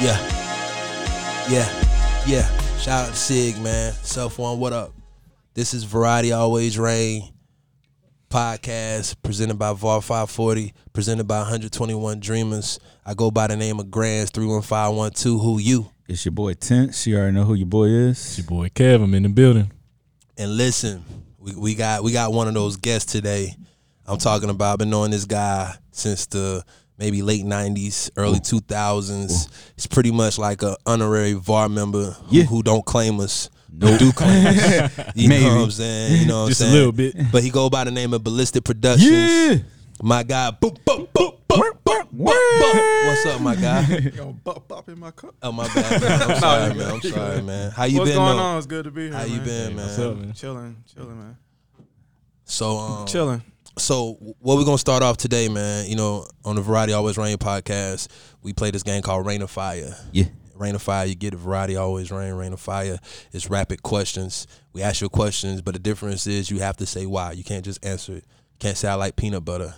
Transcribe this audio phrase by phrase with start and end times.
[0.00, 0.16] Yeah.
[1.50, 2.24] Yeah.
[2.26, 2.76] Yeah.
[2.78, 3.92] Shout out to Sig, man.
[3.92, 4.94] Self one, what up?
[5.52, 7.30] This is Variety Always Rain
[8.30, 12.80] podcast presented by VAR 540, presented by 121 Dreamers.
[13.04, 15.42] I go by the name of Grands 31512.
[15.42, 15.90] Who you?
[16.08, 17.06] It's your boy Tense.
[17.06, 18.18] You already know who your boy is.
[18.18, 18.38] It's is.
[18.38, 19.04] your boy Kev.
[19.04, 19.70] I'm in the building.
[20.38, 21.04] And listen,
[21.38, 23.54] we, we got we got one of those guests today.
[24.06, 24.72] I'm talking about.
[24.72, 26.64] I've been knowing this guy since the
[27.00, 29.48] maybe late '90s, early 2000s.
[29.74, 32.44] He's pretty much like a honorary VAR member who, Yeah.
[32.44, 33.50] who don't claim us.
[33.72, 34.90] No, do claim us.
[35.16, 35.44] You Maybe.
[35.46, 36.20] know what I'm saying?
[36.20, 36.72] You know what Just a I'm saying?
[36.72, 37.32] A little bit.
[37.32, 39.10] But he go by the name of Ballistic Productions.
[39.10, 39.56] Yeah.
[40.02, 40.50] My guy.
[40.50, 43.06] Boop, boop, boop, boop, boop, boop, boop.
[43.06, 43.86] What's up, my guy?
[44.16, 45.34] Yo, bop bop in my cup.
[45.42, 46.00] Oh my bad.
[46.02, 46.22] Man.
[46.30, 46.90] I'm sorry, man.
[46.90, 47.70] I'm sorry, man.
[47.70, 48.18] How you What's been?
[48.18, 48.42] going though?
[48.42, 48.58] on?
[48.58, 49.12] It's good to be here.
[49.12, 49.44] How you man.
[49.44, 49.86] been, man?
[49.86, 50.32] What's up, man?
[50.32, 51.36] Chilling, chilling, man.
[52.44, 53.42] So, um, Chilling.
[53.78, 55.86] So what we're gonna start off today, man.
[55.88, 58.08] You know, on the Variety Always Rain podcast,
[58.42, 59.94] we play this game called Rain of Fire.
[60.12, 60.24] Yeah.
[60.54, 61.38] Rain of Fire, you get it.
[61.38, 62.34] Variety Always Rain.
[62.34, 62.98] Rain of Fire
[63.32, 64.46] is rapid questions.
[64.74, 67.32] We ask you questions, but the difference is you have to say why.
[67.32, 68.24] You can't just answer it.
[68.26, 69.74] You can't say I like peanut butter.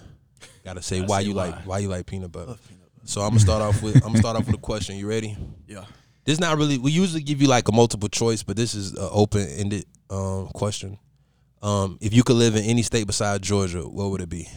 [0.64, 1.46] Got to say Gotta why say you why.
[1.50, 2.56] like why you like peanut butter.
[3.04, 4.96] So I'm gonna start off with I'm gonna start off with a question.
[4.96, 5.36] You ready?
[5.68, 5.84] Yeah.
[6.24, 6.78] This not really.
[6.78, 10.48] We usually give you like a multiple choice, but this is an open ended um,
[10.48, 10.98] question.
[11.62, 14.48] Um, if you could live in any state besides Georgia, what would it be?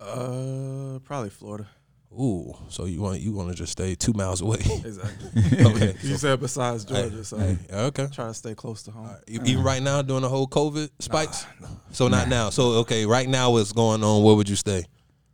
[0.00, 1.66] Uh, probably Florida.
[2.12, 4.58] Ooh, so you want you want to just stay two miles away?
[4.84, 5.64] Exactly.
[5.66, 8.06] okay, you said besides Georgia, Hey, so hey, okay.
[8.12, 9.10] try to stay close to home.
[9.28, 11.44] E- Even right now, during the whole COVID spikes.
[11.92, 12.48] So not now.
[12.50, 14.22] So okay, right now, what's going on?
[14.22, 14.84] Where would you stay?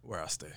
[0.02, 0.48] Where I stay.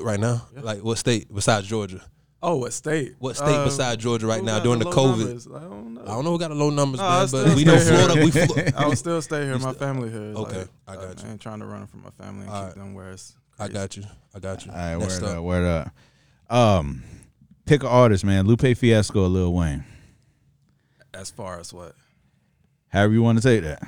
[0.00, 2.02] Right now, like what state besides Georgia?
[2.48, 3.16] Oh, what state?
[3.18, 5.18] What state Uh, besides Georgia right now during the low COVID?
[5.18, 5.48] numbers?
[5.48, 6.02] I don't know.
[6.02, 7.76] I don't know who got the low numbers, No, I man, but we know.
[7.76, 8.24] Florida.
[8.24, 9.54] We Flo- I would still stay here.
[9.54, 10.20] My still- family here.
[10.20, 11.28] Okay, like, I got you.
[11.28, 12.74] I ain't trying to run from my family and All keep right.
[12.76, 13.34] them where it's.
[13.58, 14.04] I got you.
[14.32, 14.70] I got you.
[14.70, 15.36] All right, Next word up.
[15.38, 15.64] up, word
[16.48, 16.56] up.
[16.56, 17.02] Um,
[17.64, 18.46] pick an artist, man.
[18.46, 19.84] Lupe Fiasco or Lil Wayne.
[21.12, 21.96] As far as what?
[22.90, 23.82] However you want to take that.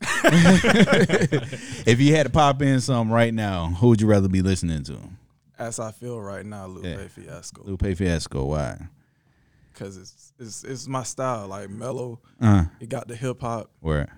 [1.86, 4.82] if you had to pop in something right now, who would you rather be listening
[4.84, 4.98] to?
[5.60, 7.06] As I feel right now, Lupe Yeah.
[7.08, 8.44] Fiasco, Lupe Fiasco.
[8.46, 8.88] Why?
[9.72, 12.18] because it's, it's it's my style, like mellow.
[12.40, 13.70] Uh, It got the hip hop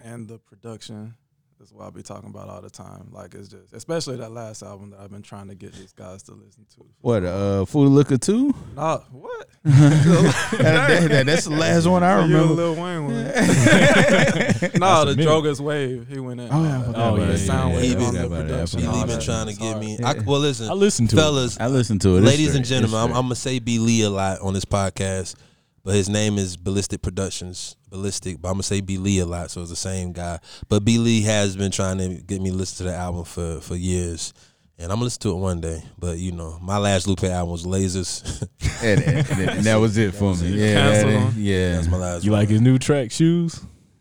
[0.02, 1.14] and the production.
[1.62, 3.06] That's what I be talking about all the time.
[3.12, 6.24] Like it's just, especially that last album that I've been trying to get these guys
[6.24, 6.84] to listen to.
[7.02, 7.22] What?
[7.24, 8.52] Uh, Food Liquor two?
[8.74, 9.46] Nah, what?
[9.64, 12.54] That- that- that's the last one I You remember.
[12.54, 13.14] Lil Wayne one.
[14.74, 15.28] nah, the a minute.
[15.28, 16.08] Drogas Wave.
[16.08, 16.48] He went in.
[16.50, 17.08] Oh, yeah, I on forgot that.
[17.14, 17.38] about the that.
[17.38, 18.78] sound Yeah, wave yeah, on the production.
[18.80, 19.22] He Yeah, all even that.
[19.22, 19.98] trying to get me.
[20.02, 21.20] I, well, listen, I listened to it.
[21.20, 22.18] fellas, I listened to it.
[22.18, 22.80] It's ladies and straight.
[22.80, 23.16] gentlemen, I'm.
[23.16, 25.36] I'm gonna say B Lee a lot on this podcast,
[25.84, 28.40] but his name is Ballistic Productions, Ballistic.
[28.40, 30.38] But I'm gonna say B Lee a lot, so it's the same guy.
[30.68, 33.60] But B Lee has been trying to get me to listen to the album for
[33.60, 34.32] for years,
[34.78, 35.82] and I'm gonna listen to it one day.
[35.98, 38.42] But you know, my last Lupe album was Lasers.
[38.82, 40.48] and, and- and that was it for me.
[40.48, 41.34] Yeah, Canceled that- on.
[41.36, 41.74] yeah.
[41.76, 42.24] That's my last.
[42.24, 42.40] You one.
[42.40, 43.60] like his new track, Shoes?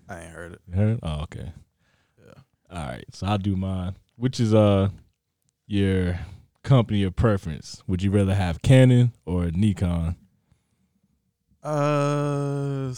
[0.09, 0.61] I ain't heard it.
[0.67, 0.93] You heard?
[0.95, 0.99] It?
[1.03, 1.51] Oh, okay.
[2.19, 2.33] Yeah.
[2.77, 3.05] All right.
[3.13, 3.95] So I'll do mine.
[4.17, 4.89] Which is uh
[5.67, 6.19] your
[6.63, 7.81] company of preference?
[7.87, 10.15] Would you rather have Canon or Nikon?
[11.63, 12.93] Uh,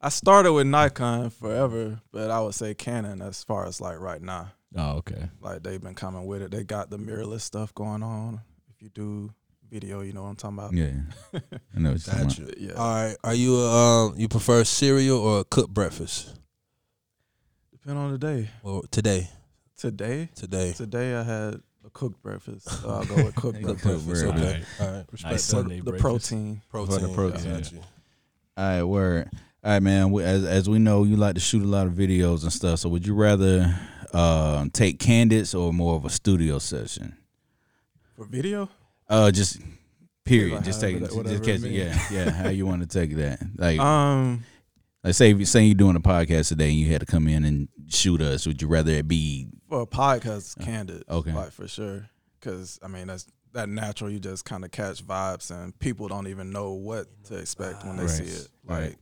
[0.00, 4.22] I started with Nikon forever, but I would say Canon as far as like right
[4.22, 4.52] now.
[4.76, 5.30] Oh, okay.
[5.40, 6.50] Like they've been coming with it.
[6.50, 8.40] They got the mirrorless stuff going on.
[8.74, 9.32] If you do
[9.70, 10.72] video, you know what I'm talking about.
[10.74, 11.40] Yeah.
[11.74, 12.58] I know what you're talking about.
[12.58, 12.72] Yeah.
[12.74, 13.16] All right.
[13.24, 16.38] Are you a, um you prefer cereal or a cooked breakfast?
[17.72, 18.50] Depend on the day.
[18.62, 19.28] Well, today,
[19.76, 20.72] Today, today.
[20.72, 22.68] today I had a cooked breakfast.
[22.68, 24.06] So I'll go with cooked Cooked breakfast.
[24.06, 24.44] breakfast, Okay.
[24.46, 24.64] Alright.
[24.80, 24.94] All right.
[24.96, 25.38] Nice Respect that.
[25.40, 26.02] Sunday the breakfast.
[26.02, 26.62] protein.
[26.70, 27.00] Protein.
[27.00, 27.50] For the protein.
[27.52, 27.78] I got you.
[28.58, 29.30] All right, word.
[29.64, 30.10] All right, man.
[30.10, 32.78] we- As as we know, you like to shoot a lot of videos and stuff.
[32.80, 33.74] So, would you rather
[34.14, 37.16] uh, take candidates or more of a studio session?
[38.16, 38.68] For video?
[39.08, 39.60] Uh, just
[40.24, 40.54] period.
[40.56, 41.00] Like just take it.
[41.00, 41.70] that- Just, whatever it catch it.
[41.72, 42.30] Yeah, yeah.
[42.30, 43.40] How you want to take that?
[43.56, 44.44] Like, Um,
[45.04, 47.44] like say, if- say you're doing a podcast today and you had to come in
[47.44, 48.46] and shoot us.
[48.46, 51.04] Would you rather it be for a podcast, candid.
[51.08, 51.32] okay.
[51.32, 52.08] Like for sure.
[52.40, 54.10] Cause I mean that's that natural.
[54.10, 57.96] You just kind of catch vibes, and people don't even know what to expect when
[57.96, 58.10] they Right.
[58.10, 58.48] see it.
[58.66, 58.96] Like, Right.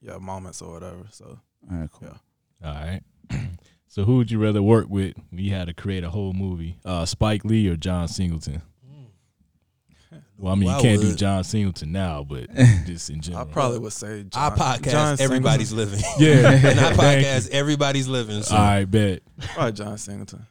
[0.00, 1.04] yeah, moments or whatever.
[1.10, 1.38] So
[1.70, 2.08] All right, cool.
[2.62, 2.68] Yeah.
[2.68, 3.02] All right.
[3.88, 6.78] so who would you rather work with when you had to create a whole movie?
[6.84, 8.62] Uh, Spike Lee or John Singleton?
[10.38, 11.14] Well, I mean, Well, you can't I do.
[11.14, 12.54] John Singleton now, but
[12.86, 13.48] just in general.
[13.48, 16.00] I probably would say John, Our podcast, John everybody's living.
[16.18, 16.50] yeah.
[16.50, 18.42] and I podcast, everybody's living.
[18.42, 18.54] So.
[18.54, 19.22] All right, bet.
[19.54, 20.46] Probably John Singleton.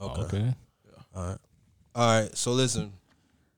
[0.00, 0.22] Okay.
[0.22, 0.54] Okay.
[1.14, 1.38] All right.
[1.94, 2.36] All right.
[2.36, 2.92] So listen,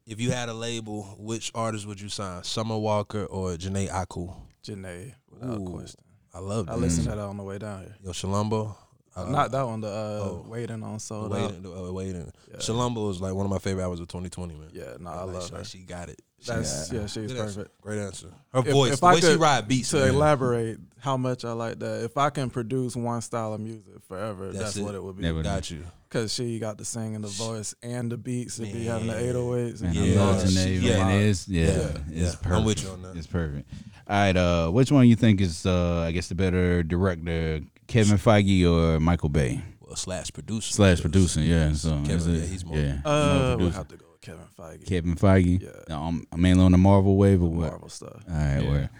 [0.07, 2.43] if you had a label, which artist would you sign?
[2.45, 4.35] Summer Walker or Jhené Aiko?
[4.65, 5.65] Janae, without Ooh.
[5.65, 6.01] question.
[6.35, 6.73] I love That.
[6.73, 6.81] I that.
[6.81, 7.11] listened mm.
[7.11, 7.97] to that on the way down here.
[8.03, 8.75] Yo, Chilombo.
[9.15, 9.81] Uh, Not that one.
[9.83, 10.45] The uh, oh.
[10.49, 11.51] waiting on sold out.
[11.53, 12.33] Waiting, uh, waiting.
[12.51, 12.57] Yeah.
[12.57, 14.69] Chilombo is like one of my favorite albums of 2020, man.
[14.73, 15.65] Yeah, no, I Like, love she, her.
[15.65, 16.23] she got it.
[16.41, 17.01] She That's got it.
[17.01, 17.55] yeah, she's Good answer.
[17.61, 17.81] perfect.
[17.83, 18.27] Great answer.
[18.55, 19.91] Her If- voice, if the I way she could- ride beats.
[19.91, 20.09] To man.
[20.15, 24.47] elaborate how much I like that, if I can produce one style of music forever,
[24.47, 24.83] That's that's, it.
[24.83, 25.23] what it would be.
[25.25, 25.85] Never- Got you.
[26.09, 29.23] Cause she got the singing, the voice, and the beats, and be having the Man.
[29.25, 29.81] 808s.
[29.83, 30.21] And I Yeah.
[30.21, 31.09] love all that Jhené, Yeah.
[31.11, 31.71] It's yeah, Yeah.
[31.71, 32.25] it's Yeah.
[32.35, 32.47] perfect.
[32.53, 33.17] I'm with you on that.
[33.17, 33.69] It's perfect.
[34.09, 38.17] All right, uh, which one you think is uh, I guess the better director, Kevin
[38.19, 40.73] Feige or Michael Bay Well, slash producer.
[40.73, 41.45] slash producing?
[41.45, 42.77] Yeah, so Kevin, is yeah, he's more.
[42.79, 44.87] yeah, Uh, more we'll have to go with Kevin Feige.
[44.87, 45.63] Kevin Feige.
[45.89, 45.97] Yeah.
[45.97, 47.71] Um, I'm mainly on the Marvel wave or what?
[47.71, 48.71] Marvel stuff, All right, Yeah.
[48.71, 48.91] where?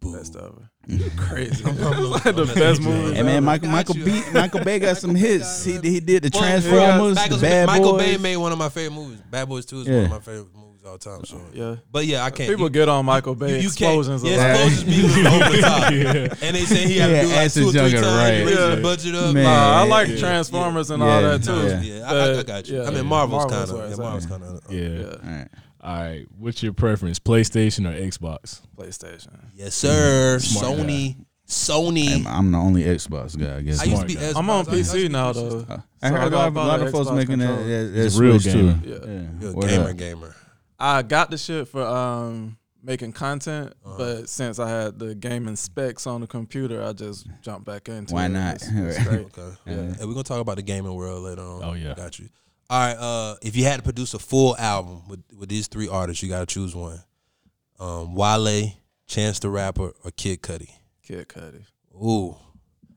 [0.00, 0.12] Boo.
[0.16, 0.70] best ever.
[1.16, 1.64] Crazy.
[1.64, 3.16] I'm- I'm- like the I'm- best movie.
[3.16, 3.94] Hey man, Michael Got Michael.
[3.96, 5.64] B, Michael Bay got some hits.
[5.64, 8.02] He he did the Well, Transformers, Michael, the Bad Michael Boys.
[8.02, 9.18] Bay made one of my favorite movies.
[9.28, 11.24] Bad Boys Two is one of my favorite movies all the time.
[11.24, 11.76] So, Yeah.
[11.90, 12.48] but yeah, I can't.
[12.50, 13.98] People you, get on Michael Bay you, you can't.
[13.98, 14.22] explosions.
[14.24, 14.72] Yeah, a lot.
[14.72, 14.84] explosions
[15.16, 17.72] be over the top, and they say he had to Yeah, do like two or
[17.72, 18.30] three times, right.
[18.44, 18.74] raise Yeah.
[18.74, 19.34] the budget up.
[19.34, 19.44] Man.
[19.44, 20.16] Nah, I like Yeah.
[20.18, 21.08] Transformers and Yeah.
[21.14, 21.52] all that too.
[21.66, 21.80] Yeah.
[21.80, 22.76] Yeah, I, I, I got you.
[22.78, 23.06] yeah, I mean.
[23.06, 23.90] Marvel's Marvel's kind of.
[23.90, 23.96] Yeah.
[24.04, 24.60] Marvel's kind of.
[24.70, 24.80] Yeah.
[24.80, 25.04] Yeah.
[25.06, 25.48] All right.
[25.80, 26.26] All right.
[26.38, 28.60] What's your preference, PlayStation or Xbox?
[28.76, 29.28] PlayStation.
[29.54, 30.38] Yes, sir.
[30.40, 31.16] Smart Sony.
[31.46, 32.14] Sony.
[32.14, 33.80] I'm, I'm the only Xbox guy, I guess.
[33.80, 34.14] I used to be.
[34.16, 34.36] Xbox.
[34.36, 35.60] I'm on I- I PC now though.
[35.60, 37.46] Uh, So I heard I a lot, of- a lot of folks Xbox making that,
[37.46, 37.86] controller.
[37.90, 38.74] that, that real switch too.
[38.84, 38.96] Yeah.
[39.06, 39.22] Yeah.
[39.40, 40.36] You're a gamer, gamer.
[40.78, 43.96] I got the shit for um making content, Uh-huh.
[43.98, 48.14] but since I had the gaming specs on the computer, I just jumped back into
[48.14, 48.28] Why it.
[48.28, 48.54] Why not?
[48.56, 49.26] It's, it's great.
[49.38, 49.56] Okay.
[49.66, 49.74] Yeah.
[49.94, 51.62] Hey, we're gonna talk about the gaming world later on.
[51.64, 51.94] Oh, yeah.
[51.94, 52.28] got you.
[52.70, 52.96] All right.
[52.96, 56.28] Uh, if you had to produce a full album with with these three artists, you
[56.28, 57.02] got to choose one.
[57.80, 58.72] Um, Wale,
[59.06, 60.68] Chance the Rapper, or Kid Cudi.
[61.02, 61.64] Kid Cudi.
[61.94, 62.36] Ooh,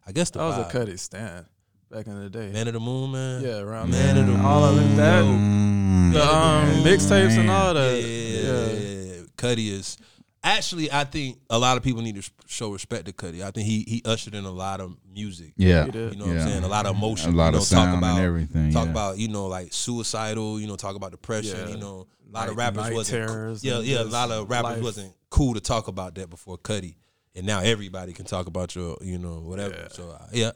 [0.06, 0.72] I guess the That was a vibe.
[0.88, 1.46] Cudi stand
[1.92, 2.52] back in the day.
[2.52, 3.44] Man of the Moon, man.
[3.44, 4.24] yeah, around Man there.
[4.26, 6.14] of the all of That, Mm.
[6.14, 6.84] the um, Man.
[6.84, 8.02] mixtapes and all that.
[8.02, 9.22] yeah, yeah, yeah, yeah.
[9.38, 9.98] Cudi is
[10.44, 10.92] actually.
[10.92, 13.44] I think a lot of people need to show respect to Cudi.
[13.44, 15.54] I think he he ushered in a lot of music.
[15.58, 15.86] Yeah.
[15.86, 16.42] You know what Yeah.
[16.44, 16.64] I'm saying?
[16.64, 17.34] A lot of emotion.
[17.34, 18.72] A lot you know, of sound talk about, and everything.
[18.72, 18.92] Talk yeah.
[18.92, 20.60] about you know like suicidal.
[20.60, 21.58] You know, talk about depression.
[21.58, 21.74] Yeah.
[21.74, 23.28] You know, a lot of rappers night wasn't.
[23.28, 24.02] terrors yeah, yeah.
[24.02, 24.84] A lot of rappers life.
[24.84, 26.96] wasn't cool to talk about that before Cudi,
[27.36, 29.76] and now everybody can talk about your you know whatever.
[29.76, 29.88] Yeah.
[29.90, 30.52] So uh, yeah,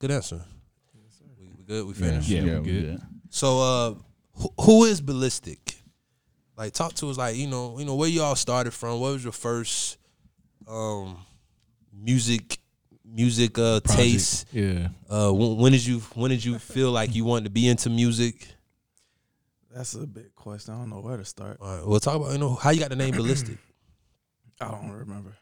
[0.00, 0.42] good answer.
[1.38, 1.86] We, we good.
[1.86, 2.28] We Yeah, finished.
[2.28, 3.00] Yeah, we yeah, good.
[3.30, 3.94] So uh,
[4.34, 5.76] who, who is ballistic?
[6.56, 7.16] Like talk to us.
[7.16, 8.98] Like you know, you know where you all started from.
[9.00, 9.96] What was your first
[10.68, 11.18] um
[11.92, 12.58] music
[13.04, 13.96] music uh Project.
[13.98, 14.46] taste?
[14.52, 14.88] Yeah.
[15.08, 17.88] Uh, when, when did you when did you feel like you wanted to be into
[17.88, 18.48] music?
[19.72, 20.74] That's a big question.
[20.74, 21.58] I don't know where to start.
[21.60, 23.56] All right, we'll talk about you know how you got the name ballistic.
[24.60, 25.32] I don't remember.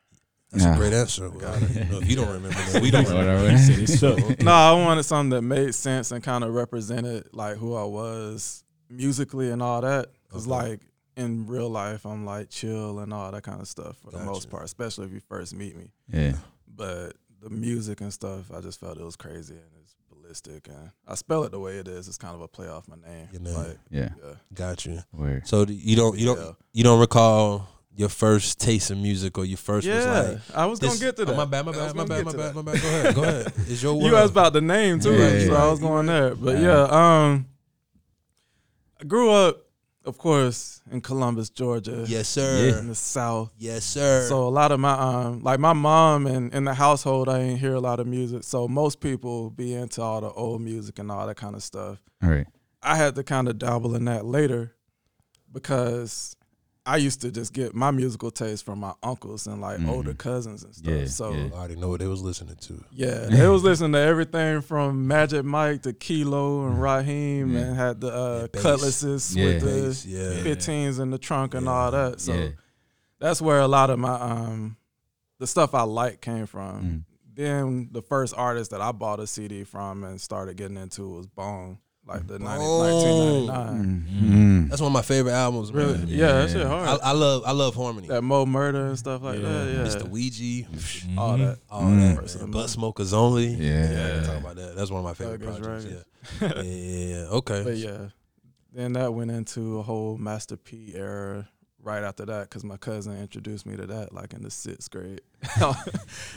[0.50, 0.75] That's Nah.
[0.75, 1.29] a great answer.
[1.29, 3.43] Well, you know, if you don't remember, then we don't remember.
[3.43, 3.59] Whatever.
[3.59, 4.41] Said it's stuck.
[4.43, 8.65] no, I wanted something that made sense and kind of represented like who I was
[8.89, 10.09] musically and all that.
[10.31, 10.69] Cause Okay.
[10.71, 10.81] like
[11.17, 14.49] in real life, I'm like chill and all that kind of stuff for the most
[14.50, 15.91] part, especially if you first meet me.
[16.11, 16.35] Yeah.
[16.67, 20.69] But the music and stuff, I just felt it was crazy and it's ballistic.
[20.69, 22.09] And I spell it the way it is.
[22.09, 23.29] It's kind of a play off my name.
[23.33, 23.55] Your name.
[23.55, 24.09] Like, Yeah.
[24.25, 24.35] yeah.
[24.55, 25.00] Got you.
[25.12, 25.47] Word.
[25.47, 26.53] So you don't you don't Yeah.
[26.73, 27.69] you don't recall
[27.99, 31.12] your first taste of music or your first was Yeah, like I was this- gonna
[31.12, 32.55] get to oh, my bad, my I was bad, my gonna bad, my to bad,
[32.55, 32.81] my bad.
[32.83, 33.53] Go ahead, go ahead.
[33.69, 34.05] It's your world.
[34.06, 36.35] You asked about the name too, Yeah, so yeah, I was going there.
[36.37, 36.62] But Yeah.
[36.62, 37.47] yeah, um,
[39.00, 39.65] I grew up,
[40.05, 42.05] of course, in Columbus, Georgia.
[42.06, 42.79] Yes, sir.
[42.79, 43.53] in the South.
[43.59, 44.27] Yes, sir.
[44.29, 47.59] So a lot of my um, like my mom and in the household, I didn't
[47.59, 48.45] hear a lot of music.
[48.45, 51.99] So most people be into all the old music and all that kind of stuff.
[52.23, 52.47] All right.
[52.81, 54.73] I had to kind of dabble in that later
[55.53, 56.37] because
[56.88, 59.88] I used to just get my musical taste from my uncles and like Mhm.
[59.88, 60.92] older cousins and stuff.
[60.92, 61.49] Yeah, so yeah.
[61.54, 62.83] I already know what they was listening to.
[62.90, 67.61] yeah, they was listening to everything from Magic Mike to Kilo and Raheem, Yeah.
[67.61, 69.45] and had the uh, Yeah, cutlasses Yeah.
[69.45, 70.42] with Bass, the yeah.
[70.42, 72.21] 15s in the trunk and all that.
[72.21, 72.49] So yeah.
[73.21, 74.76] that's where a lot of my um
[75.38, 76.83] the stuff I like came from.
[76.85, 77.04] Mm.
[77.37, 81.26] Then the first artist that I bought a CD from and started getting into was
[81.28, 81.78] Bone,
[82.09, 83.47] like the 90, Bone.
[83.47, 84.07] 1999.
[84.67, 84.69] Mm.
[84.71, 85.73] That's one of my favorite albums.
[85.73, 85.99] Really?
[85.99, 86.09] Man.
[86.09, 86.69] Yeah, that shit Yeah.
[86.69, 86.88] hard.
[87.03, 88.09] I, I love I love harmony.
[88.09, 89.49] that Mo Murder and stuff like Yeah.
[89.49, 89.73] that.
[89.73, 90.09] Yeah, Mr.
[90.09, 90.67] Ouija,
[91.19, 91.47] all Mhm.
[91.47, 91.59] that.
[91.71, 92.00] all Mm.
[92.15, 92.17] that.
[92.23, 92.50] First of Man.
[92.50, 93.49] Butt smokers only.
[93.49, 93.91] Yeah.
[93.91, 94.23] yeah.
[94.23, 94.75] Talk about that.
[94.77, 95.85] That's one of my favorite Thug projects.
[95.85, 96.05] Ragged.
[96.41, 96.62] Yeah.
[96.62, 97.25] yeah, yeah, yeah.
[97.29, 97.62] Okay.
[97.62, 97.99] But yeah,
[98.75, 101.49] then that went into a whole Master P era
[101.83, 105.21] right after that because my cousin introduced me to that like in the sixth grade.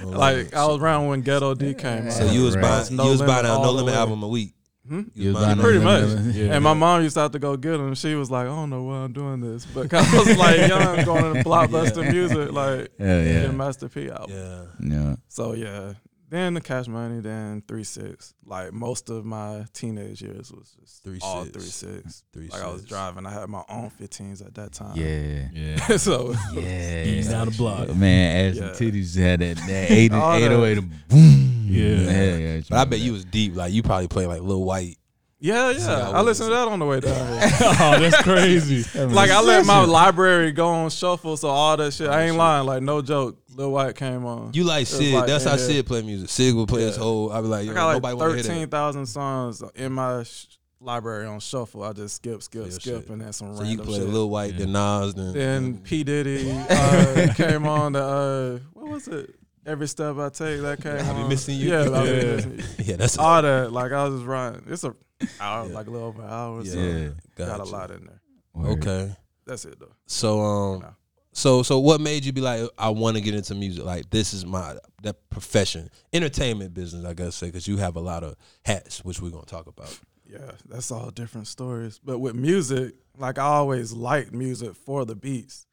[0.04, 2.14] like I was around when Ghetto D came out.
[2.14, 2.62] So you was Right.
[2.62, 4.00] buying No you was Limit buying a No Limit way.
[4.00, 4.54] album a week.
[4.88, 5.02] Hmm?
[5.14, 6.36] You was buying buying a- Pretty much.
[6.36, 6.54] Yeah.
[6.56, 7.94] And my mom used to have to go get them.
[7.96, 9.66] She was like, I don't know why I'm doing this.
[9.66, 12.12] But I was like young, going to blockbuster Yeah.
[12.12, 13.42] music, like Hell yeah.
[13.44, 13.52] yeah.
[13.52, 14.36] Master P album.
[14.36, 14.64] Yeah.
[14.80, 15.16] Yeah.
[15.28, 15.94] So yeah.
[16.30, 18.34] Then the cash money, then three six.
[18.46, 21.54] Like most of my teenage years was just Three all six.
[21.82, 22.24] three six.
[22.32, 23.26] Three Like I was driving.
[23.26, 24.96] I had my own 15s at that time.
[24.96, 25.50] Yeah.
[25.54, 25.98] Yeah.
[25.98, 27.04] so Yeah.
[27.04, 27.94] He's down the block.
[27.94, 28.64] Man, ass Yeah.
[28.68, 31.41] and titties had that, that 80, All 808 boom.
[31.72, 32.12] Yeah.
[32.12, 32.62] yeah, yeah.
[32.70, 33.56] But I bet you was deep.
[33.56, 34.98] Like you probably played like Lil Wyte.
[35.44, 36.10] Yeah, See, I yeah.
[36.12, 38.86] I listened to that on the way down oh, that's crazy.
[39.08, 42.10] like I let my library go on shuffle, so all that shit.
[42.10, 42.68] I ain't lying.
[42.68, 43.40] Like no joke.
[43.56, 44.52] Lil Wyte came on.
[44.54, 45.14] You like Sid.
[45.16, 45.66] like That's in how here.
[45.68, 46.30] Sid play music.
[46.30, 47.32] Sid will play his whole.
[47.32, 48.72] I be like, I got like want to hear thirteen that.
[48.72, 50.46] thousand songs in my sh-
[50.80, 51.82] library on shuffle.
[51.84, 53.10] I just skip, skip, Yeah, skip, shit.
[53.10, 54.08] and then some So you random play shit.
[54.10, 59.08] Lil Wyte, then Nas, then Then P Diddy uh, came on the uh, what was
[59.08, 59.36] it?
[59.66, 60.98] Every step I take that came.
[60.98, 61.28] I Be.
[61.30, 61.70] Missing You?
[61.70, 62.04] Yeah, Yeah.
[62.04, 62.58] You.
[62.80, 63.72] yeah, that's all that.
[63.72, 64.64] Like I was just riding.
[64.68, 64.96] It's a
[65.40, 65.74] hour, Yeah.
[65.76, 66.66] like a little over an hour.
[66.66, 67.10] So Yeah.
[67.36, 68.22] got a lot in there.
[68.54, 68.80] Word.
[68.80, 69.16] okay.
[69.46, 69.94] That's it though.
[70.08, 70.96] So um, No.
[71.34, 73.86] so so what made you be like, I want to get into music?
[73.86, 77.06] Like this is my that profession, entertainment business.
[77.06, 80.00] I gotta say, because you have a lot of hats, which we're gonna talk about.
[80.26, 82.00] Yeah, that's all different stories.
[82.04, 85.66] But with music, like I always liked music for the beats.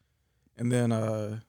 [0.57, 1.39] And then uh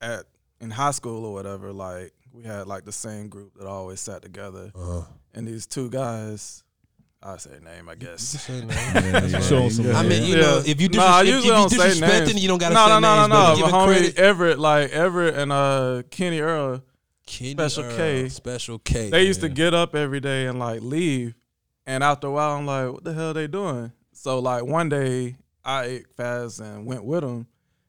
[0.00, 0.24] at
[0.60, 4.22] in high school or whatever, like we had like the same group that always sat
[4.22, 4.70] together.
[4.74, 5.02] Uh-huh.
[5.34, 6.62] And these two guys,
[7.22, 8.48] I say name, I guess.
[8.50, 9.68] Yeah, yeah, Show 'em yeah.
[9.68, 10.40] some I mean, you Yeah.
[10.42, 12.42] know, if you Nah, if, usually if don't you say disrespecting, names.
[12.42, 13.56] you don't gotta no, say no, no, names, no, but no.
[13.56, 14.18] giving But homie credit.
[14.18, 16.82] Everett, like Everett and uh Kenny Earl,
[17.26, 18.28] Kenny Special Earl, K.
[18.28, 19.10] Special K.
[19.10, 21.34] they used to get up every day and like leave.
[21.86, 23.92] And after a while, I'm like, what the hell they doing?
[24.12, 27.46] So like one day, I ate fast and went with them.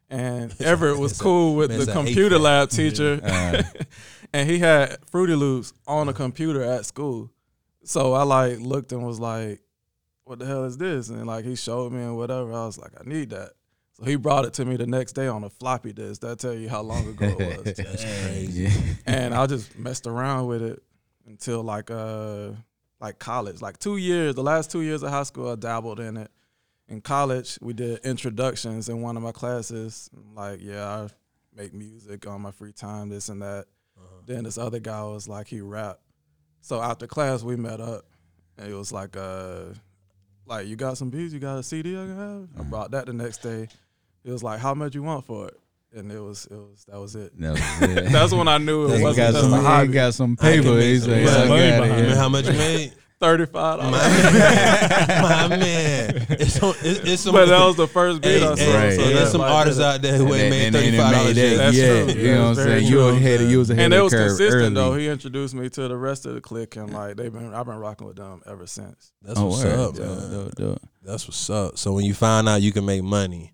[0.10, 2.42] And Everett was cool with the computer fast.
[2.44, 3.64] lab teacher, Uh,
[4.34, 7.30] and he had Fruity Loops on a computer at school.
[7.84, 9.62] So I like looked and was like,
[10.24, 12.54] "What the hell is this?" And like he showed me and whatever.
[12.54, 13.52] I was like, "I need that."
[13.94, 16.22] So he brought it to me the next day on a floppy disk.
[16.22, 17.76] That tell you how long ago it was.
[17.78, 18.70] That's crazy.
[19.06, 20.84] and I just messed around with it
[21.26, 22.52] until like uh
[23.02, 24.36] like college, like two years.
[24.36, 26.32] The last two years of high school, I dabbled in it.
[26.90, 30.10] In college, we did introductions in one of my classes.
[30.36, 31.08] Like, yeah, I
[31.56, 33.66] make music on my free time, this and that.
[34.26, 36.00] Then this other guy was like, he rap.
[36.62, 38.06] So after class, we met up,
[38.58, 39.66] and it was like, uh,
[40.46, 42.48] like you got some beats, you got a CD I can have.
[42.60, 43.68] I brought that the next day.
[44.26, 45.58] It was like, how much you want for it?
[45.94, 47.38] And it was, it was, that was it.
[47.40, 48.12] That was it.
[48.12, 50.36] That's when I knew it He He wasn't got just some, a he got some
[50.36, 50.74] paper.
[50.76, 51.92] make He's some like, money behind it.
[51.92, 51.98] it.
[51.98, 52.16] You know Yeah.
[52.16, 52.94] how much you made?
[53.20, 56.26] Thirty-five My man, my man.
[56.30, 57.34] It's, some- it's, it's some.
[57.34, 58.74] But that was the first beat Hey, I hey, saw.
[58.78, 58.94] Right.
[58.94, 60.74] so hey, that's there's some why I did artists out there who ain't made then-
[60.74, 61.36] thirty and five then dollars.
[61.36, 61.50] made that.
[61.50, 61.58] yet.
[61.58, 62.22] That's yeah, true.
[62.22, 62.84] you know what I'm saying.
[62.86, 63.08] You true.
[63.08, 63.42] ahead.
[63.42, 64.74] You was ahead And of it was consistent early.
[64.76, 64.94] though.
[64.94, 67.78] He introduced me to the rest of the clique, and like they've been, I've been
[67.78, 69.12] rocking with them ever since.
[69.24, 69.80] That's Oh, what's word.
[69.80, 70.32] up, Dope, man.
[70.32, 70.82] dope, dope.
[71.04, 71.78] That's what's up.
[71.80, 73.52] So when you find out you can make money,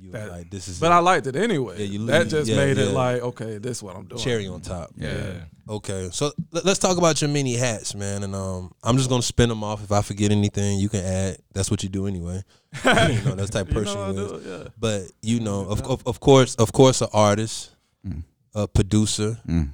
[0.00, 0.94] you That- like this is But it.
[0.94, 1.78] I liked it anyway.
[1.78, 4.20] Yeah, you that just yeah, made it like, okay, this is what I'm doing.
[4.20, 4.90] cherry on top.
[4.96, 5.44] Yeah.
[5.68, 8.22] Okay, so let- let's talk about your mini hats, man.
[8.24, 9.84] And um, I'm just gonna spin them off.
[9.84, 11.38] If I forget anything, you can add.
[11.52, 12.42] That's what you do anyway.
[12.84, 12.90] you
[13.24, 14.46] know, that's type of You person know you do is.
[14.46, 14.68] it, yeah.
[14.78, 17.70] But you know, of, of of course, of course, an artist,
[18.06, 18.22] Mm.
[18.54, 19.68] a producer, Mm,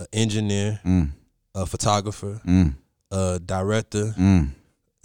[0.00, 1.10] an engineer, mm,
[1.54, 2.74] a photographer, mm,
[3.12, 4.14] a director.
[4.18, 4.50] mm,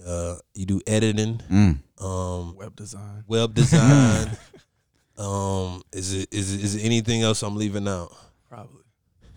[0.06, 1.78] Uh, you do editing, mm.
[2.00, 3.24] Um, Web design.
[3.28, 4.30] web design.
[5.18, 8.12] um, is it is it, is it anything else I'm leaving out?
[8.50, 8.82] Probably.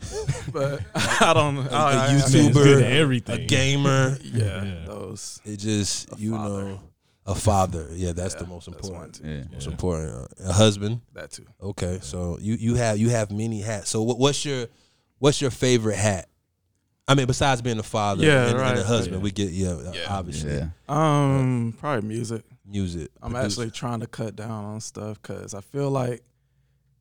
[0.53, 1.61] but I don't know.
[1.63, 3.41] A- a YouTuber, good at everything.
[3.43, 4.17] A gamer.
[4.23, 4.85] yeah, Yeah.
[4.87, 5.41] those.
[5.45, 6.65] It just you father.
[6.65, 6.81] know
[7.27, 7.87] a father.
[7.93, 9.17] Yeah, that's the most important.
[9.17, 9.29] too.
[9.29, 9.45] Yeah.
[9.53, 9.73] Most Yeah.
[9.73, 10.31] important.
[10.41, 11.01] Uh, a husband.
[11.15, 11.47] That too.
[11.63, 13.91] Okay, so you you have you have many hats.
[13.91, 14.67] So what, what's your
[15.19, 16.27] what's your favorite hat?
[17.09, 19.23] I mean, besides being a father Yeah, and, and a husband, yeah.
[19.23, 20.07] we get yeah, Yeah.
[20.09, 20.69] obviously Yeah.
[20.89, 22.43] Um, probably music.
[22.71, 23.11] Music.
[23.23, 26.23] I'm produce- actually trying to cut down on stuff because I feel like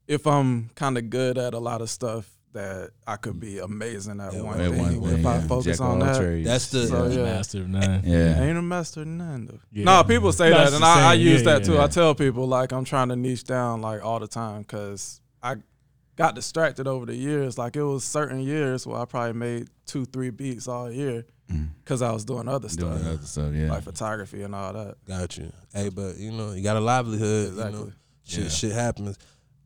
[0.07, 4.19] if I'm kind of good at a lot of stuff, that I could be amazing
[4.19, 4.99] at Yeah, one at thing.
[5.01, 6.47] one if thing, I focus Jack on of all that, trades.
[6.47, 7.23] That's the- So, yeah.
[7.23, 7.83] Master of none.
[7.83, 8.41] I Yeah.
[8.41, 9.59] ain't a master of none though.
[9.71, 9.83] Yeah.
[9.83, 11.73] No, people say That's that, and the I, I use Yeah, that yeah, too.
[11.73, 11.83] yeah.
[11.83, 15.57] I tell people like I'm trying to niche down like all the time because I
[16.15, 17.59] got distracted over the years.
[17.59, 21.27] Like it was certain years where I probably made two, three beats all year.
[21.83, 23.53] Because I was doing other Doing stuff other stuff.
[23.53, 23.69] Yeah.
[23.71, 24.95] like photography and all that.
[25.07, 25.51] Got you.
[25.73, 27.49] Hey, but you know you got a livelihood.
[27.49, 27.79] Exactly.
[27.79, 27.91] You know,
[28.23, 28.49] shit, Yeah.
[28.49, 29.17] shit happens.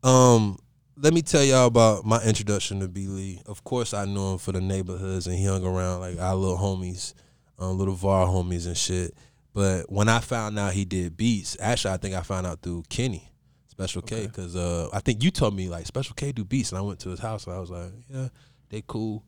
[0.02, 0.58] Um,
[0.96, 3.42] let me tell y'all about my introduction to B Lee.
[3.46, 6.56] Of course, I knew him for the neighborhoods, and he hung around like our little
[6.58, 7.14] homies,
[7.58, 9.14] um, little VAR homies and shit.
[9.52, 12.84] But when I found out he did beats, actually, I think I found out through
[12.88, 13.30] Kenny,
[13.68, 14.26] Special K, Okay.
[14.26, 17.00] because uh, I think you told me like Special K do beats, and I went
[17.00, 18.28] to his house, and I was like, yeah,
[18.70, 19.24] they cool.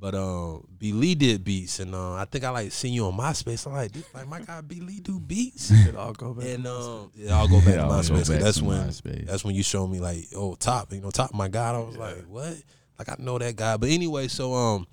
[0.00, 3.14] But um, B Lee did beats, and uh, I think I like seen you on
[3.16, 3.66] MySpace.
[3.66, 5.70] I'm like, dude, like my guy B Lee do beats.
[5.88, 6.46] It all go back.
[6.46, 8.08] And um, yeah, I'll go back Yeah, to I'll go MySpace.
[8.16, 9.26] 'cause back that's to when MySpace.
[9.26, 11.34] that's when you showed me like, oh, top, you know, top.
[11.34, 12.00] My God, I was Yeah.
[12.02, 12.56] like, what?
[12.98, 13.76] Like I know that guy.
[13.76, 14.86] But anyway, so um,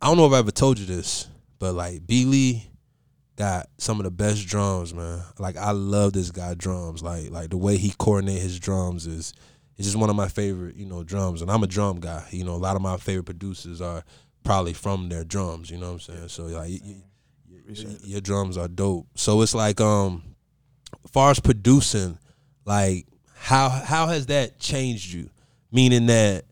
[0.00, 1.26] I don't know if I ever told you this,
[1.58, 2.70] but like B Lee
[3.36, 5.22] got some of the best drums, man.
[5.40, 7.02] Like I love this guy drums.
[7.02, 9.32] Like like the way he coordinate his drums is
[9.76, 11.42] is just one of my favorite, you know, drums.
[11.42, 12.26] And I'm a drum guy.
[12.30, 14.04] You know, a lot of my favorite producers are
[14.44, 15.70] probably from their drums.
[15.70, 16.28] You know what I'm saying?
[16.28, 17.02] So like, you, you-
[18.04, 19.06] your drums are dope.
[19.14, 20.22] So it's like, um,
[21.10, 22.18] far as producing,
[22.66, 25.30] like how how has that changed you?
[25.72, 26.44] Meaning that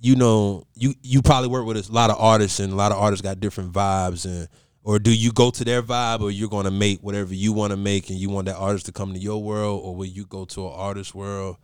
[0.00, 2.98] you know you you probably work with a lot of artists and a lot of
[2.98, 4.46] artists got different vibes and
[4.84, 7.70] or do you go to their vibe or you're going to make whatever you want
[7.70, 10.26] to make and you want that artist to come to your world or will you
[10.26, 11.56] go to an artist world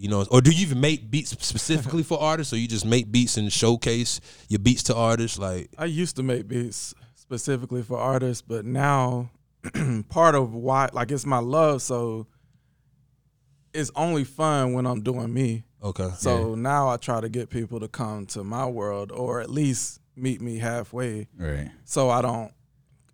[0.00, 3.12] you know or do you even make beats specifically for artists or you just make
[3.12, 7.98] beats and showcase your beats to artists like I used to make beats specifically for
[7.98, 9.30] artists, but now
[10.08, 12.26] part of why like it's my love, so
[13.72, 15.64] it's only fun when I'm doing me.
[15.82, 19.50] okay So now I try to get people to come to my world or at
[19.50, 21.70] least meet me halfway Right.
[21.84, 22.52] so I don't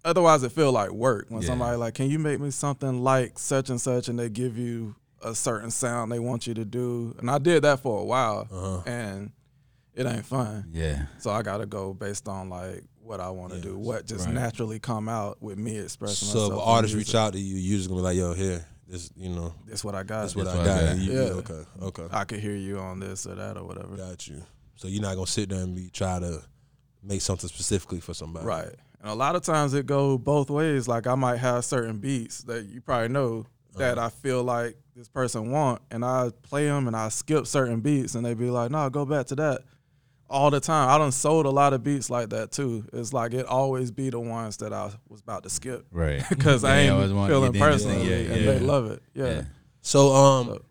[0.04, 1.48] otherwise it feel like work when Yeah.
[1.48, 4.96] somebody like can you make me something like such and such and they give you
[5.22, 8.46] a certain sound they want you to do and I did that for a while
[8.50, 8.82] Uh-huh.
[8.86, 9.32] and
[9.94, 11.06] it ain't fun Yeah.
[11.18, 14.34] so I gotta go based on like what I want to do what just right.
[14.34, 17.08] naturally come out with me expressing So if myself an in artist music.
[17.08, 19.84] reach out to you, you're just gonna be like, "Yo, here, this, you know, this
[19.84, 20.92] what I got that's what That's I what got." I got.
[20.92, 21.18] And you- Yeah.
[21.30, 21.62] Okay.
[21.82, 22.06] Okay.
[22.10, 24.42] I could hear you on this or that or whatever Got you.
[24.74, 26.42] So you're not gonna sit there and be try to
[27.02, 28.44] make something specifically for somebody.
[28.44, 28.74] Right.
[29.00, 30.88] And a lot of times it go both ways.
[30.88, 33.46] Like I might have certain beats that you probably know
[33.76, 37.80] that I feel like this person want, and I play them and I skip certain
[37.80, 39.62] beats, and they be like, "No, go back to that."
[40.28, 42.84] All the time, I done sold a lot of beats like that too.
[42.92, 46.20] It's like it always be the ones that I was about to skip Right.
[46.28, 48.50] because I Yeah, ain't I always want- feeling yeah, personally, yeah, and yeah.
[48.52, 49.02] they love it.
[49.14, 49.24] Yeah.
[49.26, 49.42] Yeah.
[49.82, 50.62] So um, So-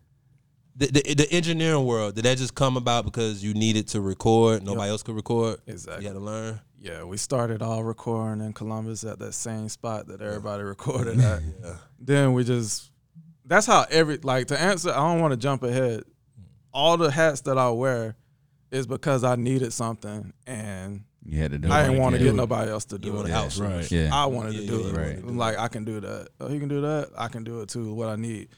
[0.78, 4.62] the, the the engineering world did that just come about because you needed to record?
[4.62, 5.58] Nobody else could record.
[5.66, 6.02] Exactly.
[6.04, 6.60] You had to learn.
[6.78, 11.40] Yeah, we started all recording in Columbus at that same spot that everybody recorded at.
[11.64, 11.76] Yeah.
[11.98, 12.90] then we just
[13.46, 16.02] that's how every like to answer i don't want to jump ahead
[16.72, 18.16] all the hats that i wear
[18.70, 21.70] is because i needed something and You had to do.
[21.70, 23.44] i didn't want to get nobody else to do want it to Yeah.
[23.44, 23.76] outsource.
[23.76, 23.90] Right.
[23.92, 24.10] Yeah.
[24.12, 25.26] i wanted Yeah, to do yeah, it Right.
[25.26, 27.94] like i can do that oh he can do that i can do it too
[27.94, 28.48] what i need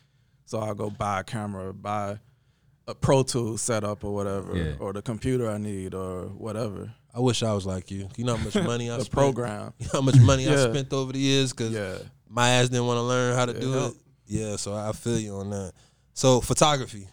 [0.47, 2.19] so i'll go buy a camera buy
[2.87, 4.73] a pro tool setup or whatever Yeah.
[4.81, 8.07] or the computer i need or whatever I wish I was like you.
[8.17, 9.13] You know how much money I the spent.
[9.15, 11.97] program You know how much money I spent over the years because yeah
[12.29, 13.97] my ass didn't want to learn how to It do helped.
[13.97, 14.03] it.
[14.29, 14.57] Yeah.
[14.57, 15.73] So I feel you on that.
[16.15, 17.07] So photography.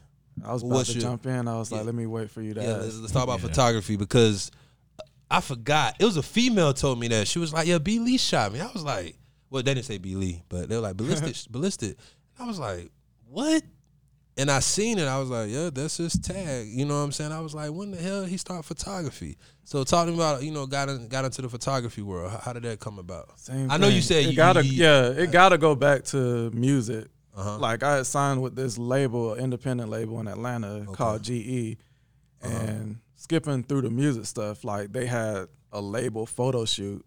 [0.46, 1.78] i was about What's to your- jump in i was Yeah.
[1.78, 2.82] like let me wait for you to Yeah, ask.
[2.84, 3.48] let's, let's talk about Yeah.
[3.48, 4.52] photography because
[5.32, 5.96] I forgot.
[6.00, 8.62] It was a female told me that she was like, "Yeah, B Lee shot me."
[8.62, 9.18] I was like,
[9.50, 11.98] "Well, they didn't say B Lee, but they were like ballistic, ballistic."
[12.38, 12.92] I was like,
[13.28, 13.64] "What?"
[14.38, 15.06] And I seen it.
[15.06, 17.32] I was like, "Yeah, that's his tag." You know what I'm saying?
[17.32, 20.90] I was like, "When the hell he start photography?" So talking about you know got
[20.90, 22.32] in, got into the photography world.
[22.32, 23.40] How, how did that come about?
[23.40, 26.52] Same I know you said it you- gotta you- yeah it gotta go back to
[26.52, 27.58] music Uh-huh.
[27.60, 31.78] like i had signed with this label independent label in atlanta called ge
[32.44, 32.50] Uh-huh.
[32.50, 37.04] and skipping through the music stuff like they had a label photo shoot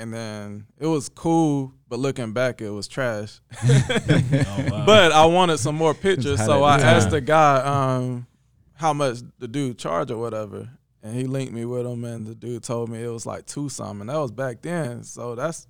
[0.00, 4.84] and then it was cool but looking back it was trash Oh, wow.
[4.86, 6.84] but i wanted some more pictures so i do.
[6.84, 8.26] asked the guy um
[8.74, 10.68] how much the dude charge or whatever
[11.02, 13.68] and he linked me with him and the dude told me it was like two
[13.68, 15.66] something that was back then so that's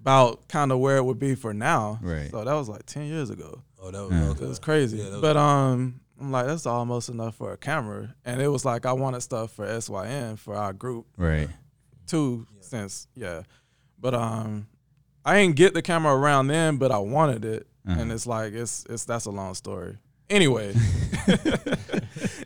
[0.00, 2.30] about kind of where it would be for now Right.
[2.30, 4.28] so that was like 10 years ago Oh, that was Yeah.
[4.30, 4.44] okay.
[4.44, 7.56] it was crazy Yeah, that was- but um i'm like that's almost enough for a
[7.56, 11.48] camera and it was like i wanted stuff for syn for our group Right.
[12.06, 13.42] too since yeah.
[14.00, 14.66] But um
[15.24, 17.66] i didn't get the camera around then but i wanted it.
[17.86, 18.00] Uh-huh.
[18.00, 19.98] and it's like it's it's that's a long story.
[20.30, 20.72] Anyway.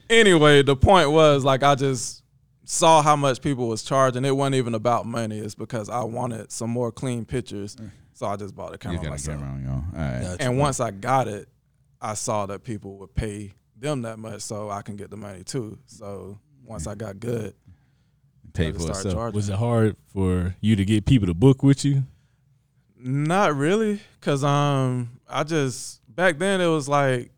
[0.08, 2.22] Anyway the point was like i just
[2.64, 4.24] saw how much people was charging.
[4.24, 5.38] It wasn't even about money.
[5.38, 7.76] It's because i wanted some more clean pictures.
[8.14, 9.38] So i just bought a You camera got a myself.
[9.40, 9.68] camera on you.
[9.70, 10.22] All right.
[10.22, 10.42] Gotcha.
[10.42, 11.48] and once i got it
[12.00, 15.42] i saw that people would pay them that much so i can get the money
[15.44, 15.78] too.
[15.86, 17.54] So once i got good
[18.56, 19.14] Pay for just itself.
[19.14, 19.36] charging.
[19.36, 22.04] was it hard for you to get people to book with you?
[22.98, 27.30] Not really, cause um, I just back then it was like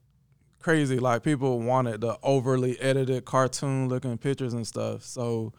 [0.61, 0.99] crazy.
[0.99, 5.03] Like people wanted the overly edited cartoon looking pictures and stuff.
[5.03, 5.53] So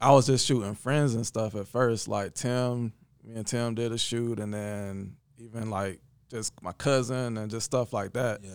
[0.00, 2.08] I was just shooting friends and stuff at first.
[2.08, 6.00] Like Tim, me and Tim did a shoot, and then even like
[6.30, 8.40] just my cousin and just stuff like that.
[8.42, 8.50] Yeah.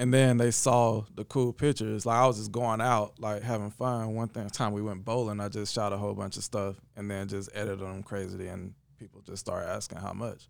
[0.00, 2.06] And then they saw the cool pictures.
[2.06, 4.14] Like I was just going out, like having fun.
[4.14, 7.10] One thing, time we went bowling, I just shot a whole bunch of stuff and
[7.10, 10.48] then just edited them crazy, and people just started asking how much.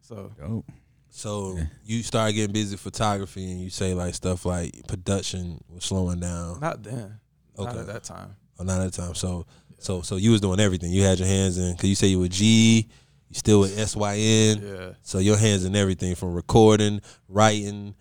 [0.00, 0.64] So Dope.
[1.10, 1.64] So Yeah.
[1.84, 6.20] you started getting busy with photography, and you say like stuff like production was slowing
[6.20, 6.58] down.
[6.60, 7.20] not then,
[7.58, 7.64] Okay.
[7.64, 7.80] not Okay.
[7.80, 8.36] at that time.
[8.58, 9.14] Oh, not at that time.
[9.14, 9.44] So,
[9.78, 10.90] so, so you was doing everything.
[10.92, 11.76] You had your hands in.
[11.76, 12.88] Cause you say you were G.
[13.28, 14.62] You still with SYN.
[14.62, 17.94] Yeah, So your hands in everything from recording, writing,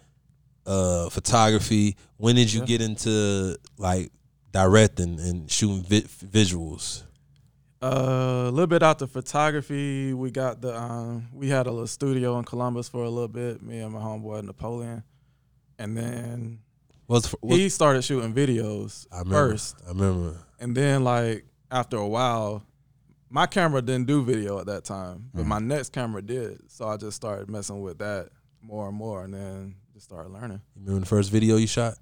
[0.66, 1.96] uh, photography.
[2.18, 2.66] When did you Yeah.
[2.68, 4.12] get into like
[4.52, 7.04] directing and shooting vi- visuals?
[7.82, 12.38] Uh, a little bit after photography, we got the um, we had a little studio
[12.38, 13.62] in Columbus for a little bit.
[13.64, 15.04] Me and my homeboy Napoleon,
[15.80, 16.60] and then
[17.08, 19.50] What's, what's he started shooting videos I remember.
[19.52, 20.38] first, I remember.
[20.60, 22.64] and then like after a while,
[23.32, 25.48] my camera didn't do video at that time, but Mhm.
[25.48, 26.70] my next camera did.
[26.72, 28.30] So I just started messing with that
[28.62, 30.62] more and more, and then just started learning.
[30.76, 31.94] You remember the first video you shot?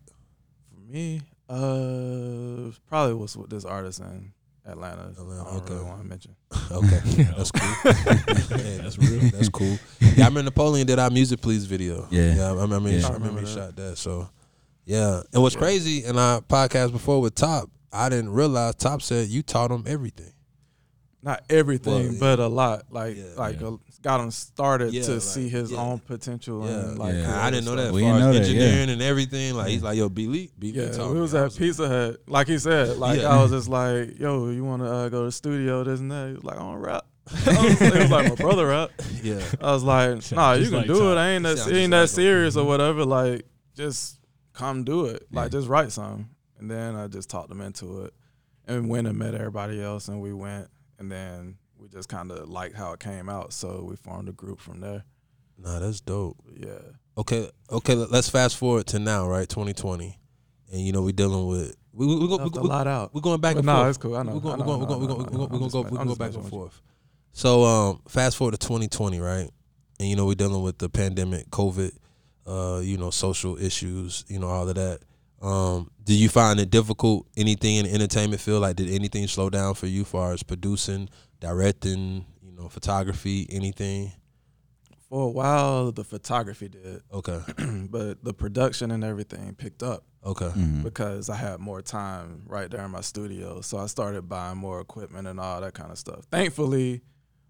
[0.74, 4.32] For me, uh, probably was with this artist in
[4.66, 5.10] Atlanta.
[5.18, 5.74] Atlanta, I don't okay.
[5.74, 6.36] really want to mention.
[6.72, 7.00] Okay,
[7.36, 7.92] that's cool.
[8.58, 9.20] hey, that's real.
[9.32, 9.78] That's cool.
[10.00, 12.08] Yeah, I remember Napoleon did our music please video.
[12.12, 12.36] Yeah.
[12.36, 12.52] yeah.
[12.52, 12.90] I remember.
[12.90, 13.00] Yeah.
[13.06, 13.98] I I remember remember he shot that.
[13.98, 14.30] So,
[14.86, 15.22] yeah.
[15.34, 15.62] And what's Yeah.
[15.62, 19.84] crazy in our podcast before with Top, I didn't realize Top said you taught him
[19.88, 20.32] everything.
[21.24, 22.20] Not everything, Well, yeah.
[22.20, 22.84] but a lot.
[22.92, 23.24] Like Yeah.
[23.36, 23.72] like Yeah.
[24.02, 25.78] Got him started Yeah, to like, see his yeah.
[25.80, 26.66] own potential.
[26.66, 27.46] Yeah, and like Yeah.
[27.46, 27.88] I didn't know that.
[27.88, 28.40] As We didn't as know that, yeah.
[28.62, 31.34] engineering and everything, like he's like, yo, B Lee, B Lee Yeah, taught we was
[31.36, 32.22] I at Pizza Hut.
[32.28, 33.30] Like he said, like Yeah.
[33.30, 35.84] I was just like, "Yo, you want to uh, go to the studio?
[35.84, 37.06] This and that." He was like, "I want to rap."
[37.46, 38.92] I was, he was like, "My brother rap."
[39.24, 41.08] Yeah, I was like, Sound "Nah, you can like do Tom.
[41.12, 41.16] it.
[41.18, 43.04] I ain't that Sound ain't that like serious or whatever.
[43.06, 44.18] Like, just
[44.54, 45.28] come do it.
[45.32, 48.14] Like, just write something." And then I just talked them into it,
[48.68, 50.68] and went and met everybody else, and we went,
[51.00, 51.56] and then
[51.90, 54.80] we just kind of liked how it came out, so we formed a group from
[54.80, 55.04] there.
[55.58, 56.38] nah, that's dope.
[56.56, 56.80] Yeah.
[57.18, 57.96] Okay, okay.
[57.96, 59.48] let- Let's fast forward to now, right?
[59.48, 60.18] 2020,
[60.72, 63.14] and you know we're dealing with we we we, we, Left a we, lot out.
[63.14, 63.84] we're going back and no, forth.
[63.84, 64.16] No, it's cool.
[64.16, 64.34] I know.
[64.34, 65.98] We're going, we're know, going, we're going, we're going, we're going to go, I'm we're
[65.98, 66.82] going go back and forth.
[67.34, 69.50] So, um, fast forward to 2020, right?
[70.00, 71.92] And you know we're dealing with the pandemic, COVID,
[72.48, 75.00] uh, you know, social issues, you know, all of that.
[75.42, 77.26] Um, do you find it difficult?
[77.36, 78.62] Anything in the entertainment field?
[78.62, 84.12] Like, did anything slow down for you, far as producing, directing, you know, photography, anything?
[85.10, 87.42] For a while, the photography did, Okay,
[87.90, 90.84] but the production and everything picked up okay, Mhm.
[90.84, 93.62] because I had more time right there in my studio.
[93.62, 96.26] So I started buying more equipment and all that kind of stuff.
[96.32, 97.02] Thankfully,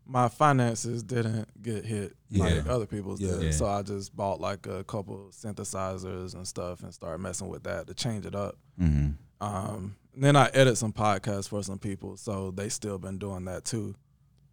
[0.06, 3.32] my finances didn't get hit like other people's Yeah.
[3.34, 3.44] did.
[3.44, 3.52] Yeah.
[3.52, 7.88] So I just bought like a couple synthesizers and stuff and started messing with that
[7.88, 8.58] to change it up.
[8.80, 9.16] Mhm.
[9.42, 13.46] Um, and then I edit some podcasts for some people, so they still been doing
[13.46, 13.96] that too,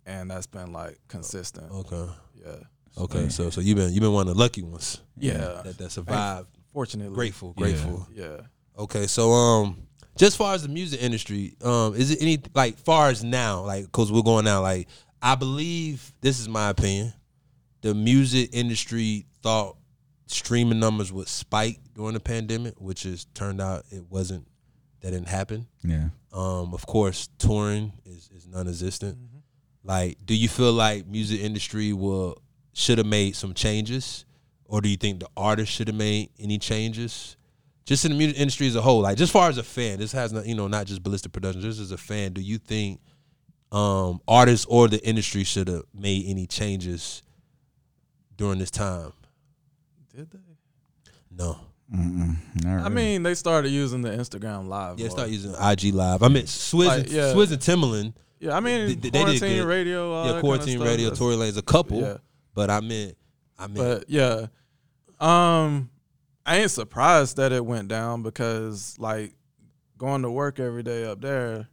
[0.06, 1.72] and that's been like consistent.
[1.72, 2.08] okay,
[2.40, 2.54] Yeah,
[3.02, 3.28] okay.
[3.30, 5.62] So, so you've been you've been one of the lucky ones yeah.
[5.64, 6.46] that that survived.
[6.72, 7.60] Fortunately, Grateful, Yeah.
[7.64, 8.06] grateful.
[8.14, 8.36] Yeah.
[8.78, 13.08] Okay, so um, just far as the music industry, um, is it any like far
[13.08, 14.86] as now, like, cause we're going now, like,
[15.20, 17.12] I believe this is my opinion,
[17.80, 19.78] the music industry thought
[20.28, 24.46] streaming numbers would spike during the pandemic, which is turned out it wasn't.
[25.06, 25.68] That didn't happen.
[25.84, 26.08] Yeah.
[26.32, 29.16] Um, of course, touring is, is non-existent.
[29.84, 32.42] Like, do you feel like music industry will
[32.72, 34.24] should have made some changes,
[34.64, 37.36] or do you think the artist should have made any changes?
[37.84, 40.10] Just in the music industry as a whole, like just far as a fan, this
[40.10, 41.62] has not you know not just ballistic productions.
[41.62, 42.98] Just as a fan, do you think
[43.70, 47.22] um, artists or the industry should have made any changes
[48.36, 49.12] during this time?
[50.12, 50.38] Did they?
[51.30, 51.60] No.
[51.94, 52.36] Mm-mm.
[52.66, 54.98] I mean, they started using the Instagram live.
[54.98, 55.10] Yeah, more.
[55.18, 56.22] start using IG Live.
[56.22, 57.32] I mean, Swizz, Like, and, yeah.
[57.32, 58.14] Swizz and Timbaland.
[58.40, 59.66] Yeah, I mean, They- they did quarantine good.
[59.66, 60.12] radio.
[60.12, 61.18] All yeah, that quarantine kind of radio, stuff.
[61.18, 62.00] Tory Lanez a couple.
[62.00, 62.16] Yeah,
[62.54, 63.16] But I meant,
[63.58, 64.46] I meant, but yeah,
[65.20, 65.90] um,
[66.44, 69.34] I ain't surprised that it went down because like
[69.98, 71.68] going to work every day up there,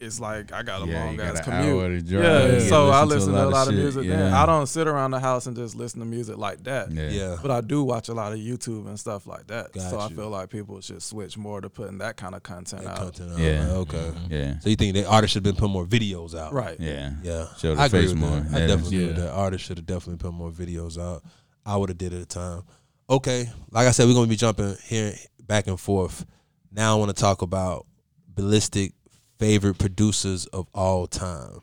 [0.00, 2.04] it's like I got a Yeah, long got ass commute.
[2.06, 2.24] to drive.
[2.24, 3.82] Yeah, You so I listen listen to a lot of shit.
[3.82, 4.08] music.
[4.08, 4.42] Then Yeah.
[4.42, 6.90] I don't sit around the house and just listen to music like that.
[6.90, 7.08] Yeah.
[7.10, 7.36] yeah.
[7.42, 9.72] But I do watch a lot of YouTube and stuff like that.
[9.72, 12.84] Got so I feel like people should switch more to putting that kind of content
[12.84, 12.98] That out.
[12.98, 13.38] content out.
[13.38, 13.66] Yeah.
[13.68, 14.12] Like, okay.
[14.30, 14.58] Yeah.
[14.60, 16.52] So you think the artist should have been putting more videos out?
[16.52, 16.80] Right.
[16.80, 17.12] Yeah.
[17.22, 17.46] Yeah.
[17.58, 18.40] Show the I agree face with more.
[18.40, 18.54] that.
[18.54, 18.66] I Yeah.
[18.68, 19.24] definitely agree with Yeah.
[19.24, 19.32] that.
[19.32, 21.22] Artists should have definitely put more videos out.
[21.66, 22.62] I would have did it at the time.
[23.10, 23.50] Okay.
[23.70, 25.14] Like I said, we're gonna be jumping here
[25.46, 26.24] back and forth.
[26.72, 27.84] Now I want to talk about
[28.28, 28.94] ballistic
[29.40, 31.60] favorite producers of all time.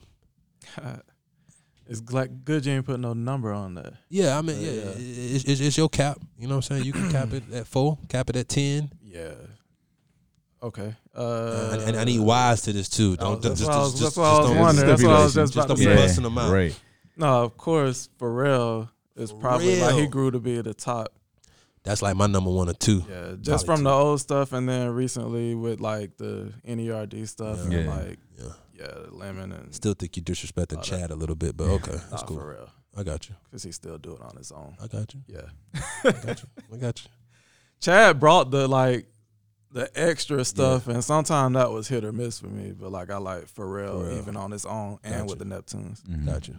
[1.88, 3.94] it's like good you ain't put no number on that.
[4.10, 4.92] Yeah, I mean, yeah, Yeah.
[4.98, 6.20] It's, it's, it's your cap.
[6.40, 6.86] You know what I'm saying?
[6.86, 8.92] You can cap it at four, cap it at ten.
[9.04, 9.32] Yeah.
[10.62, 10.96] Okay.
[11.16, 13.16] Uh, and, and I need wise to this too.
[13.16, 15.54] Don't that's just, what just, just, what I was don't- That's what I was just
[15.54, 15.96] just don't be say.
[15.96, 16.52] busting them out.
[16.52, 16.78] Right.
[17.16, 21.14] No, of course, Pharrell is probably like he grew to be at the top.
[21.88, 23.04] That's like my number one or two.
[23.10, 27.60] Yeah, just Probably from the old stuff, and then recently with like the NERD stuff,
[27.70, 27.78] Yeah.
[27.80, 28.54] and like Yeah.
[28.78, 31.74] yeah, Lemon and Still think you disrespecting Oh, that- Chad a little bit, but Yeah.
[31.74, 32.38] okay, that's nah, cool.
[32.38, 33.36] Pharrell, I got you.
[33.46, 34.76] because he still do it on his own.
[34.82, 35.22] I got you.
[35.28, 36.50] Yeah, I got you.
[36.74, 37.10] I got you.
[37.80, 39.08] Chad brought the like
[39.72, 42.72] the extra stuff, and sometimes that was hit or miss for me.
[42.72, 44.18] But like I like Pharrell, Pharrell.
[44.18, 45.26] even on his own and Gotcha.
[45.26, 46.02] with the Neptunes.
[46.04, 46.26] Mhm.
[46.26, 46.56] Got you.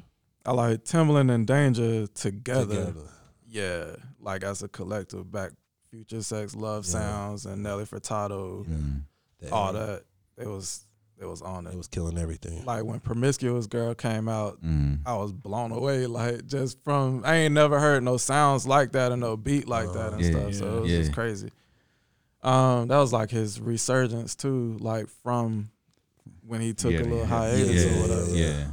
[0.46, 2.86] I like Timbaland and Danja together.
[2.86, 3.10] Together.
[3.50, 5.52] Yeah, like as a collective, back
[5.90, 6.92] Future Sex, Love Yeah.
[6.92, 9.02] Sounds, and Nelly Furtado, Mhm.
[9.52, 10.02] All that.
[10.36, 10.84] It was
[11.20, 11.76] it was on It it.
[11.76, 12.64] was killing everything.
[12.64, 15.00] Like when Promiscuous Girl came out, Mm.
[15.04, 16.06] I was blown away.
[16.06, 19.92] Like just from I ain't never heard no sounds like that and no beat like
[19.94, 20.54] that and Yeah, stuff.
[20.54, 21.50] So it was just crazy.
[22.42, 25.70] Um, that was like his resurgence too, like from
[26.46, 28.30] when he took a little hiatus yeah, or whatever.
[28.36, 28.70] Yeah.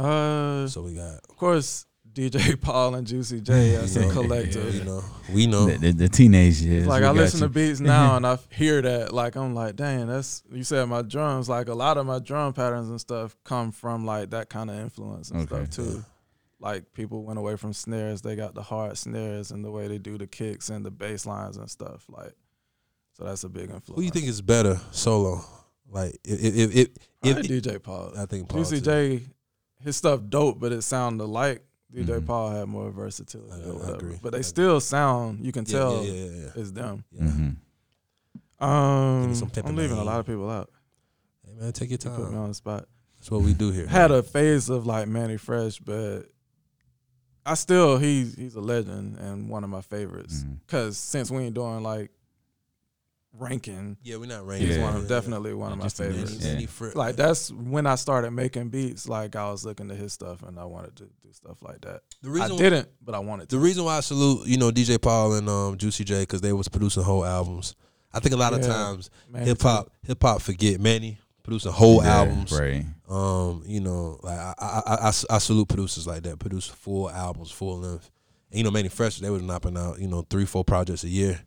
[0.00, 1.84] Uh, So we got of course,
[2.14, 4.74] DJ Paul and Juicy J as you a know, collective.
[4.74, 5.66] You know, we know.
[5.66, 6.86] The, the, the teenage years.
[6.86, 7.46] Like I listen you.
[7.46, 11.02] to beats now and I hear that, like I'm like, dang, that's you said my
[11.02, 11.48] drums.
[11.48, 14.76] Like a lot of my drum patterns and stuff come from like that kind of
[14.76, 15.64] influence and Okay.
[15.66, 16.04] stuff too.
[16.60, 19.98] Like people went away from snares, they got the hard snares and the way they
[19.98, 22.04] do the kicks and the bass lines and stuff.
[22.08, 22.32] Like,
[23.12, 23.96] so that's a big influence.
[23.96, 25.44] Who you think is better solo?
[25.90, 26.88] Like if if if, if,
[27.34, 28.12] Probably DJ Paul?
[28.16, 28.84] I think Paul Juicy too.
[28.84, 29.22] J,
[29.82, 31.62] his stuff dope, but it sounded like
[31.94, 32.26] DJ Mhm.
[32.26, 34.18] Paul had more versatility I- or I agree.
[34.20, 34.42] But I they agree.
[34.42, 35.44] still sound.
[35.44, 36.50] You can Yeah, tell yeah, yeah, yeah.
[36.56, 37.04] it's them.
[37.12, 37.22] yeah.
[37.22, 37.56] Mhm.
[38.60, 40.70] Um, I'm leaving a lot of people out.
[41.44, 42.86] Hey man, take your You put me on the spot.
[43.18, 43.86] That's what we do here.
[43.86, 46.22] Had a phase of like Mannie Fresh, but
[47.44, 50.44] I still he's he's a legend and one of my favorites.
[50.44, 50.58] Mhm.
[50.66, 52.10] Cause since we ain't doing like
[53.38, 54.70] ranking, yeah, we're not he's ranking.
[54.70, 54.82] Yeah.
[54.82, 56.10] one Yeah, of definitely one Yeah, of my just a yeah.
[56.10, 56.32] favorites.
[56.32, 56.52] Manny- Yeah.
[56.54, 59.08] Manny Fri- Like that's when I started making beats.
[59.08, 62.02] Like I was looking to his stuff and I wanted to do stuff like that.
[62.22, 63.56] the reason I didn't, but I wanted to.
[63.56, 66.52] the reason why I salute you know DJ Paul and um, Juicy J because they
[66.52, 67.74] was producing whole albums.
[68.12, 72.18] I think a lot of times hip hop hip hop forget Manny producing whole Yeah,
[72.18, 72.52] albums.
[72.52, 72.84] Right.
[73.08, 77.10] Um, you know, like I, I I, I I salute producers like that, produce full
[77.10, 78.10] albums, full length.
[78.50, 81.08] And, you know, Mannie Fresh, they was knocking out you know three, four projects a
[81.08, 81.40] year.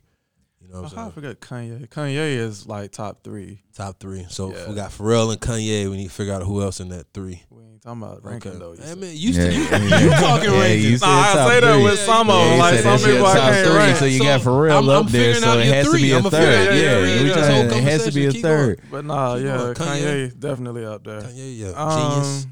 [0.68, 1.36] You know, what how I I'm saying?
[1.36, 1.88] forget Kanye.
[1.88, 3.62] Kanye is like top three.
[3.74, 4.26] top three.
[4.28, 4.68] So Yeah.
[4.68, 5.88] we got Pharrell and Kanye.
[5.90, 7.42] We need to figure out who else in that three.
[7.48, 8.72] We ain't talking about ranking though.
[8.74, 8.98] you I said.
[8.98, 9.98] mean, you, Yeah, you, yeah.
[10.04, 11.00] you talking Yeah, rankings?
[11.00, 11.84] Nah, I top say that three.
[11.84, 12.58] with some of Yeah, them.
[12.58, 13.96] Like some that shit people I top can't three, rank.
[13.96, 16.10] So you So, got Pharrell I'm- I'm up there, so it your has to be
[16.12, 16.38] a I'ma third.
[16.38, 18.80] figure out your Yeah, we This trying it has to be a third.
[18.90, 19.74] But nah, yeah, going.
[19.74, 20.02] Kanye.
[20.32, 21.22] Kanye definitely up there.
[21.22, 22.46] Kanye, yeah, Um, genius,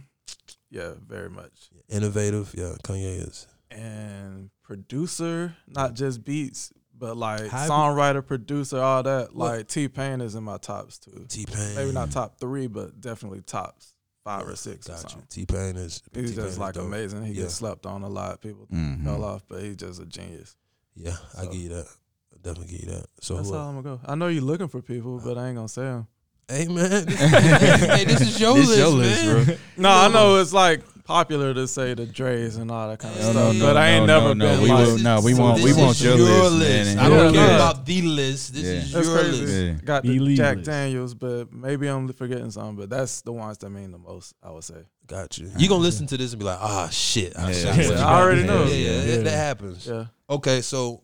[0.70, 1.52] Yeah, very much.
[1.90, 2.55] innovative.
[2.57, 3.46] Yeah, Kanye is.
[3.70, 9.35] And producer, not just beats, but like How- songwriter, producer, all that.
[9.35, 11.26] What- Like T Pain is in my tops too.
[11.28, 11.74] T Pain.
[11.76, 13.92] Maybe not top three, but definitely tops
[14.24, 15.22] five or six or you.
[15.28, 16.02] T Pain is.
[16.12, 16.87] He's T-Pain just like dope.
[16.87, 17.24] amazing.
[17.24, 17.42] He Yeah.
[17.42, 18.40] gets slept on a lot.
[18.40, 19.04] People Mhm.
[19.04, 20.56] fell off, but he's just a genius.
[20.94, 21.87] Yeah, I So- give you that.
[22.32, 23.06] I definitely give you that.
[23.20, 23.68] So That's who all else?
[23.76, 24.00] I'm gonna go.
[24.06, 26.06] I know you're looking for people, but I ain't gonna say them.
[26.48, 29.44] Hey man, this, hey, this is your This list, your list, man.
[29.44, 29.56] bro.
[29.78, 33.21] No, I know it's like popular to say the Dre's and all that kind of
[33.23, 34.87] No, stuff, no, but no, I ain't no, never no, been we like.
[34.87, 36.99] will- no, we So want- we this want is your list, man.
[36.99, 37.40] I don't Yeah.
[37.40, 37.55] care Yeah.
[37.57, 38.53] about the list.
[38.55, 38.71] This Yeah.
[38.73, 39.40] is That's your crazy.
[39.47, 39.53] list.
[39.55, 39.73] Yeah.
[39.85, 40.66] Got the Elite Jack list.
[40.71, 42.77] Daniels, but maybe I'm forgetting something.
[42.77, 44.35] But that's the ones that mean the most.
[44.42, 44.75] I would say.
[45.07, 45.51] Got you.
[45.57, 47.33] You gonna listen to this and be like, ah, shit.
[47.38, 47.77] I, Yeah.
[47.81, 48.07] Yeah.
[48.07, 48.64] I already know.
[48.64, 49.16] Yeah, yeah, Yeah.
[49.16, 49.87] That, that happens.
[49.87, 50.07] Yeah.
[50.29, 51.03] Okay, so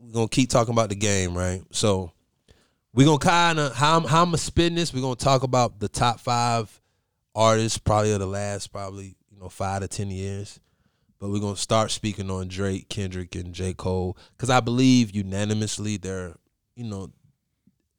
[0.00, 1.62] we're gonna keep talking about the game, right?
[1.70, 2.10] So
[2.94, 4.94] we're gonna kind of how I'm, how I'm gonna spin this.
[4.94, 6.80] We're gonna talk about the top five
[7.34, 10.60] artists, probably of the last probably you know five to ten years.
[11.18, 13.72] But we're gonna start speaking on Drake, Kendrick, and J.
[13.72, 16.34] Cole because I believe unanimously they're
[16.76, 17.10] you know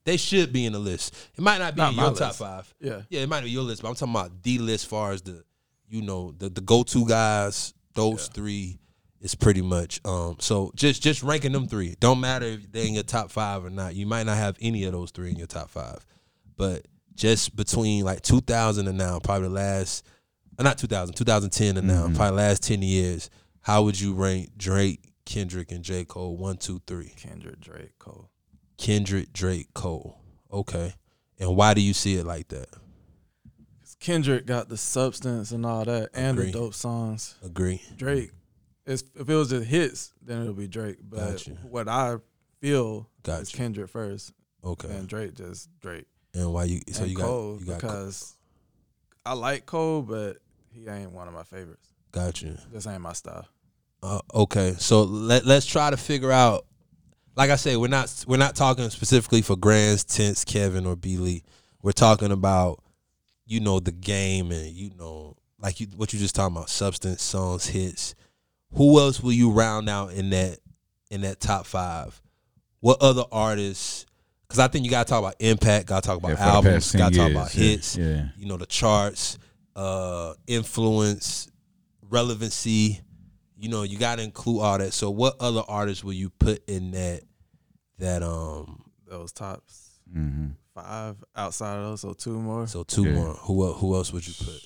[0.04, 1.16] they should be in the list.
[1.36, 2.22] It might not be Not your list.
[2.22, 2.74] top five.
[2.80, 3.02] Yeah.
[3.10, 4.86] Yeah, it might be your list, but I'm talking about the list.
[4.88, 5.44] Far as the,
[5.90, 8.34] you know, the the go to guys, those Yeah.
[8.36, 8.80] three
[9.22, 10.02] is pretty much.
[10.06, 11.96] Um, so just just ranking them three.
[12.00, 13.96] Don't matter if they're in your top five or not.
[13.96, 16.06] You might not have any of those three in your top five,
[16.56, 20.06] but just between like 2000 and now, probably the last,
[20.60, 22.16] uh, not 2000, 2010 and now, Mhm.
[22.16, 23.30] probably last 10 years.
[23.62, 26.38] How would you rank Drake, Kendrick, and J Cole?
[26.38, 27.14] One, two, three.
[27.18, 28.30] Kendrick, Drake, Cole.
[28.78, 30.20] Kendrick, Drake, Cole.
[30.52, 30.94] Okay,
[31.40, 32.70] and why do you see it like that?
[33.82, 36.52] 'Cause Kendrick got the substance and all that, and Agree.
[36.52, 37.36] the dope songs.
[37.42, 37.82] Agree.
[37.98, 38.32] Drake,
[38.86, 40.98] it's, if it was just hits, then it'll be Drake.
[41.02, 41.54] But Got you.
[41.64, 42.18] what I
[42.62, 43.50] feel Got is.
[43.50, 44.90] Kendrick first, Okay.
[44.90, 46.06] and Drake just Drake.
[46.36, 46.82] And why you?
[46.92, 48.36] So you Cole got you got because
[49.26, 50.38] I like Cole, but
[50.72, 51.88] he ain't one of my favorites.
[52.12, 52.58] Gotcha.
[52.72, 53.48] This ain't my style.
[54.04, 56.66] Uh, okay, so let let's try to figure out.
[57.36, 61.18] Like I said, we're not we're not talking specifically for Grands, Tense, Kevin, or B
[61.18, 61.44] Lee.
[61.82, 62.84] We're talking about
[63.46, 67.22] you know the game and you know like you what you just talking about substance
[67.22, 68.16] songs hits.
[68.74, 70.60] Who else will you round out in that
[71.10, 72.22] in that top five?
[72.80, 74.06] What other artists?
[74.48, 75.88] Because I think you gotta talk about impact.
[75.88, 76.92] Gotta talk about Yeah, albums.
[76.92, 78.26] Gotta talk years, about yeah, hits Yeah.
[78.38, 79.38] you know the charts
[79.76, 81.50] uh influence
[82.02, 83.02] relevancy
[83.58, 86.64] you know you got to include all that so what other artists will you put
[86.70, 87.22] in that
[88.00, 89.82] that um Those tops
[90.16, 90.50] Mm-hmm.
[90.76, 92.68] five outside of those, so two more.
[92.68, 93.14] so two Yeah.
[93.16, 94.62] more who who else would you put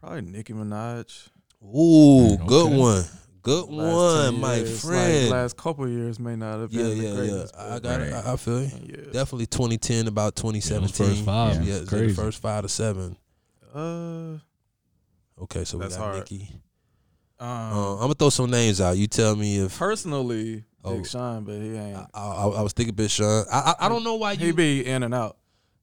[0.00, 1.28] Probably Nicki Minaj.
[1.64, 2.46] ooh Okay.
[2.46, 3.04] good one
[3.48, 5.22] Good one, 10 my years, friend.
[5.30, 7.14] Like last couple years may not have yeah, been yeah, the yeah.
[7.16, 7.56] greatest.
[7.56, 8.12] I but got it.
[8.12, 8.26] Right.
[8.26, 8.68] I, I feel you.
[8.68, 9.12] 10 years.
[9.12, 11.06] Definitely 2010, about 2017.
[11.06, 11.60] first five, Yeah.
[11.74, 13.16] Yeah, it's it's the first five to seven.
[13.74, 14.38] Uh,
[15.40, 16.16] Okay, so we got hard.
[16.18, 16.50] Nicki.
[17.38, 18.96] um, Uh, I'm gonna throw some names out.
[18.98, 20.96] You tell me if personally, Oh.
[20.96, 21.96] Big Sean, but he ain't.
[21.96, 23.44] I, I, I was thinking Big Sean.
[23.50, 24.46] I, I I don't know why you.
[24.46, 25.38] he be in and out.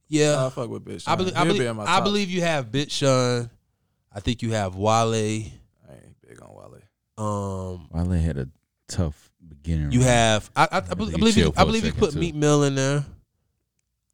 [0.07, 1.13] yeah, I fuck with Big Sean.
[1.13, 1.35] I believe.
[1.35, 3.49] I believe, be in my I believe you have Big Sean.
[4.13, 5.13] I think you have Wale.
[5.13, 5.17] I
[5.91, 6.79] ain't big on Wale.
[7.17, 8.47] Um, Wale had a
[8.87, 9.91] tough beginning.
[9.91, 10.07] you run.
[10.09, 10.51] have.
[10.55, 11.43] I, I, I, to believe, I believe you.
[11.43, 12.19] chill for I a believe you put too.
[12.19, 13.05] Meek Mill in there.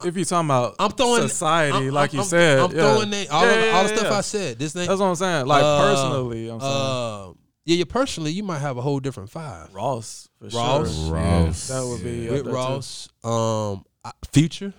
[0.04, 2.78] If you're talking about I'm throwing society, I'm- like I'm- you said, I'm yeah.
[2.82, 4.18] throwing name, all, Yeah, of, yeah, the stuff yeah.
[4.18, 4.60] I said.
[4.60, 4.88] This name.
[4.88, 5.46] That's what I'm saying.
[5.46, 7.28] Like Uh, personally, I'm saying Uh,
[7.66, 7.84] yeah, yeah.
[7.88, 9.72] Personally, you might have a whole different five.
[9.76, 10.96] Ross for Ross.
[11.06, 11.14] sure.
[11.14, 11.68] Ross.
[11.68, 12.58] That would be up With there, too.
[12.58, 14.74] Ross, um, I- Future.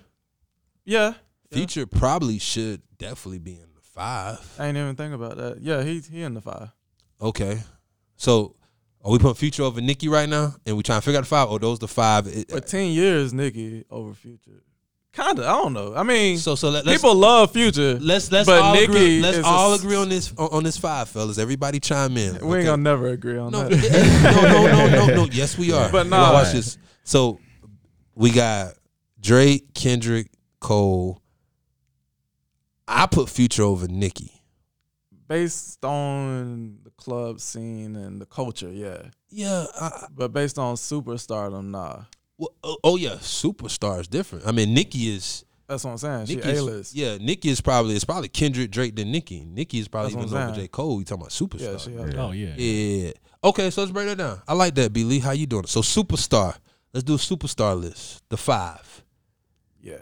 [0.84, 1.14] Yeah,
[1.50, 1.56] Yeah.
[1.58, 4.40] Future probably should definitely be in the five.
[4.58, 5.60] I ain't even think about that.
[5.62, 6.70] Yeah, he he in the five.
[7.20, 7.62] Okay,
[8.16, 8.54] so
[9.04, 11.28] are we putting Future over Nicki right now, and we trying to figure out the
[11.28, 11.48] five?
[11.50, 12.26] Or those the five?
[12.26, 14.62] It- For ten years, Nicki over Future.
[15.12, 15.42] Kinda.
[15.42, 15.94] I don't know.
[15.94, 17.98] I mean, so so let, let's people love Future.
[18.00, 19.20] let's let's but all agree.
[19.20, 21.36] Let's is a all agree on this on, on this five, fellas.
[21.36, 22.32] Everybody chime in.
[22.34, 22.64] We ain't okay?
[22.64, 24.22] gonna never agree on No, that.
[24.24, 25.30] no, no, no, no, no.
[25.30, 25.90] Yes, we are.
[25.92, 26.32] But Now nah.
[26.32, 26.78] watch this.
[27.04, 27.40] So
[28.14, 28.72] we got
[29.20, 31.20] Drake, Kendrick, Cole.
[32.88, 34.32] I put Future over Nicki.
[35.28, 39.02] Based on the club scene and the culture, yeah.
[39.30, 39.66] Yeah.
[39.80, 42.02] I, But based on superstardom, nah.
[42.38, 44.46] well, oh, oh yeah, superstar is different.
[44.46, 45.44] I mean, Nicki is.
[45.68, 46.26] That's what I'm saying.
[46.26, 46.94] She A-list.
[46.94, 49.44] yeah, Nicki is probably it's probably Kendrick, Drake, than Nicki.
[49.44, 50.60] Nicki is probably That's even what I'm over.
[50.60, 50.98] J Cole.
[50.98, 51.72] You talking about superstar?
[51.72, 52.54] Yeah, she has Oh yeah.
[52.56, 53.12] Yeah.
[53.44, 54.42] Okay, so let's break that down.
[54.46, 55.04] I like that, B.
[55.04, 55.18] Lee.
[55.18, 55.66] How you doing?
[55.66, 56.56] So superstar.
[56.92, 58.22] Let's do a superstar list.
[58.28, 59.02] The five.
[59.80, 59.96] Yeah.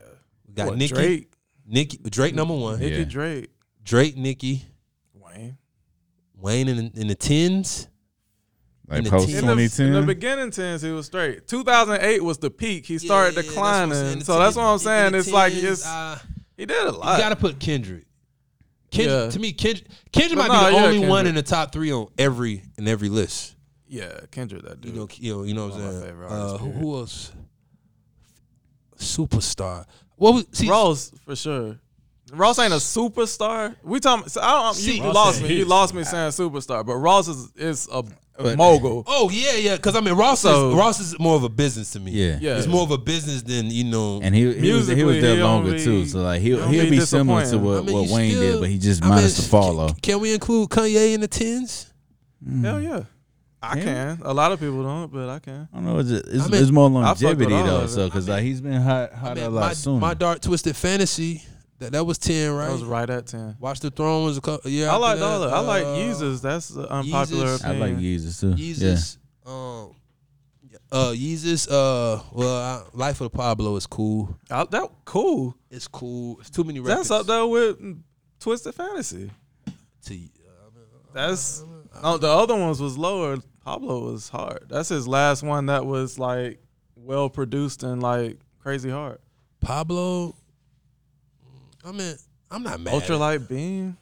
[0.48, 0.94] We got What, Nicki.
[0.94, 1.32] Drake,
[1.66, 1.98] Nicki.
[1.98, 2.80] Drake number one.
[2.80, 3.04] Nicki Yeah.
[3.04, 3.50] Drake,
[3.84, 4.69] Drake, Nicki, Wayne.
[6.40, 7.88] Wayne in, in the tens.
[8.88, 9.36] in like the post team.
[9.38, 11.46] In the, in the beginning tens, he was straight.
[11.46, 12.86] 2008 was the peak.
[12.86, 14.20] He started Yeah, yeah, yeah, that's declining.
[14.24, 15.12] so that's what I'm in saying.
[15.12, 16.18] the It's like it's uh,
[16.56, 17.16] he did a lot.
[17.16, 18.04] you gotta put Kendrick.
[18.90, 19.30] Kendrick Yeah.
[19.30, 21.92] to me, Kendrick, Kendrick might nah, be the yeah, only one in the top three
[21.92, 23.54] on every in every list.
[23.86, 24.94] yeah, Kendrick, that You dude.
[24.96, 26.22] know, you know, you know what I'm saying.
[26.24, 27.32] Uh, who, who else?
[28.98, 29.86] Superstar.
[30.16, 30.68] What was see?
[30.68, 31.78] Ross for sure.
[32.32, 33.74] Ross ain't a superstar.
[33.82, 34.28] We talking.
[34.28, 35.54] So I don't, See- you, you Ross lost me.
[35.58, 38.02] You lost me saying superstar, but Ross is is a
[38.56, 39.04] mogul.
[39.06, 39.76] Oh yeah, yeah.
[39.76, 42.12] Because I mean, Ross So- is Ross is more of a business to me.
[42.12, 42.38] Yeah.
[42.40, 42.56] Yeah.
[42.58, 44.20] it's more of a business than you know.
[44.22, 44.60] And he he was, he
[44.94, 46.90] Musically, was there he don't longer be- too, so like he he'll don't he'll be
[46.90, 47.64] be similar to disappointing.
[47.66, 49.42] what, I mean, what you Wayne still- did, but he just I mean, minus the
[49.48, 49.86] follow.
[49.88, 51.92] Can, can we include Kanye in the tens?
[52.46, 52.64] Mm.
[52.64, 53.02] Hell yeah,
[53.62, 53.84] I Yeah.
[53.84, 54.20] can.
[54.24, 55.68] A lot of people don't, but I can.
[55.72, 55.98] I don't know.
[55.98, 57.88] It's, just, it's, I mean, it's more fuck with longevity all though, of it.
[57.88, 60.00] so because like he's been hot, I hot mean, a lot my, sooner.
[60.00, 61.42] my dark twisted fantasy
[61.80, 62.66] that that was ten, right?
[62.66, 63.56] That was right at ten.
[63.58, 64.70] Watch the Throne was a couple.
[64.70, 65.52] Yeah, I like that, all that.
[65.52, 66.40] I like uh, Yeezus.
[66.42, 67.64] That's an unpopular Yeezus.
[67.64, 68.18] I like opinion.
[68.18, 68.52] Yeezus too.
[68.54, 69.16] Yeezus.
[69.46, 69.94] Um,
[70.92, 71.68] uh, Yeezus.
[71.68, 74.36] Uh, well, I, Life of the Pablo is cool.
[74.50, 75.56] I- that cool.
[75.70, 76.38] It's cool.
[76.40, 77.08] It's too many records.
[77.08, 77.78] That's up there with
[78.38, 79.30] Twisted Fantasy.
[80.04, 80.18] To,
[81.12, 81.64] That's
[82.02, 82.18] no.
[82.18, 83.38] The other ones was lower.
[83.64, 84.66] Pablo was hard.
[84.68, 86.60] That's his last one that was like
[86.96, 89.18] well produced and like crazy hard.
[89.60, 90.34] Pablo.
[91.84, 92.14] I mean,
[92.50, 92.94] I'm not mad.
[92.94, 93.96] Ultralight Beam,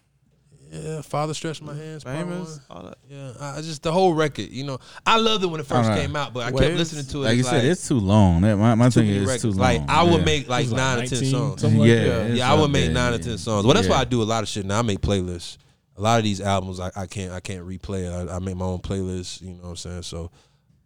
[0.71, 2.03] Yeah, Father stretched my hands.
[2.05, 2.61] famous.
[2.71, 2.99] All that.
[3.09, 4.51] Yeah, I I just the whole record.
[4.51, 6.01] You know, I loved it when it first Alright.
[6.03, 7.25] came out, but I kept listening to it.
[7.27, 8.41] Like you it's said, it's too long.
[8.43, 9.59] That my, my too thing is it's too long.
[9.59, 10.25] Like I would Yeah.
[10.25, 11.61] make like It was nine or ten songs.
[11.61, 12.31] something like yeah, that.
[12.37, 13.65] Yeah, I would up make there, nine or ten songs.
[13.65, 14.79] Well, that's why I do a lot of shit now.
[14.79, 15.57] I make playlists.
[15.97, 18.29] A lot of these albums, I, I can't I can't replay.
[18.31, 19.41] I, I make my own playlists.
[19.43, 20.03] You know what I'm saying?
[20.03, 20.31] So,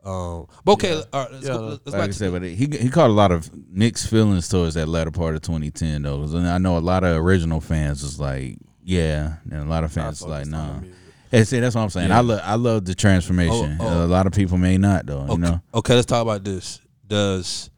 [0.05, 1.03] um, but okay, Yeah.
[1.13, 1.53] all right, let's Yeah.
[1.53, 1.61] go.
[1.69, 4.49] Let's Like back I to said, but he he caught a lot of mixed feelings
[4.49, 6.19] towards that latter part of 2010 though.
[6.19, 9.93] 'Cause I know a lot of original fans was like, yeah, and a lot of
[9.93, 10.75] fans was like, focused on nah.
[10.75, 10.99] the music.
[11.35, 12.09] And see, that's what I'm saying.
[12.11, 12.19] Yeah.
[12.19, 13.79] I love I love the transformation.
[13.81, 14.05] Oh, oh.
[14.05, 15.21] A lot of people may not though.
[15.21, 16.81] okay, You know, okay, let's talk about this.
[17.07, 17.71] Does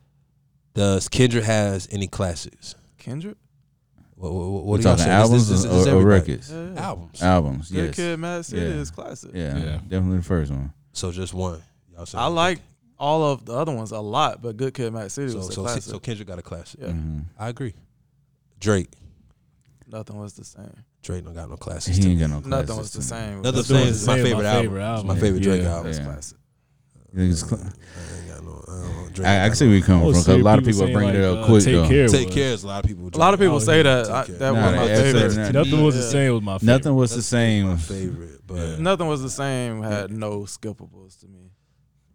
[0.74, 2.74] does Kendrick has any classics?
[2.98, 3.36] Kendrick.
[4.16, 5.10] What, what, what we're do y'all talking say?
[5.10, 6.04] albums This- this- or, this or everybody.
[6.20, 6.50] records.
[6.50, 6.80] Yeah, yeah.
[6.80, 7.22] Albums.
[7.22, 7.94] Albums, Good yes.
[7.96, 8.68] Kid, Mad City Yeah.
[8.80, 9.30] is classic.
[9.34, 9.78] Yeah, Yeah.
[9.88, 10.72] definitely the first one.
[10.92, 11.60] So just one.
[11.96, 12.60] Y'all say I like
[12.98, 15.52] all of the other ones a lot, but Good Kid, Mad City So was a
[15.52, 15.82] so classic.
[15.82, 16.80] so Kendrick got a classic.
[16.80, 17.74] yeah, hmm I agree.
[18.60, 18.88] Drake.
[19.90, 20.72] nothing was the same.
[21.02, 21.96] Drake don't got no classics.
[21.98, 22.48] He ain't got no classics.
[22.68, 23.42] Nothing was the same.
[23.42, 24.62] Nothing That's the same the is my favorite my album.
[24.62, 25.06] favorite It's album.
[25.08, 25.68] my favorite Drake Yeah.
[25.68, 25.84] album.
[25.86, 26.04] That's Yeah.
[26.04, 26.38] classic.
[27.16, 28.64] It's cl- I ain't got no.
[28.66, 30.08] I don't, Drake I, I can see where you coming from.
[30.08, 31.88] was 'cause a lot of people are saying, bringing it up uh, quick Take though.
[31.88, 33.10] Care Take was- care is a lot of people.
[33.12, 34.10] A lot of people say that.
[34.10, 35.48] I, that Nah, was my that's favorite.
[35.48, 35.52] it.
[35.52, 36.32] Nothing was the same.
[36.32, 36.72] Was my favorite.
[36.72, 37.66] Nothing was the same.
[37.68, 39.82] My favorite, but Nothing was the same.
[39.82, 41.50] Had no skippables to me.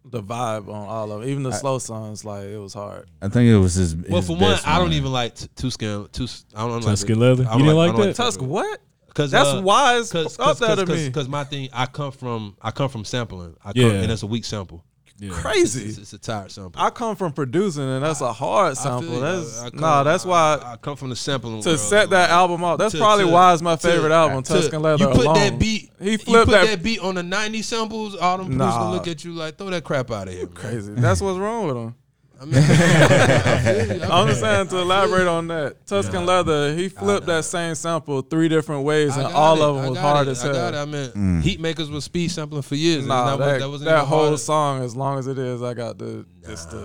[0.06, 3.08] The vibe on all of it, even the I- slow songs, like it was hard.
[3.22, 3.96] I think it was his.
[3.96, 6.08] well, his for one, best I don't even like t- two skin.
[6.12, 6.28] Two.
[6.56, 7.20] I don't like Tuscan it.
[7.20, 7.44] Leather.
[7.44, 8.16] I don't You didn't like- like I don't that?
[8.16, 8.80] Tusk, what?
[9.14, 12.56] Cause That's uh, why it's Cause, up cause, cause, cause my thing, I come from,
[12.62, 13.56] I come from sampling.
[13.66, 13.92] I come, Yeah.
[14.02, 14.86] and it's a weak sample.
[15.22, 15.32] Yeah.
[15.34, 15.86] Crazy.
[15.90, 16.82] it's, it's a tired sample.
[16.82, 19.16] I come from producing, and that's a hard sample.
[19.16, 19.20] you.
[19.20, 20.04] That's I- I nah.
[20.04, 21.62] That's why I, I come from the sampling.
[21.62, 22.38] to world, set that man.
[22.38, 22.78] album off.
[22.78, 25.04] That's To- probably to- why it's my to- favorite album, to- Tuscan Leather.
[25.06, 25.34] You put alone.
[25.36, 25.92] that beat.
[26.02, 28.16] He you flipped put that- that, beat on the '90 samples.
[28.16, 28.92] All them producers Nah.
[28.92, 30.48] look at you like, throw that crap out of here.
[30.48, 30.94] Crazy.
[30.94, 31.96] That's what's wrong with him.
[32.42, 35.86] I mean, I feel you, I I'm just feel saying to elaborate on that.
[35.86, 39.62] Tuscan Leather, he flipped that same sample three different ways, and all it.
[39.70, 40.32] of I them was got hard it.
[40.32, 40.78] as I got it.
[40.78, 41.42] I meant Mm.
[41.44, 43.06] Heatmakerz was speed sampling for years.
[43.06, 44.40] Nah, that, that, that, that whole hard.
[44.40, 46.78] song, as long as it is, I got the just the.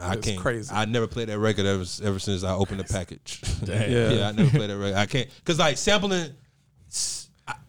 [0.00, 0.40] Nah, I it's can't.
[0.40, 0.72] crazy.
[0.74, 3.42] I never played that record ever ever since I opened the package.
[3.66, 3.86] Yeah.
[4.10, 4.96] yeah, I never played that record.
[4.96, 6.30] I can't because like sampling.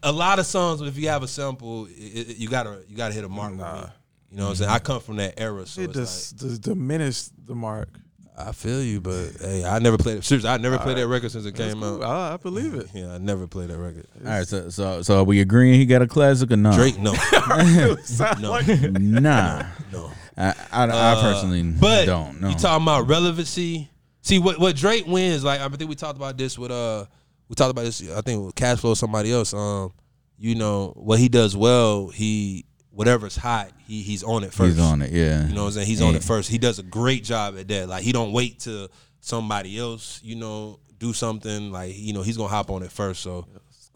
[0.02, 1.90] a lot of songs, if you have a sample, it,
[2.30, 3.50] it- you gotta you gotta hit a mark.
[3.52, 3.82] with Nah.
[3.84, 3.90] it.
[4.30, 4.70] You know what I'm saying?
[4.70, 5.94] I come from that era, so it it's
[6.32, 7.88] just, just diminished the mark.
[8.36, 10.24] I feel you, but hey, I never played it.
[10.24, 12.02] Seriously, I never played that record since it That's came cool.
[12.02, 12.10] out.
[12.32, 12.88] I, I believe it.
[12.92, 14.08] Yeah, I never played that record.
[14.24, 16.74] All right, so so so are we agreeing he got a classic or not?
[16.74, 17.12] Drake, no,
[18.40, 18.50] No.
[18.50, 20.10] like- Nah, no.
[20.36, 22.40] I I, I Uh, personally but don't.
[22.40, 22.48] No.
[22.48, 23.88] You talking about relevancy?
[24.22, 25.44] See what what Drake wins?
[25.44, 27.04] Like I think we talked about this with uh
[27.48, 28.02] we talked about this.
[28.10, 29.54] I think with Cash Flow or somebody else.
[29.54, 29.92] Um,
[30.38, 32.08] you know what he does well.
[32.08, 32.64] He
[32.94, 34.76] whatever's hot, he he's on it first.
[34.76, 35.10] He's on it.
[35.12, 35.46] Yeah.
[35.46, 35.86] You know what I'm saying?
[35.86, 36.50] He's on it first.
[36.50, 37.88] He does a great job at that.
[37.88, 38.88] Like he don't wait till
[39.20, 41.70] somebody else, you know, do something.
[41.72, 43.22] Like you know, he's gonna hop on it first.
[43.22, 43.46] So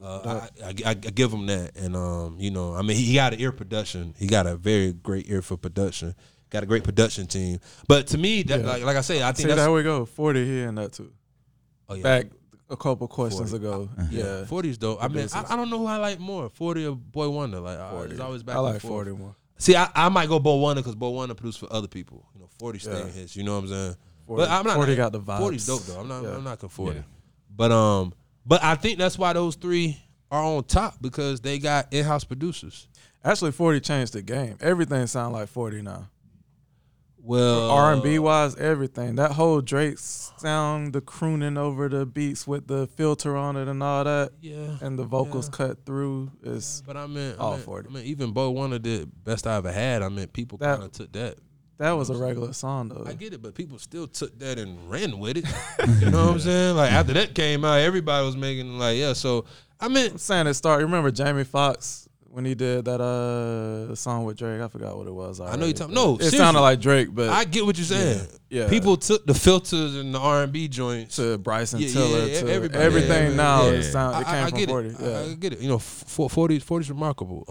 [0.03, 1.76] uh, I, I, I, I give him that.
[1.76, 4.14] And um, you know, I mean, he got an ear production.
[4.18, 6.14] He got a very great ear for production.
[6.51, 7.61] Got a great production team.
[7.88, 8.66] But to me, that, Yeah.
[8.66, 10.07] like, like I say, I See, think that's there we go.
[10.07, 11.12] Forty here and that too.
[11.90, 12.03] oh, yeah.
[12.03, 12.26] Back
[12.70, 13.64] a couple questions 40.
[13.64, 13.88] ago.
[14.10, 14.98] Yeah, forties though.
[14.98, 17.62] I mean, I, I don't know who I like more, forty or Boi-1da.
[17.62, 18.10] Like, I, 40.
[18.12, 19.34] it's always back I like forty more.
[19.58, 22.24] See, I, I might go Boi-1da because Boi-1da produced for other people.
[22.34, 23.12] You know, forty staying Yeah.
[23.12, 23.36] his.
[23.36, 23.96] You know what I'm saying?
[24.26, 25.40] 40, But I'm not 40 got the vibes.
[25.40, 26.00] 40's dope though.
[26.00, 26.22] I'm not.
[26.22, 26.36] Yeah.
[26.36, 26.96] I'm not going forty.
[26.98, 27.04] Yeah.
[27.56, 28.12] But um,
[28.46, 29.98] but I think that's why those three
[30.30, 32.86] are on top because they got in-house producers.
[33.24, 34.56] Actually, forty changed the game.
[34.60, 36.08] Everything sound like forty now.
[37.29, 39.16] Well, R and B wise, everything.
[39.16, 43.83] That whole Drake sound, the crooning over the beats with the filter on it and
[43.83, 45.57] all that, Yeah, and the vocals Yeah.
[45.66, 47.89] cut through is but I mean, All I mean, 40.
[47.89, 50.01] I mean, even Boi-1da did best I ever had.
[50.03, 51.37] I mean, people kind of took that.
[51.76, 53.05] that was a regular song though.
[53.07, 55.45] I get it, but people still took that and ran with it.
[56.01, 56.76] you know what I'm saying?
[56.76, 59.12] Like after that came out, everybody was making like, yeah.
[59.12, 59.45] So
[59.79, 60.87] I mean, I'm saying it started.
[60.87, 64.61] Remember Jamie Foxx when he did that uh song with Drake?
[64.61, 65.41] I forgot what it was.
[65.41, 66.39] I know already, you're talking- no, it seriously.
[66.39, 68.20] sounded like Drake, but I get what you're saying.
[68.20, 71.16] yeah, People took the filters and the R&B joints.
[71.16, 72.82] to Bryson Yeah, Tiller yeah, to everybody.
[72.84, 73.64] everything Yeah, now.
[73.66, 73.70] yeah.
[73.72, 74.88] It sound I, it came I, I from get forty.
[74.88, 74.96] it.
[75.01, 75.61] Yeah, I, I get it.
[75.61, 77.44] You know, f- 40, 40 is remarkable.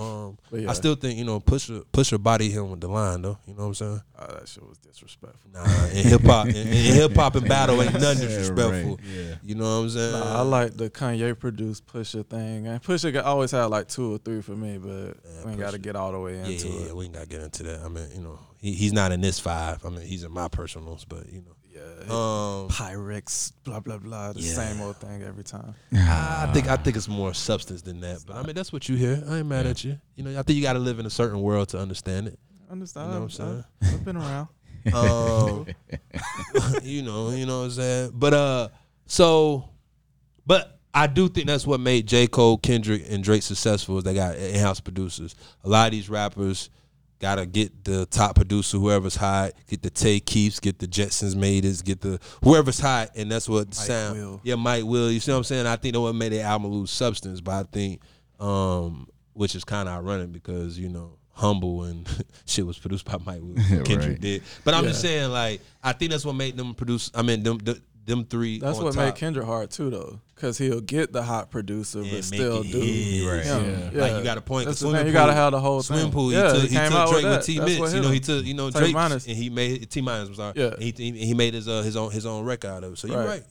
[0.52, 3.38] Um, yeah, I still think you know Pusha Pusha body him with the line though.
[3.48, 4.02] You know what I'm saying?
[4.20, 5.52] oh, that shit was disrespectful.
[5.54, 8.96] Nah, in hip hop, in, in hip hop and battle ain't nothing Yeah, disrespectful.
[8.96, 9.00] right.
[9.06, 9.36] Yeah.
[9.44, 10.12] You know what I'm saying?
[10.14, 14.16] Nah, I like the Kanye produced Pusha thing, and Pusha got, always had like two
[14.16, 16.68] or three for me, but we ain't got to get all the way yeah, into
[16.68, 16.96] yeah, yeah, it.
[16.96, 17.82] we ain't gotta get into that.
[17.84, 19.84] I mean, you know, he, he's not in this five.
[19.86, 24.34] I mean, he's in my personals, but you know, Yeah, um, Pyrex, blah blah blah,
[24.34, 24.54] the Yeah.
[24.54, 25.76] same old thing every time.
[25.94, 28.24] I think I think it's more substance than that.
[28.26, 29.24] But I mean, that's what you hear.
[29.30, 30.00] I ain't mad at you.
[30.16, 32.40] You know, I think you got to live in a certain world to understand it.
[32.70, 33.08] Understand?
[33.08, 33.64] You know what I'm saying?
[33.84, 34.48] I've, I've been around.
[34.94, 35.66] Um,
[36.84, 38.12] you know, you know what I'm saying.
[38.14, 38.70] But uh,
[39.06, 39.70] so,
[40.46, 42.28] but I do think that's what made J.
[42.28, 43.98] Cole, Kendrick, and Drake successful.
[44.00, 45.36] Is they got in-house producers.
[45.64, 46.70] A lot of these rappers
[47.20, 51.82] gotta get the top producer, whoever's hot, get the Tay Keith, get the Jetsonmade is,
[51.82, 54.18] get the whoever's hot, and that's what sound.
[54.20, 54.42] Will.
[54.44, 55.12] Yeah, Mike Will.
[55.12, 55.66] You see what I'm saying?
[55.66, 58.02] I think that what made the album lose substance, but I think,
[58.40, 61.14] um, which is kind of ironic because you know.
[61.38, 62.10] Humble and
[62.48, 63.54] shit was produced by Mike Will.
[63.86, 64.20] Kendrick Right.
[64.20, 67.12] did, but I'm just saying, like, I think that's what made them produce.
[67.14, 68.58] I mean, them them, them three.
[68.60, 69.06] That's on what top.
[69.06, 72.72] made Kendrick hard too, though, because he'll get the hot producer, And but still it
[72.72, 73.26] do his.
[73.26, 73.44] Right.
[73.46, 73.92] him.
[73.94, 74.02] Yeah.
[74.02, 74.66] Like you got a point.
[74.66, 74.92] That's 'cause the thing.
[74.96, 76.12] Swimming You gotta have the whole Swim thing.
[76.12, 76.32] pool.
[76.32, 77.44] Yeah, he took, he came took out Drake with with that.
[77.46, 77.94] T That's Mitch.
[77.94, 79.28] You know, he took you know Tay Drake minus.
[79.28, 80.30] and he made T minus.
[80.30, 80.54] I'm sorry.
[80.56, 80.72] Yeah.
[80.80, 82.98] He, he he made his uh, his own his own record out of it.
[82.98, 83.28] So you're Right.
[83.28, 83.44] right.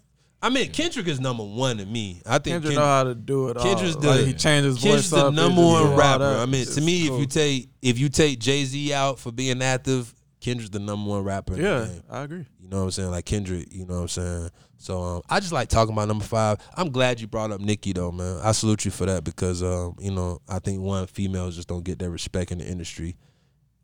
[0.42, 2.20] I mean, Kendrick is number one to me.
[2.26, 3.56] I think Kendrick Kendrick, know how to do it.
[3.56, 4.00] Kendrick's all.
[4.02, 5.34] the like, he changed his Kendrick's voice the up.
[5.34, 6.24] number one rapper.
[6.24, 9.62] I mean, to me, if you take if you take Jay Z out for being
[9.62, 10.14] active,
[10.46, 11.60] Kendrick's the number one rapper.
[11.60, 11.88] yeah.
[12.08, 12.46] I agree.
[12.60, 13.10] You know what I'm saying?
[13.10, 14.50] Like Kendrick, you know what I'm saying?
[14.76, 16.58] So um, I just like talking about number five.
[16.76, 18.38] I'm glad you brought up Nicki though, man.
[18.44, 21.82] I salute you for that because um, you know, I think one females just don't
[21.82, 23.16] get their respect in the industry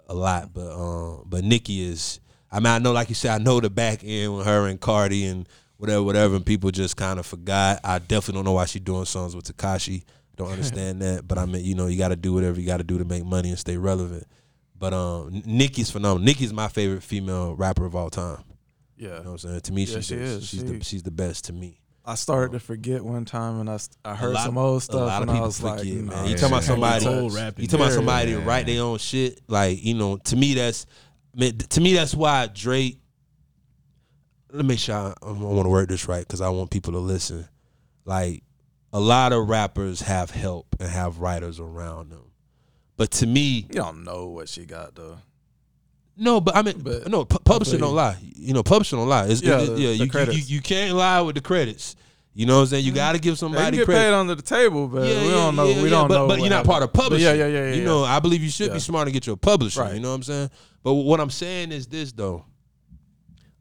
[0.06, 0.54] a lot.
[0.54, 3.68] But um but Nicki is I mean, I know like you said, I know the
[3.68, 5.48] back end with her and Cardi and
[5.78, 7.80] whatever, whatever, and people just kind of forgot.
[7.82, 10.04] I definitely don't know why she's doing songs with Tekashi.
[10.36, 11.26] Don't understand that.
[11.26, 13.48] But I mean, you know, you gotta do whatever you gotta do to make money
[13.48, 14.28] and stay relevant.
[14.82, 16.24] But um Nicki's phenomenal.
[16.26, 18.42] Nicki's my favorite female rapper of all time.
[18.96, 19.60] Yeah, You know what I'm saying?
[19.60, 20.48] To me, Yeah, she's she the, is.
[20.48, 21.78] she's She- the she's the best to me.
[22.04, 24.94] I started to forget one time, and I, I heard lot- some old a stuff,
[25.02, 26.24] lot of and I people was like, forget, nah, man.
[26.24, 26.36] You Yeah.
[26.36, 26.66] talking about Yeah.
[26.66, 27.04] somebody?
[27.04, 27.66] You rapping.
[27.68, 28.44] talking about somebody to Yeah.
[28.44, 29.40] write their own shit?
[29.46, 30.86] Like you know, to me that's
[31.36, 32.98] man, to me that's why Drake.
[34.52, 36.94] Let me make sure I, I want to word this right because I want people
[36.94, 37.46] to listen.
[38.04, 38.42] Like
[38.92, 42.21] a lot of rappers have help and have writers around them,
[43.02, 45.18] but to me, You don't know what she got though.
[46.16, 46.40] no.
[46.40, 47.24] But I mean, But- no.
[47.24, 48.16] Pu- publishing don't lie.
[48.36, 49.26] You know, publishing don't lie.
[49.26, 49.90] It's, Yeah, it- the- yeah.
[49.90, 51.96] you, you, you you can't lie with the credits.
[52.32, 52.84] You know what I'm saying?
[52.84, 54.00] You got to give somebody get credit.
[54.08, 55.64] paid under the table, but Yeah, we yeah, don't know.
[55.66, 56.28] yeah, we yeah, don't but, know.
[56.28, 56.92] But you're not part of.
[56.92, 57.26] Publishing.
[57.26, 57.74] Yeah, yeah, yeah, yeah.
[57.74, 58.74] You know, I believe you should Yeah.
[58.74, 59.80] be smart and get your publisher.
[59.80, 59.94] Right.
[59.94, 60.50] You know what I'm saying?
[60.84, 62.44] But what I'm saying is this though.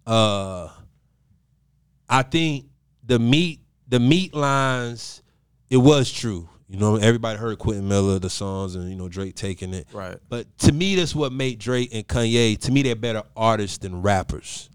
[0.05, 0.69] Uh,
[2.07, 2.65] I think
[3.05, 5.21] the meat, the meat lines,
[5.69, 6.47] it was true.
[6.71, 9.87] You know, everybody heard Quentin Miller, the songs, and you know Drake taking it.
[9.91, 10.17] right.
[10.29, 12.57] But to me, that's what made Drake and Kanye.
[12.59, 14.69] To me, they're better artists than rappers.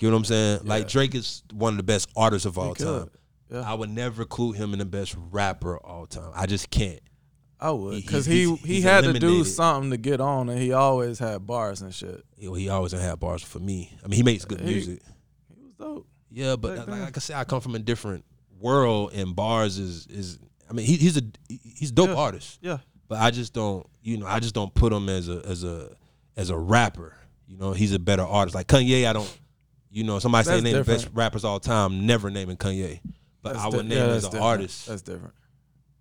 [0.00, 0.60] You know what I'm saying?
[0.64, 3.10] Like Drake is one of the best artists of all time.
[3.50, 3.60] Yeah.
[3.70, 6.30] I would never include him in the best rapper of all time.
[6.34, 7.00] I just can't.
[7.60, 10.72] I would, because he- he he, had to do something to get on, and he
[10.72, 12.24] always had bars and shit.
[12.40, 13.94] Know, he always have bars for me.
[14.02, 15.02] I mean, he makes good He- music.
[15.54, 16.06] He was dope.
[16.30, 18.24] Yeah, but like, like I said, I come from a different
[18.58, 20.38] world, and bars is is.
[20.70, 22.14] I mean, he, he's a he's a dope Yeah.
[22.14, 23.84] artist, Yeah, but I just don't.
[24.02, 25.96] You know, I just don't put him as a as a
[26.36, 27.14] as a rapper.
[27.48, 28.54] You know, he's a better artist.
[28.54, 29.38] Like Kanye, I don't.
[29.90, 32.06] You know, somebody say That's name the best rappers all time.
[32.06, 33.00] Never naming Kanye,
[33.42, 34.46] but That's I would di- name yeah, him as an different.
[34.46, 34.86] artist.
[34.86, 35.34] That's different.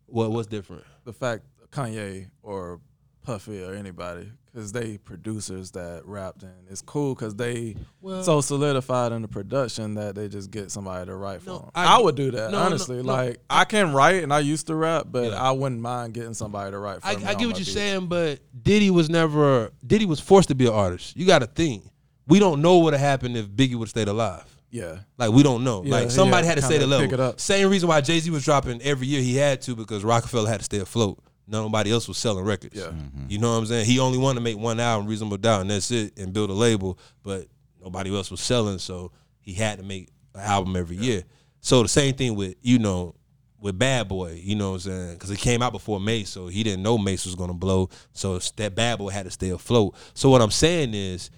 [0.05, 0.84] What what's different?
[1.05, 2.80] The fact Kanye or
[3.24, 8.41] Puffy or anybody, because they producers that rapped, and it's cool because they Well, so
[8.41, 11.70] solidified in the production that they just get somebody to write for them.
[11.76, 12.97] I- I, would do that no, no, honestly.
[12.97, 13.03] no.
[13.03, 15.41] like I can write, and I used to rap, but Yeah.
[15.41, 17.24] I wouldn't mind getting somebody to write for I, me.
[17.26, 17.74] I get what you're beats.
[17.74, 21.15] saying, but Diddy was never Diddy was forced to be an artist.
[21.15, 21.84] You got to think.
[22.28, 24.45] We don't know what would have happened if Biggie would have stayed alive.
[24.72, 25.84] Yeah, Like we don't know.
[25.84, 27.07] Yeah, like somebody had had to stay the level.
[27.07, 27.39] pick it up.
[27.39, 29.20] Same reason why Jay Z was dropping every year.
[29.20, 31.17] He had to because Rockefeller had to stay afloat.
[31.50, 32.76] Nobody else was selling records.
[32.76, 32.88] yeah.
[32.88, 33.26] Mm-hmm.
[33.28, 33.86] You know what I'm saying?
[33.86, 36.54] He only wanted to make one album, Reasonable Doubt, and that's it, and build a
[36.54, 37.00] label.
[37.24, 37.47] But
[37.82, 41.24] nobody else was selling, so he had to make an album every year.
[41.62, 43.16] So the same thing with you know
[43.60, 44.39] with Bad Boy.
[44.43, 45.14] You know what I'm saying?
[45.14, 47.89] Because it came out before Mace, so he didn't know Mace was gonna blow.
[48.14, 49.95] So that Bad Boy had to stay afloat.
[50.14, 51.30] So what I'm saying is,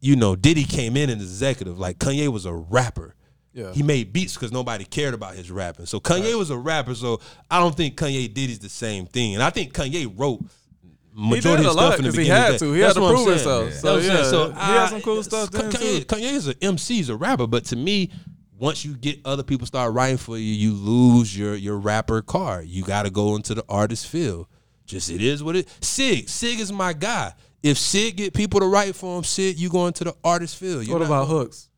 [0.00, 1.78] you know, Diddy came in as executive.
[1.78, 3.14] Like Kanye was a rapper.
[3.54, 3.72] Yeah.
[3.72, 5.86] He made beats because nobody cared about his rapping.
[5.86, 6.94] So Kanye was a rapper.
[6.94, 9.34] So I don't think Kanye Diddy's the same thing.
[9.34, 10.40] And I think Kanye wrote
[11.12, 12.72] majority did a of lot stuff in the 'cause he had to.
[12.72, 13.66] He had to prove himself.
[13.66, 14.24] That's So, what I'm saying.
[14.24, 16.04] yeah, So he had some cool stuff Kanye.
[16.04, 17.46] Kanye is an MC, he's a rapper.
[17.46, 18.10] But to me,
[18.58, 22.66] once you get other people start writing for you, you lose your your rapper card.
[22.66, 24.46] You got to go into the artist field.
[24.84, 25.68] Just it is what it.
[25.80, 27.32] Sig, Sig is my guy.
[27.62, 30.84] If Sig get people to write for him, Sig, you go into the artist field.
[30.86, 31.68] You're What about hooks?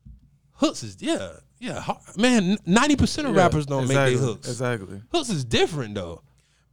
[0.53, 0.81] hooks?
[0.83, 1.29] Is yeah,
[1.59, 1.83] yeah.
[2.17, 4.47] Man, ninety percent of Yeah, rappers don't exactly, make their hooks.
[4.47, 5.01] Exactly.
[5.11, 6.21] Hooks is different though.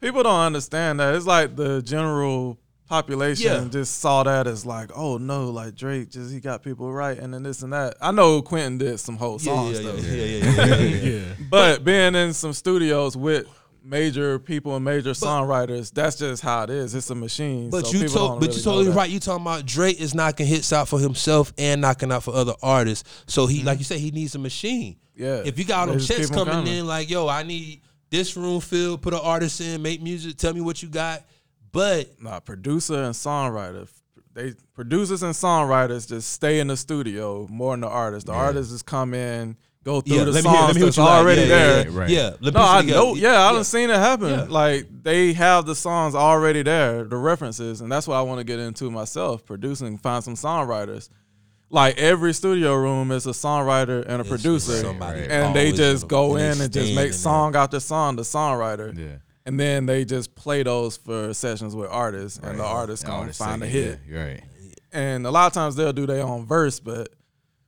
[0.01, 1.14] People don't understand that.
[1.14, 3.68] It's like the general population Yeah.
[3.70, 7.32] just saw that as like, oh no, like Drake just he got people right and
[7.32, 7.97] then this and that.
[8.01, 11.11] I know Quentin did some whole songs yeah, yeah, yeah, yeah, yeah, yeah.
[11.18, 11.24] Yeah.
[11.51, 13.47] But being in some studios with
[13.85, 16.95] major people and major songwriters, that's just how it is.
[16.95, 17.70] It's a machine.
[17.70, 19.11] But so you told, but really you totally right.
[19.11, 22.55] You talking about Drake is knocking hits out for himself and knocking out for other
[22.62, 23.24] artists.
[23.26, 24.95] So he, like you said, he needs a machine.
[24.95, 25.22] Mm-hmm.
[25.22, 25.43] Yeah.
[25.45, 26.72] If you got all them checks coming coming.
[26.72, 30.55] in, like yo, I need this room filled, put an artist in, make music, tell
[30.55, 31.22] me what you got.
[31.72, 33.89] But Nah, producer and songwriter.
[34.32, 38.26] They producers and songwriters just stay in the studio more than the artists.
[38.26, 40.80] The artists just come in, go through yeah, the let me hear, songs let me
[40.80, 41.18] hear what that's you like.
[41.20, 41.76] already yeah, there.
[41.85, 42.11] Yeah, yeah, Right.
[42.11, 42.30] yeah.
[42.30, 42.99] No, I put it together.
[43.05, 43.14] know.
[43.14, 44.28] Yeah, I done seen it happen.
[44.30, 44.47] Yeah.
[44.49, 48.45] Like they have the songs already there, the references, and that's what I want to
[48.45, 49.45] get into myself.
[49.45, 51.09] Producing, find some songwriters.
[51.70, 55.78] Like every studio room is a songwriter and a It's producer, somebody and they always
[55.78, 58.16] just go in and just stand make in song after song.
[58.16, 59.16] The songwriter, Yeah.
[59.45, 63.62] and then they just play those for sessions with artists, and the artists gonna find
[63.62, 63.99] a singing, hit.
[64.09, 64.45] Yeah, right.
[64.93, 67.09] And a lot of times they'll do their own verse, but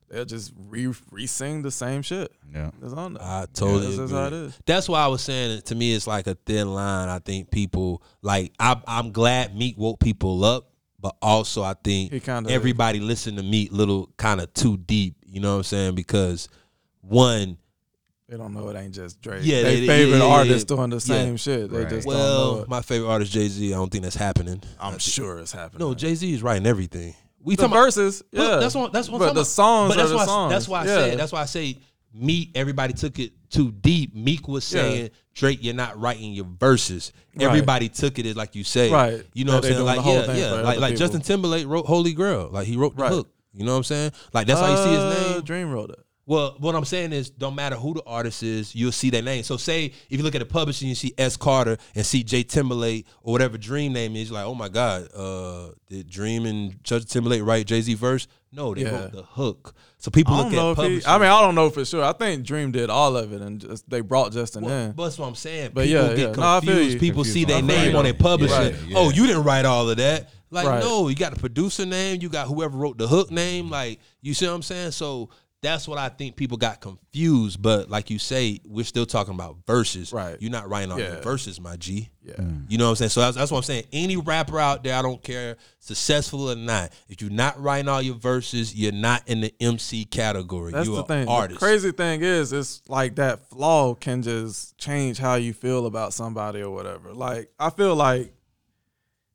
[0.08, 2.30] they'll just re re sing the same shit.
[2.54, 2.70] Yeah.
[2.80, 3.22] That's on there.
[3.22, 4.20] I totally that's, that's agree.
[4.20, 4.58] how it is.
[4.66, 7.08] That's why I was saying it, to me it's like a thin line.
[7.08, 12.12] I think people like I, I'm glad Meek woke people up, but also I think
[12.12, 15.16] He kinda- everybody listened to Meek little kind of too deep.
[15.26, 15.94] You know what I'm saying?
[15.96, 16.48] Because
[17.02, 17.58] one,
[18.28, 19.40] They don't know it ain't just Drake.
[19.44, 20.76] Yeah, they, they- favorite yeah, yeah, artists yeah.
[20.76, 21.00] doing the Yeah.
[21.00, 21.70] same shit.
[21.70, 21.88] They Right.
[21.88, 22.68] just don't know well, it.
[22.68, 23.72] my favorite artist Jay Z.
[23.72, 24.62] I don't think that's happening.
[24.80, 25.86] I'm sure it's happening.
[25.86, 27.14] No, Jay Z is writing everything.
[27.46, 28.56] We the about- verses, yeah.
[28.56, 30.52] That's what that's what but I'm the songs But that's are the why songs.
[30.52, 30.94] that's why I yeah.
[30.94, 31.78] said that's why I say
[32.12, 32.50] Meek.
[32.54, 34.14] Everybody took it too deep.
[34.14, 34.80] Meek was Yeah.
[34.82, 37.12] saying Drake, you're not writing your verses.
[37.34, 37.46] Right.
[37.46, 39.22] Everybody took it as like you say, Right.
[39.34, 39.84] You know That what I'm saying?
[39.84, 40.50] Like yeah, yeah.
[40.62, 40.96] Like like people.
[40.96, 42.48] Justin Timberlake wrote Holy Grail.
[42.50, 43.12] Like he wrote the Right.
[43.12, 43.30] hook.
[43.54, 44.12] You know what I'm saying?
[44.34, 45.40] Like that's why you see his Uh, name.
[45.42, 45.98] Dream wrote it.
[46.28, 49.44] Well, what I'm saying is, don't matter who the artist is, you'll see their name.
[49.44, 51.36] So, say if you look at the publishing, you see S.
[51.36, 52.42] Carter and see J.
[52.42, 56.82] Timberlake or whatever Dream name is, you're like, oh my God, uh, did Dream and
[56.82, 58.26] Judge Timberlake write Jay Z verse?
[58.50, 58.90] No, they Yeah.
[59.02, 59.74] wrote the hook.
[59.98, 61.08] So people I look at if he, publishing.
[61.08, 62.02] I mean, I don't know for sure.
[62.02, 64.92] I think Dream did all of it, and just they brought Justin Well, in.
[64.92, 65.70] but that's what I'm saying.
[65.74, 66.32] But people yeah, get yeah.
[66.42, 66.98] No, I feel confused.
[67.00, 67.96] people see their name you.
[67.98, 68.56] on their publishing.
[68.58, 68.74] Right.
[68.88, 68.98] Yeah.
[68.98, 70.30] Oh, you didn't write all of that.
[70.50, 70.80] Like, Right.
[70.82, 73.68] no, you got the producer name, you got whoever wrote the hook name.
[73.68, 74.92] Like, you see what I'm saying?
[74.92, 75.28] So
[75.62, 77.60] that's what I think people got confused.
[77.60, 80.12] But like you say, we're still talking about verses.
[80.12, 80.36] Right.
[80.40, 81.20] You're not writing all your Yeah.
[81.22, 82.10] verses, my G.
[82.22, 82.60] yeah, hmm.
[82.68, 83.08] You know what I'm saying?
[83.10, 83.84] So that's, that's what I'm saying.
[83.92, 88.02] Any rapper out there, I don't care, successful or not, if you're not writing all
[88.02, 90.72] your verses, you're not in the MC category.
[90.72, 91.20] that's you're the thing.
[91.20, 91.58] an The artist.
[91.60, 96.60] crazy thing is, it's like that flaw can just change how you feel about somebody
[96.62, 97.12] or whatever.
[97.14, 98.32] Like I feel like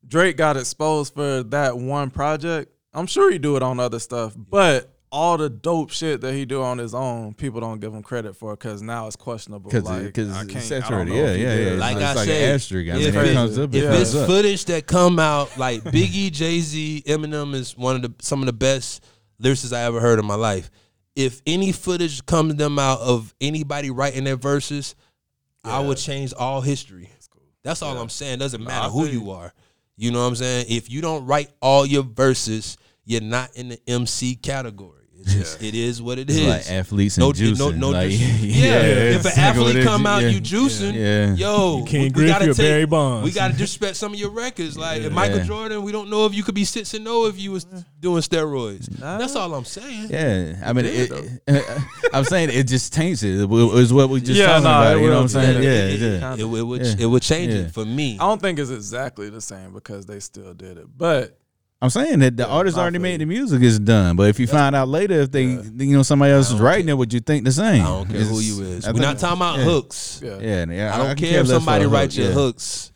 [0.06, 2.72] Drake got exposed for that one project.
[2.94, 6.44] I'm sure he do it on other stuff, but all the dope shit that he
[6.46, 9.70] do on his own, people don't give him credit for because now it's questionable.
[9.70, 11.14] Because like, because I it's can't- saturated.
[11.14, 11.70] Yeah, if he yeah, yeah.
[11.78, 12.90] Like it's I like said, an asterisk.
[12.90, 13.74] I mean, if it it- comes up.
[13.74, 17.96] if it it's comes footage that come out like Biggie, Jay Z, Eminem is one
[17.96, 19.04] of the some of the best
[19.40, 20.70] lyricists I ever heard in my life.
[21.14, 24.94] If any footage comes them out of anybody writing their verses,
[25.62, 27.10] I would change all history.
[27.62, 28.38] That's all I'm saying.
[28.38, 29.30] Doesn't matter I who feel you you.
[29.32, 29.52] are.
[29.96, 30.66] You know what I'm saying?
[30.70, 35.01] If you don't write all your verses, you're not in the MC category.
[35.24, 36.46] It's just it is what it It's is.
[36.46, 37.58] like athletes and no, juicing.
[37.58, 37.90] no, no.
[37.90, 40.28] like, dis- yeah, if an it's like what athlete come out, yeah.
[40.28, 40.94] you juicing.
[40.94, 41.34] Yeah.
[41.34, 42.56] Yo, You Ken we, we Griffey gotta or take.
[42.66, 43.24] Barry Bonds.
[43.24, 44.76] We gotta disrespect some of your records.
[44.76, 45.44] Like if Michael Yeah.
[45.44, 47.64] Jordan, we don't know if you could be six and zero if you was
[48.00, 48.86] doing steroids.
[48.98, 50.08] That's all I'm saying.
[50.10, 51.12] Yeah, I mean, did,
[51.46, 51.78] it,
[52.12, 53.40] I'm saying it just taints it.
[53.40, 55.00] It what we just Yeah, talking nah, about.
[55.00, 55.62] You know what I'm saying?
[55.62, 56.32] Yeah, Yeah, it, yeah.
[56.34, 56.94] it, it, it would Yeah.
[57.00, 57.60] it would change Yeah.
[57.60, 58.14] it for me.
[58.18, 61.38] I don't think it's exactly the same because they still did it, but
[61.82, 64.14] I'm saying that the Yeah, artist already made the music is done.
[64.14, 65.62] But if you find out later if they, Yeah.
[65.78, 66.92] you know, somebody else is writing care.
[66.92, 67.82] it, would you think the same?
[67.82, 68.86] I don't care who you is.
[68.86, 69.64] I We're not talking about yeah.
[69.64, 70.20] hooks.
[70.24, 70.38] yeah.
[70.40, 70.94] Yeah, yeah.
[70.94, 72.34] I don't can care if somebody writes your yeah.
[72.34, 72.91] hooks.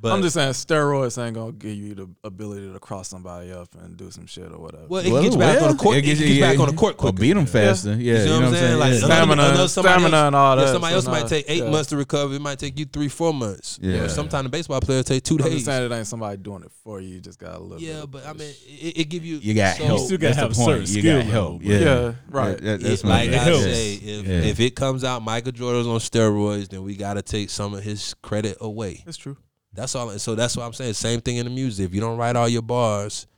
[0.00, 3.68] But I'm just saying steroids ain't gonna give you the ability to cross somebody up
[3.82, 4.84] and do some shit or whatever.
[4.88, 5.96] well, it Well, gets back on the court.
[5.96, 7.18] It gets, you- back yeah, on the court Or quicker.
[7.20, 7.94] beat them faster.
[7.96, 8.78] Yeah, You see what I'm saying?
[8.78, 8.98] Like Yeah.
[9.00, 11.70] Stamina- another stamina else- and all yeah, that, somebody so else might take eight yeah.
[11.70, 12.32] months to recover.
[12.34, 13.78] It might take you three, four months.
[13.82, 14.02] Yeah.
[14.02, 15.52] Or sometimes the baseball players take two I'm days.
[15.54, 17.08] just saying it ain't somebody doing it for you.
[17.16, 17.80] You just got a little.
[17.80, 19.98] Yeah, bit but I mean, it, it give you You got so- help.
[19.98, 20.86] You still gotta have the a point.
[20.88, 21.62] certain You got help.
[21.64, 22.56] Yeah, Yeah, right.
[22.58, 25.98] That- that- that's what like I say, if if it comes out Michael Jordan's on
[25.98, 29.02] steroids, then we got to take some of his credit away.
[29.04, 29.36] That's true.
[29.78, 30.10] That's all.
[30.18, 30.94] So that's what I'm saying.
[30.94, 31.86] Same thing in the music.
[31.86, 33.28] If you don't write all your bars,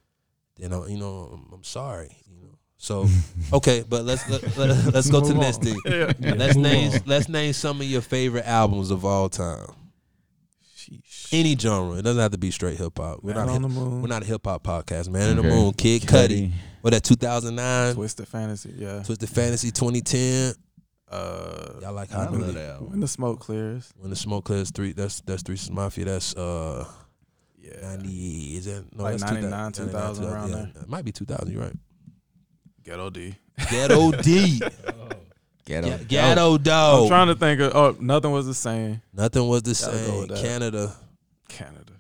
[0.57, 2.17] then I, you know I'm, I'm sorry.
[2.27, 2.59] You know.
[2.79, 3.07] So
[3.53, 5.65] okay, but let's let, let, let's go to the next on.
[5.65, 5.81] thing.
[5.85, 6.35] Yeah.
[6.37, 7.01] Let's name on.
[7.05, 9.67] let's name some of your favorite albums of all time.
[10.75, 11.29] Sheesh.
[11.31, 11.99] Any genre.
[11.99, 13.19] It doesn't have to be straight hip hop.
[13.23, 14.01] We're not on hip, the moon.
[14.01, 15.11] we're not a hip hop podcast.
[15.11, 16.53] Man in the Moon, Kid Cudi.
[16.81, 17.95] What that 2009?
[17.97, 18.73] Twisted Fantasy.
[18.79, 19.03] Yeah.
[19.03, 20.55] Twisted Fantasy 2010.
[21.11, 22.53] Uh, Y'all like I how love many?
[22.53, 22.91] that album.
[22.91, 23.93] when the smoke clears.
[23.99, 26.05] When the smoke clears three, that's that's three Six Mafia.
[26.05, 26.87] That's uh
[27.61, 27.81] Yeah.
[27.83, 28.57] ninety.
[28.57, 29.05] Is that no?
[29.05, 30.71] Like that's 99, 2000 around there.
[30.83, 31.51] It might be two thousand.
[31.53, 31.77] You're right.
[32.85, 33.35] Ghetto D.
[33.71, 34.61] Ghetto D.
[35.67, 35.89] Ghetto.
[35.99, 37.09] Ga- Ghetto I'm dog.
[37.09, 37.75] trying to think of.
[37.77, 39.03] Oh, nothing was the same.
[39.13, 40.29] Nothing was the Gotta same.
[40.45, 40.97] Canada.
[41.49, 41.93] Canada.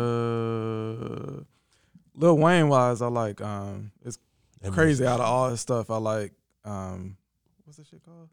[0.00, 1.40] Uh,
[2.14, 3.40] Lil Wayne wise, I like.
[3.40, 4.18] Um, it's
[4.70, 5.90] crazy out of all his stuff.
[5.90, 6.32] I like.
[6.64, 7.16] Um,
[7.70, 8.28] what's that shit called?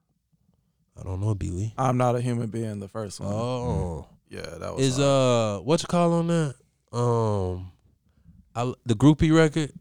[1.00, 1.72] I don't know, Billy.
[1.78, 2.80] I'm not a human being.
[2.80, 3.32] The first one.
[3.32, 4.84] Oh, yeah, that was.
[4.84, 5.60] is hard.
[5.60, 6.56] uh, what you call on that?
[6.92, 7.72] Um,
[8.56, 9.72] I the groupie record.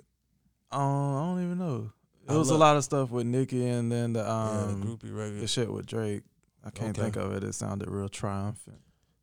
[0.70, 1.90] Um, I don't even know.
[2.28, 4.80] It I was love- a lot of stuff with Nicki and then the yeah, um
[4.82, 6.22] the groupie the shit with Drake.
[6.62, 7.02] I can't Okay.
[7.10, 7.42] think of it.
[7.44, 8.76] It sounded real triumphant.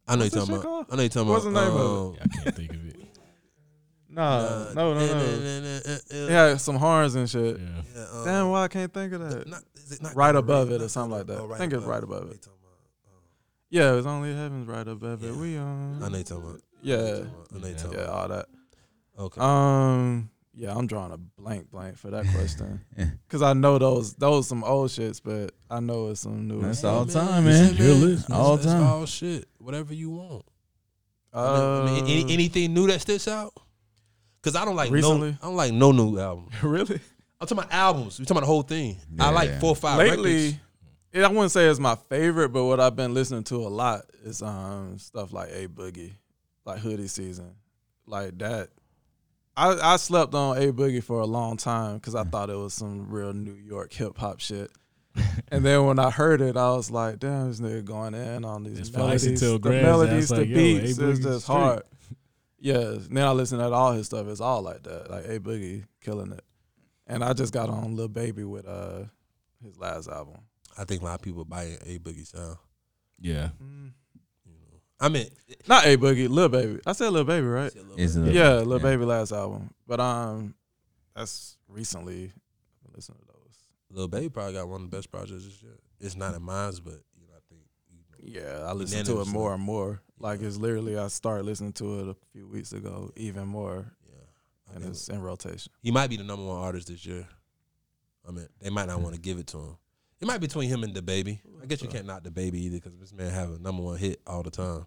[0.08, 0.64] I know you're what's that talking about.
[0.64, 0.86] called?
[0.90, 1.68] I know you're talking What's the about.
[1.68, 1.90] name of it?
[1.90, 2.96] um, Yeah, I can't think of it.
[4.16, 5.24] No, uh, no, no, no.
[5.24, 5.98] Yeah.
[6.12, 7.60] It had some horns and shit.
[7.60, 8.06] Yeah.
[8.14, 9.28] um, Damn, why I can't think of that?
[9.28, 9.64] Not, is it not
[10.16, 11.40] Right above it or something like that.
[11.40, 12.34] oh, I think it's right above it.
[12.34, 12.78] you talking about?
[13.70, 15.36] Yeah, it was only heaven's right above it.
[15.36, 16.02] We on.
[16.04, 16.62] I know you're talking about.
[16.82, 18.10] Yeah, I know you're talking yeah, about.
[18.22, 18.46] all that.
[19.20, 19.42] Okay.
[19.42, 23.10] Um, yeah, I'm drawing a blank blank for that question Yeah.
[23.28, 26.62] because I know those those some old shits, but I know it's some new.
[26.62, 27.16] That's ones.
[27.16, 27.76] all Hey, time, man.
[27.76, 28.38] You're listening.
[28.38, 28.82] All It's- time.
[28.82, 29.48] It's all shit.
[29.58, 30.46] Whatever you want.
[31.34, 33.54] I Uh, I mean, any, anything new that sticks out?
[34.42, 35.24] Because I don't like no.
[35.24, 36.50] I don't like no new album.
[36.62, 37.00] really?
[37.44, 38.20] I'm talking about albums.
[38.20, 38.98] We're talking about the whole thing.
[39.20, 40.58] I like four or five Lately, records.
[41.12, 44.04] it, I wouldn't say it's my favorite, but what I've been listening to a lot
[44.24, 46.14] is um stuff like A Boogie,
[46.66, 47.56] like Hoodie Season,
[48.08, 48.70] like that.
[49.56, 52.74] I I slept on A Boogie for a long time because I thought it was
[52.74, 54.72] some real New York hip hop shit.
[55.50, 58.64] and then when I heard it, I was like, "Damn, this nigga going in on
[58.64, 60.98] these It's melodies, Foxy the Grass, melodies, that's the like, beats.
[60.98, 61.56] It's just straight.
[61.56, 61.84] hard."
[62.60, 62.96] Yeah.
[62.98, 64.26] Then I listen to all his stuff.
[64.28, 66.44] It's all like that, like A Boogie killing it.
[67.08, 69.04] And I just got on Lil Baby with uh
[69.64, 70.38] his last album.
[70.78, 72.58] I think a lot of people buy a boogie sound.
[73.20, 73.49] Yeah.
[74.99, 75.28] I mean,
[75.68, 76.80] Not a boogie, Lil Baby.
[76.86, 77.72] I said Lil Baby, right?
[77.97, 78.34] Is it?
[78.34, 78.84] Yeah, Lil Yeah.
[78.84, 79.74] Baby last album.
[79.86, 80.56] But um,
[81.16, 82.32] that's recently.
[82.95, 83.58] Listen to those.
[83.89, 85.78] Lil Baby probably got one of the best projects this year.
[85.99, 89.22] It's not in mine, but you know, I think you know, Yeah, I listen to
[89.22, 90.01] it more and more.
[90.20, 94.03] Like it's literally, I started listening to it a few weeks ago, even more, yeah.
[94.03, 94.03] I
[94.74, 95.72] and it's in rotation.
[95.82, 97.28] he might be the number one artist this year.
[98.28, 99.78] I mean, they might not want to give it to him.
[100.22, 101.39] It might be between him and DaBaby.
[101.61, 104.22] I guess you can't knock DaBaby either because this man have a number one hit
[104.26, 104.86] all the time.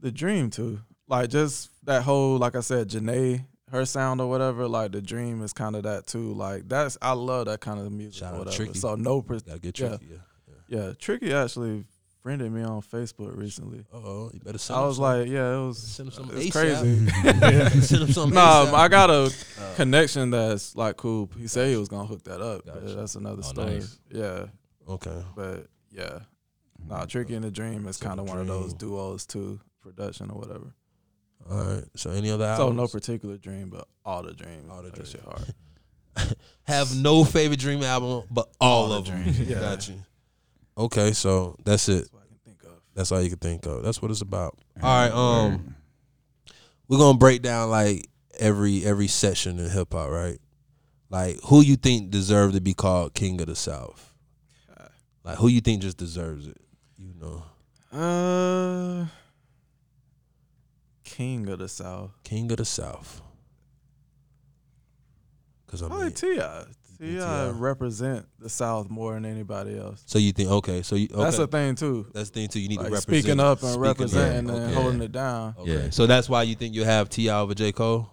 [0.00, 4.66] The Dream too, like just that whole, like I said, Jhené, her sound or whatever.
[4.66, 6.32] Like the Dream is kind of that too.
[6.32, 8.56] Like that's I love that kind of music Shout or out whatever.
[8.56, 8.78] Tricky.
[8.78, 9.88] So no, per- Gotta get Yeah.
[9.88, 10.06] tricky.
[10.10, 10.76] Yeah.
[10.86, 11.84] yeah, Tricky actually
[12.22, 13.84] friended me on Facebook recently.
[13.92, 15.02] Uh oh, you better send I him was some.
[15.04, 16.52] like, yeah, it was send him some it's ASAP.
[16.52, 17.80] crazy.
[17.86, 18.30] send him some.
[18.30, 18.74] Nah, ASAP.
[18.74, 19.14] I got a
[19.60, 21.30] Uh, connection that's like cool.
[21.38, 22.62] He said he was gonna hook that up.
[22.66, 22.94] but Gotcha.
[22.94, 23.72] that's another Oh, story.
[23.74, 23.98] nice.
[24.10, 24.46] Yeah,
[24.88, 25.22] Okay.
[25.34, 26.20] but yeah,
[26.88, 30.38] nah, Tricky and the Dream is kind of one of those duos too, production or
[30.38, 30.74] whatever.
[31.50, 31.84] All right.
[31.96, 32.76] So any other So albums?
[32.76, 34.68] no particular dream, but all the dreams.
[34.70, 35.52] All the That shit Dreams.
[36.16, 36.36] hard.
[36.64, 39.22] have no favorite Dream album, but all, All of the them.
[39.22, 39.60] Dreams, yeah.
[39.60, 39.94] Got you.
[40.84, 42.08] Okay, so that's it.
[42.08, 42.70] That's what I can think of.
[42.94, 43.82] That's all you can think of.
[43.82, 44.58] That's what it's about.
[44.82, 45.12] All right.
[45.12, 45.74] Um,
[46.88, 48.06] we're gonna break down like
[48.38, 50.38] every every session in hip hop, right?
[51.10, 54.14] Like who you think deserve to be called King of the South?
[55.24, 56.56] Like who you think just deserves it?
[56.96, 57.42] You know,
[57.92, 59.06] Uh,
[61.04, 62.10] King of the South.
[62.24, 63.20] King of the South.
[65.66, 66.40] Cause I Probably mean, Ti.
[67.00, 67.48] Think Ti T.I.
[67.50, 70.02] represent the South more than anybody else.
[70.06, 70.82] so you think okay?
[70.82, 71.22] So you okay.
[71.24, 72.06] That's a thing too.
[72.12, 72.60] that's the thing too.
[72.60, 74.56] You need Like to represent speaking up and speaking representing up.
[74.56, 74.74] and Okay.
[74.74, 75.54] holding it down.
[75.58, 75.84] Okay.
[75.84, 75.90] Yeah.
[75.90, 77.38] So that's why you think you have T.I.
[77.40, 78.08] over J Cole.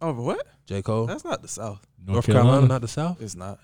[0.00, 0.46] Over what?
[0.66, 1.06] J Cole.
[1.06, 1.84] That's not the South.
[2.06, 3.20] North Carolina, not the South.
[3.20, 3.58] It's not.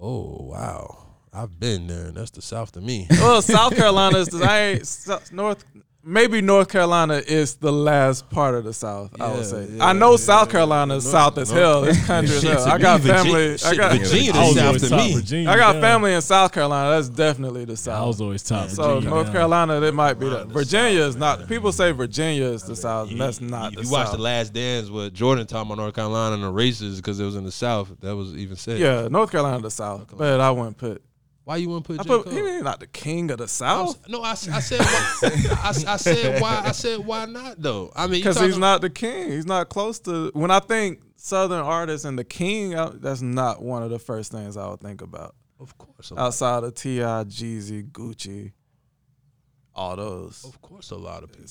[0.00, 3.06] Oh wow, I've been there, and that's the South to me.
[3.10, 4.28] Well, South Carolina is.
[4.28, 5.64] The, I ain't North.
[6.04, 9.20] Maybe North Carolina is the last part of the South.
[9.20, 9.68] I would say.
[9.70, 10.50] yeah, I know yeah, South.
[10.50, 11.84] Carolina is North- South as hell.
[11.84, 12.64] It's country as hell.
[12.64, 13.58] to I me, got Virginia- family.
[13.64, 13.92] I got.
[13.98, 15.14] Virginia I was South always to top me.
[15.14, 15.48] Virginia.
[15.50, 16.90] I got family in South Carolina.
[16.90, 18.02] That's definitely the South.
[18.02, 19.10] I was always top So Virginia.
[19.10, 19.30] North.
[19.32, 20.48] Carolina, that might be that.
[20.48, 21.46] the Virginia is not.
[21.46, 24.16] People say Virginia is the South, and that's not If the you watch South.
[24.16, 27.36] the Last Dance with Jordan talking about North Carolina and the races because it was
[27.36, 28.80] in the South, that was even said.
[28.80, 31.00] yeah, North Carolina the South, but I wouldn't put.
[31.44, 32.32] Why you wouldn't put I J put Cole?
[32.34, 34.78] he ain't not the king of the I South was- no, I, s- I said
[34.80, 37.90] why, I, s- I said why I said why not though.
[37.96, 39.30] I mean, because he's not the king.
[39.32, 40.30] He's not close to.
[40.34, 44.30] When I think Southern artists and the king, I, that's not one of the first
[44.30, 48.52] things I would think about Of course, a lot, outside of T.I., Jeezy, Gucci,
[49.74, 50.44] all those.
[50.44, 51.50] of course, a lot of people,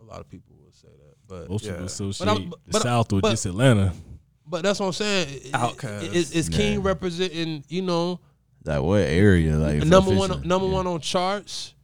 [0.00, 1.72] a lot of people would say that, but Most Yeah.
[1.72, 3.92] people associate But I'm- the but- South with just Atlanta.
[4.46, 5.52] but that's what I'm saying.
[5.52, 6.12] Outkast.
[6.14, 6.86] Is, is King Yeah.
[6.88, 8.20] representing you know
[8.64, 9.56] Like what area?
[9.56, 10.72] Like number one number Yeah.
[10.72, 11.74] one on charts?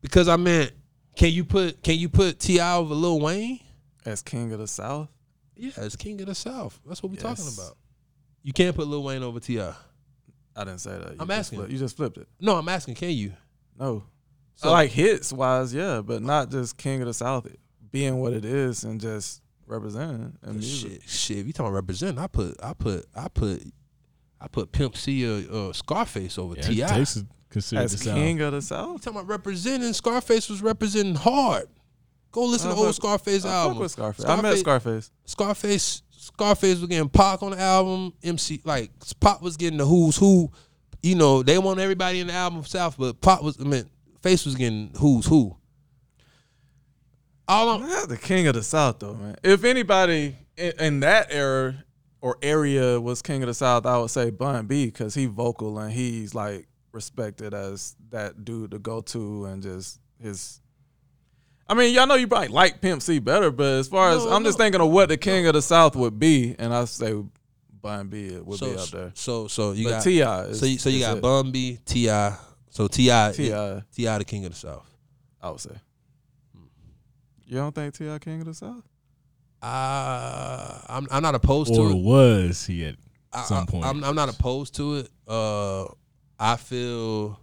[0.00, 0.72] Because I meant,
[1.16, 2.76] can you put can you put T.I.
[2.76, 3.60] over Lil Wayne?
[4.06, 5.08] As king of the South,
[5.56, 6.80] Yeah, as King of the South.
[6.86, 7.76] That's what we're talking about.
[8.42, 9.60] You can't put Lil Wayne over Ti.
[9.60, 9.74] I
[10.56, 11.10] didn't say that.
[11.10, 11.58] You I'm asking.
[11.58, 12.26] flipped- you just flipped it.
[12.40, 13.32] No, I'm asking, can you?
[13.78, 14.04] No,
[14.54, 17.46] So- like hits wise, yeah, but not just king of the South
[17.90, 21.02] being what it is and just representing and music.
[21.02, 21.38] Shit, shit.
[21.38, 23.62] If you talking about representing, I put, I put, I put,
[24.40, 26.76] I put Pimp C or uh, Scarface over Yeah, Ti.
[26.80, 28.14] Texas is considered As the South.
[28.14, 29.92] king of the You South, talking about representing?
[29.92, 31.66] Scarface was representing hard.
[32.30, 33.78] Go listen I to old Scarface I album.
[33.78, 34.24] with Scarface.
[34.24, 35.10] I met Scarface.
[35.24, 38.12] Scarface, Scarface was getting Pac on the album.
[38.22, 40.50] MC like Pop was getting the who's who.
[41.02, 43.88] You know they want everybody in the album South, but Pop was I mean
[44.20, 45.56] Face was getting who's who.
[47.46, 49.36] All I'm, Not the king of the South though, man.
[49.42, 51.82] If anybody in, in that era
[52.20, 55.78] or area was king of the South, I would say Bun B because he vocal
[55.78, 60.60] and he's like respected as that dude to go to and just his.
[61.68, 64.32] I mean, y'all know you probably like Pimp C better, but as far as No,
[64.32, 67.22] I'm just thinking of what the king of the South would be, and I say
[67.80, 69.12] Bun B it would so, be up there.
[69.14, 72.06] So so you but got T.I., so you, so you got Bun B, Ti.
[72.70, 73.32] So T.I.
[73.32, 73.82] Ti.
[73.94, 74.18] T.I.
[74.18, 74.86] the king of the South.
[75.40, 75.76] I would say.
[77.44, 78.18] You don't think T.I.
[78.18, 78.84] king of the South?
[79.60, 82.02] Uh, I'm I'm not opposed Or to it.
[82.02, 82.96] was he at
[83.32, 83.84] I- some point?
[83.84, 85.10] I'm I'm not opposed to it.
[85.26, 85.84] Uh,
[86.38, 87.38] I feel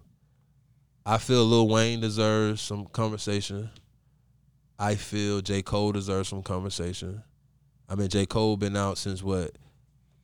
[1.04, 3.70] I feel Lil Wayne deserves some conversation.
[4.78, 7.22] I feel J Cole deserves some conversation.
[7.88, 9.52] I mean, J Cole been out since what?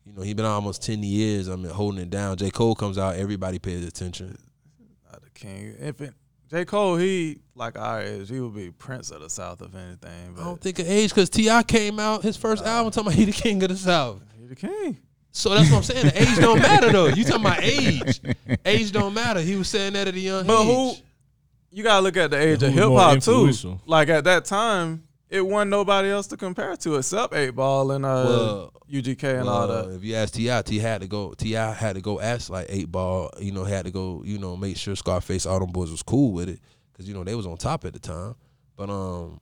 [0.05, 1.49] You know, he been out almost ten years.
[1.49, 2.36] I mean, holding it down.
[2.36, 4.36] J Cole comes out, everybody pays attention.
[5.11, 5.74] Not the king.
[5.78, 6.14] If it,
[6.53, 10.36] J Cole, he like our age, he would be Prince of the South, if anything.
[10.38, 11.62] I don't think of age because T.I.
[11.62, 14.20] came out his first uh, album talking about he the king of the South.
[14.38, 14.98] he the king.
[15.30, 16.07] So that's what I'm saying.
[16.09, 17.07] The age don't matter though.
[17.07, 18.20] You talking about age?
[18.66, 19.40] Age don't matter.
[19.40, 20.66] He was saying that at a young But age.
[20.66, 20.94] who?
[21.70, 23.80] You gotta look at the age Who of hip hop too.
[23.86, 28.05] Like at that time, it wasn't nobody else to compare to except Eight Ball and
[28.05, 29.95] uh, Well, UGK and all that.
[29.95, 30.83] If you ask T.I., T.I.
[30.83, 31.33] had to go.
[31.33, 31.72] T.I.
[31.72, 33.30] had to go ask like eight ball.
[33.41, 34.22] You know, had to go.
[34.26, 36.61] You know, make sure Scarface, all them boys was cool with it
[36.93, 38.35] because you know they was on top at the time.
[38.76, 39.41] But um,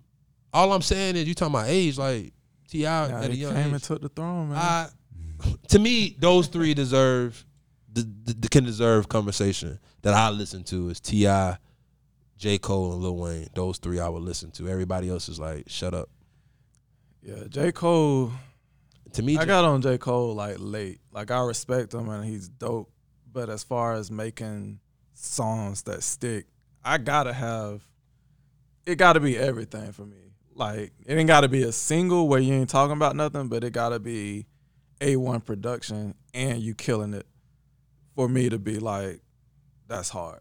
[0.53, 2.33] all I'm saying is you talking about age, like
[2.69, 3.09] T.I.
[3.09, 3.73] Now at a young came age.
[3.73, 4.59] and took the throne, man.
[4.59, 4.89] I,
[5.69, 7.45] to me, those three deserve
[7.93, 11.57] the, the, the can deserve conversation that I listen to is T.I.,
[12.41, 13.49] J Cole, and Lil Wayne.
[13.55, 14.67] Those three I would listen to.
[14.67, 16.09] Everybody else is like, shut up.
[17.23, 18.33] yeah, J Cole.
[19.13, 21.01] To me, I got on J Cole like late.
[21.13, 22.91] Like I respect him and he's dope.
[23.31, 24.81] But as far as making
[25.13, 26.47] songs that stick,
[26.83, 27.83] I gotta have.
[28.87, 30.33] It gotta be everything for me.
[30.55, 33.75] Like it ain't gotta be a single where you ain't talking about nothing, but it
[33.75, 34.47] gotta be
[35.03, 37.27] a one production and you killing it.
[38.15, 39.21] For me to be like,
[39.89, 40.41] that's hard.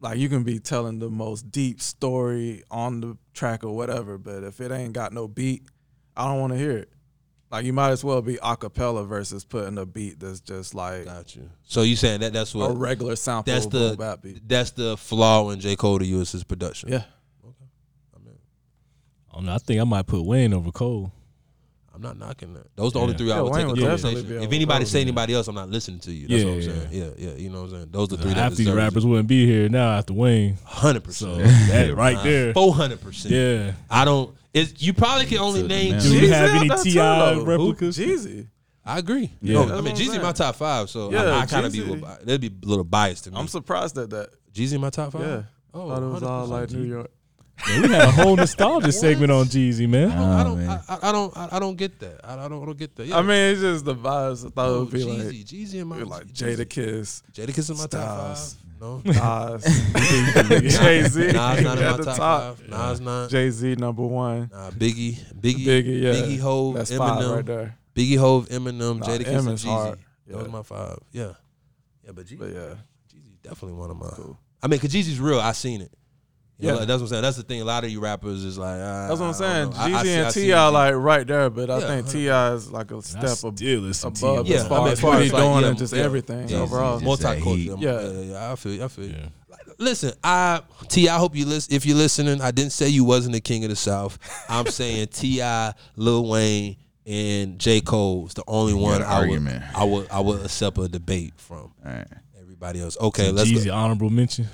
[0.00, 4.44] Like you can be telling the most deep story on the track or whatever, but
[4.44, 5.62] if it ain't got no beat,
[6.16, 6.90] I don't want to hear it.
[7.50, 11.34] Like you might as well be acapella versus putting a beat that's just like got
[11.36, 11.48] you.
[11.62, 14.46] So you saying that that's what a regular sample that's the beat.
[14.48, 16.90] that's the flaw in J Cole to you is his production.
[16.90, 17.04] Yeah.
[17.44, 17.64] Okay.
[18.14, 21.12] I, don't know, I think I might put Wayne over Cole.
[21.96, 22.66] I'm not knocking that.
[22.76, 23.16] Those are the only Yeah.
[23.18, 24.28] three I would Wayne take a definitely conversation.
[24.28, 24.90] be If over anybody Cole.
[24.90, 26.28] say anybody else, I'm not listening to you.
[26.28, 26.88] That's Yeah, what I'm yeah, saying.
[27.18, 27.34] Yeah, yeah.
[27.36, 27.88] You know what I'm saying?
[27.90, 30.58] Those are the three that Half these deserve rappers wouldn't be here now after Wayne.
[30.64, 31.68] hundred So percent.
[31.70, 32.52] that right there.
[32.52, 33.34] Four hundred percent.
[33.34, 33.72] Yeah.
[33.90, 34.34] I don't.
[34.52, 35.94] It, you probably can only name.
[35.94, 36.10] Do two.
[36.10, 37.34] we Jeezy have out any there too, T.I.
[37.34, 37.44] though.
[37.44, 37.98] replicas?
[37.98, 38.46] Jeezy.
[38.84, 39.32] I agree.
[39.42, 39.54] Yeah.
[39.54, 40.22] No, That's I mean, what I'm Jeezy saying.
[40.22, 41.88] my top five, so Yeah, I, I kind of be a Jeezy.
[41.88, 43.36] little, that'd be a little biased to me.
[43.38, 44.28] I'm surprised at that.
[44.54, 45.22] Jeezy my top five.
[45.22, 45.42] Yeah.
[45.74, 47.10] Oh, Thought it was all 100% like New York.
[47.68, 50.10] Yeah, we had a whole nostalgia segment on Jeezy, man.
[50.10, 50.28] I don't.
[50.34, 50.58] I don't.
[50.66, 50.68] man.
[50.88, 51.36] I, I- I don't.
[51.36, 52.20] I, I don't get that.
[52.24, 52.62] I, I don't.
[52.62, 53.06] I don't get that.
[53.06, 53.18] Yeah.
[53.18, 54.46] I mean, it's just the vibes.
[54.46, 56.56] I thought it would be Jeezy, like, Jeezy in my be like Jeezy.
[56.56, 58.54] Jada Kiss, Jadakiss in my top Styles.
[58.54, 58.62] five.
[58.78, 59.00] No.
[59.06, 59.64] Nas,
[60.78, 62.56] Jay Z Nas not in at my the top, top.
[62.58, 62.68] five.
[62.68, 63.30] Nas not.
[63.30, 64.50] Jay Z number one.
[64.52, 66.12] Nah, Biggie, Biggie, Biggie, yeah.
[66.12, 67.78] Biggie, Hove, That's five Eminem, right there.
[67.94, 69.68] Biggie, Hove, Eminem, Nah, Jadakiss, M and is Jeezy.
[69.68, 69.98] hard.
[70.26, 70.46] Those Yeah.
[70.46, 70.98] are my five.
[71.12, 71.32] Yeah,
[72.04, 72.74] yeah, but Jeezy, But yeah,
[73.14, 74.08] Jeezy definitely one of my.
[74.10, 74.38] Cool.
[74.62, 75.40] I mean, cause Jeezy's real.
[75.40, 75.90] I seen it.
[76.58, 76.78] You know, Yeah.
[76.78, 77.22] like, that's what I'm saying.
[77.22, 77.60] That's the thing.
[77.60, 78.80] A lot of you rappers is like.
[78.80, 79.72] Uh, that's what I'm saying.
[79.74, 80.56] I, Jeezy see- I and see T.I.
[80.56, 80.72] Jeezy.
[80.72, 82.52] like right there, but I think T.I.
[82.54, 84.54] is like a step ab- still listen to above T.I.
[84.54, 85.78] Yeah, as I far mean, as as far what as he's like, doing yeah, and
[85.78, 86.02] just yeah.
[86.02, 87.00] everything Yeah, overall.
[87.00, 87.80] Just that multicultural.
[87.82, 88.00] Yeah.
[88.00, 88.08] Yeah.
[88.10, 89.04] yeah, yeah, I feel, you, I feel.
[89.06, 89.12] you.
[89.18, 89.56] Yeah.
[89.78, 91.08] Listen, I Ti.
[91.10, 91.74] I hope you listen.
[91.74, 94.18] If you're listening, I didn't say you wasn't the king of the South.
[94.48, 99.28] I'm saying T.I., Lil Wayne, and J Cole's the only You one got an I
[99.28, 99.68] would.
[99.74, 101.58] I would I would accept a debate from.
[101.58, 102.06] All right.
[102.40, 103.74] Everybody else, okay, So let's Jeezy go.
[103.74, 104.46] honorable mention.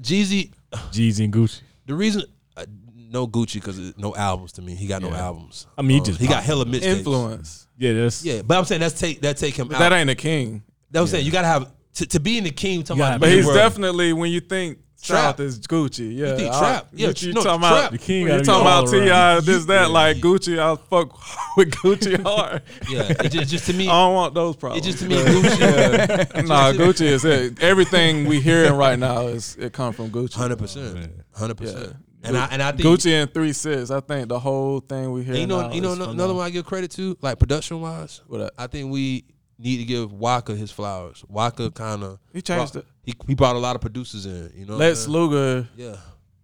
[0.00, 0.52] Jeezy.
[0.72, 1.60] Jeezy and Gucci.
[1.86, 2.22] The reason
[2.56, 2.64] uh,
[2.94, 4.74] no Gucci because no albums to me.
[4.74, 5.26] He got no Yeah.
[5.26, 5.66] albums.
[5.78, 6.82] I mean, he Um, just he got hella mixtapes.
[6.82, 7.66] Influence.
[7.78, 9.78] Yeah, that's Yeah, but I'm saying that's take that take him But out.
[9.80, 10.62] that ain't the king.
[10.90, 12.82] that was saying you gotta have to, to be in the king.
[12.82, 13.56] Talking gotta about But he's world.
[13.56, 15.40] definitely when you think Trap.
[15.40, 16.16] Is Gucci.
[16.16, 16.88] Yeah, think I- trap?
[16.92, 17.72] Yeah, Gucci, you no, talking trap.
[17.72, 19.40] about The king you be talking about T.I.
[19.40, 20.58] this that like Gucci.
[20.58, 21.12] I fuck
[21.56, 22.62] with Gucci hard.
[22.88, 24.86] Yeah, it just, just to me, I don't want those it problems.
[24.86, 25.60] just to me Gucci.
[25.60, 26.40] Yeah.
[26.42, 27.62] nah, Gucci is it.
[27.62, 30.34] Everything we hearing right now is it come from Gucci.
[30.34, 31.96] Hundred percent, oh, Hundred percent.
[32.22, 33.90] And I and I think Gucci and Three Six.
[33.92, 35.36] I think the whole thing we hear.
[35.36, 38.20] You know, now you know, is another one I give credit to, like production wise.
[38.26, 38.50] What up?
[38.58, 39.24] I think we
[39.58, 41.24] need to give Waka his flowers.
[41.28, 42.84] Waka kind of He changed it.
[43.02, 44.52] He he brought a lot of producers in.
[44.54, 45.96] You know, what I'm Luger Yeah,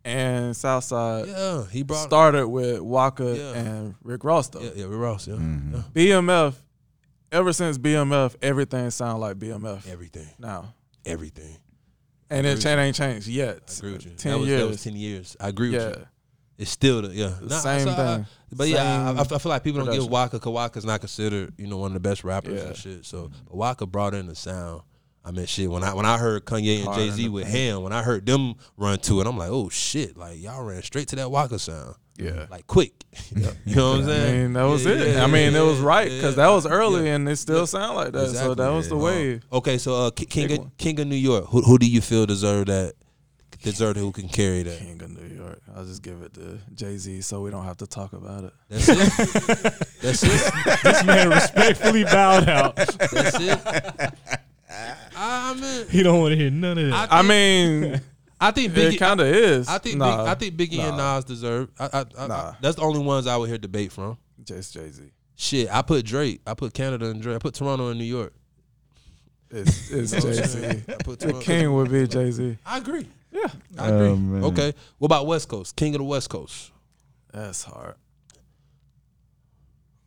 [0.04, 1.64] and Southside yeah.
[1.70, 3.58] He brought started with Waka Yeah.
[3.60, 4.60] and Rick Ross though.
[4.60, 4.84] Yeah, yeah.
[4.84, 5.26] Rick Ross.
[5.26, 5.72] Yeah, Mhm.
[5.74, 5.82] yeah.
[5.94, 6.54] BMF.
[7.30, 10.74] Ever since BMF, everything sound like BMF Everything, now,
[11.06, 11.56] everything.
[12.28, 13.60] and it chain ain't changed yet.
[13.70, 14.10] I agree with you.
[14.12, 14.60] Ten that was, years.
[14.60, 15.36] That was ten years.
[15.40, 16.06] I agree with yeah, you.
[16.62, 18.26] It's still the yeah the Nah, same so I- thing.
[18.54, 20.06] But yeah, I, I, I feel like people don't give.
[20.08, 22.68] Waka because Waka's not considered you know one of the best rappers Yeah.
[22.68, 23.04] and shit.
[23.06, 24.82] So, but Waka brought in the sound.
[25.24, 25.70] I mean, shit.
[25.70, 27.46] When I when I heard Kanye and Jay Z with.
[27.46, 30.16] Ham, when I heard them run to it, I'm like, oh shit!
[30.16, 32.46] Like y'all ran straight to that Waka sound, Yeah.
[32.50, 32.92] like quick.
[33.64, 34.34] you know what I'm saying?
[34.34, 35.14] I mean, that was Yeah, it.
[35.14, 37.96] yeah, I mean, yeah, it was right because that was early, and it still sound
[37.96, 38.24] like that.
[38.26, 38.54] So Exactly.
[38.56, 39.42] that was the wave.
[39.52, 40.76] Okay, so uh, Ki- King of.
[40.76, 42.94] King of New York, who, who do you feel deserve that?
[43.62, 44.78] Deserve who can carry that?
[44.78, 45.60] King of New York.
[45.76, 48.52] I'll just give it to Jay Z, so we don't have to talk about it.
[48.68, 49.74] That's it.
[50.00, 50.52] That's it.
[50.82, 52.76] this man respectfully bowed out.
[52.76, 53.60] That's it.
[55.16, 57.12] I mean, He don't want to hear none of that.
[57.12, 58.00] I, I mean,
[58.40, 58.98] I think it Biggie.
[58.98, 59.68] kind of is.
[59.68, 60.96] I think nah, Big, I think Biggie and.
[60.96, 61.68] Nas deserve.
[61.78, 62.54] I, I, I, Nah.
[62.60, 64.18] that's the only ones I would hear debate from.
[64.44, 65.02] just Jay Z.
[65.36, 66.40] Shit, I put Drake.
[66.46, 67.36] I put Canada and Drake.
[67.36, 68.32] I put Toronto and New York.
[69.50, 70.42] It's, it's You know what Jay
[70.72, 70.94] I'm Z.
[71.04, 72.56] put The king would be Jay Z.
[72.66, 73.06] I agree.
[73.33, 74.09] Yeah, I oh, agree.
[74.09, 74.45] Oh, man.
[74.45, 74.74] okay.
[74.99, 75.74] What about West Coast?
[75.74, 76.70] King of the West Coast.
[77.33, 77.95] that's hard.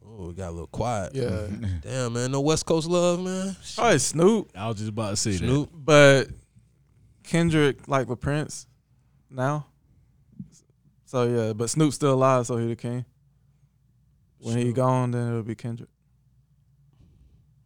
[0.07, 1.13] Oh, we got a little quiet.
[1.15, 1.47] Yeah.
[1.81, 2.31] Damn, man.
[2.31, 3.55] No West Coast love, man.
[3.75, 5.37] Probably Snoop, I was just about to say that.
[5.39, 5.69] Snoop.
[5.73, 6.27] but
[7.23, 8.67] Kendrick like with Prince
[9.29, 9.65] now.
[11.05, 13.05] So yeah, but Snoop's still alive, so he the king.
[14.39, 15.89] When he gone, then it'll be Kendrick.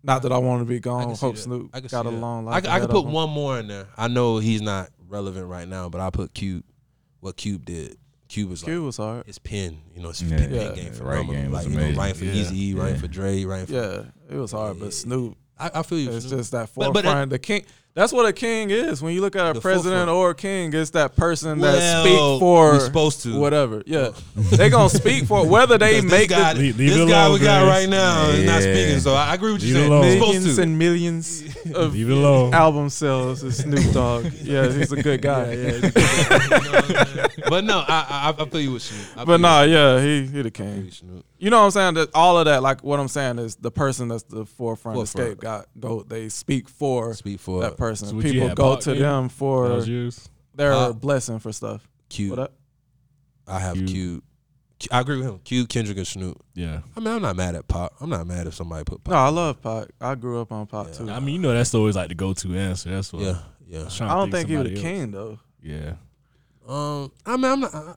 [0.01, 1.07] Not that I want to be gone.
[1.07, 1.41] can Hope that.
[1.41, 2.15] Snoop I got a that.
[2.15, 2.63] long I, life.
[2.63, 3.11] c- I ahead could put him.
[3.11, 3.87] one more in there.
[3.97, 6.63] I know he's not relevant right now, but I put Cube.
[7.19, 7.97] What Cube did.
[8.29, 9.23] Cube was like was hard.
[9.27, 9.79] It's pen.
[9.95, 10.37] You know, it's Yeah.
[10.37, 10.67] pen, Yeah.
[10.67, 11.33] pen game Right phenomenal.
[11.33, 11.97] game was like you know, amazing.
[11.99, 12.33] writing for Yeah.
[12.43, 13.01] Eazy, writing Yeah.
[13.01, 13.73] for Dre, writing for.
[13.73, 15.35] Yeah, it was hard, but Snoop.
[15.57, 16.11] I, I feel you.
[16.11, 16.39] It's Snoop.
[16.39, 17.31] just that But- but forefront.
[17.31, 17.65] the king.
[17.99, 19.01] That's what a king is.
[19.01, 20.17] When you look at a The president forefront.
[20.17, 23.37] or a king, it's that person Well, that speak for we supposed to.
[23.37, 23.83] whatever.
[23.85, 26.97] Yeah, they gonna speak for whether they Because make this guy, the Leave- leave this
[26.99, 27.71] it guy alone, we got Grace.
[27.73, 28.73] right now is not Yeah.
[28.73, 28.99] speaking.
[29.01, 29.91] So I agree with you Leave it saying.
[29.91, 30.01] alone.
[30.01, 30.61] We're millions supposed to.
[30.63, 31.43] and millions
[31.75, 32.53] of Leave it alone.
[32.53, 34.25] album sales is Snoop Dogg.
[34.43, 35.81] Yeah, he's a good guy.
[37.49, 39.01] but no, I, I I feel you with Snoop.
[39.11, 40.55] I feel But nah, yeah, he he the Snoop.
[40.55, 40.85] I feel king.
[40.85, 41.25] you, Snoop.
[41.39, 41.93] You know what I'm saying?
[41.93, 45.05] That all of that, like what I'm saying is the person that's the forefront, the
[45.05, 45.39] Forefront.
[45.39, 45.65] scapegoat.
[45.79, 48.07] Go, they speak for Speak for that person.
[48.09, 48.99] So People go Pac to then?
[49.01, 50.27] them for was yours.
[50.53, 51.87] their Uh, blessing for stuff.
[52.09, 52.37] Cube.
[52.37, 52.53] What?
[53.47, 53.87] I have Cube.
[53.87, 54.23] Cube.
[54.91, 55.39] I agree with him.
[55.39, 56.41] Cube, Kendrick, and Snoop.
[56.55, 56.81] Yeah.
[56.95, 57.93] I mean, I'm not mad at Pop.
[57.99, 59.11] I'm not mad if somebody put Pop.
[59.13, 59.87] No, I love Pop.
[60.01, 60.93] I grew up on Pop Yeah.
[60.93, 61.09] too.
[61.09, 62.89] I mean, you know, that's always like the go-to answer.
[62.89, 63.21] That's what.
[63.23, 63.37] Yeah, I
[63.67, 63.83] yeah.
[63.85, 65.39] was I don't think he was the somebody king though.
[65.63, 65.93] Yeah.
[66.67, 67.73] Um, I mean, I'm not.
[67.75, 67.93] I,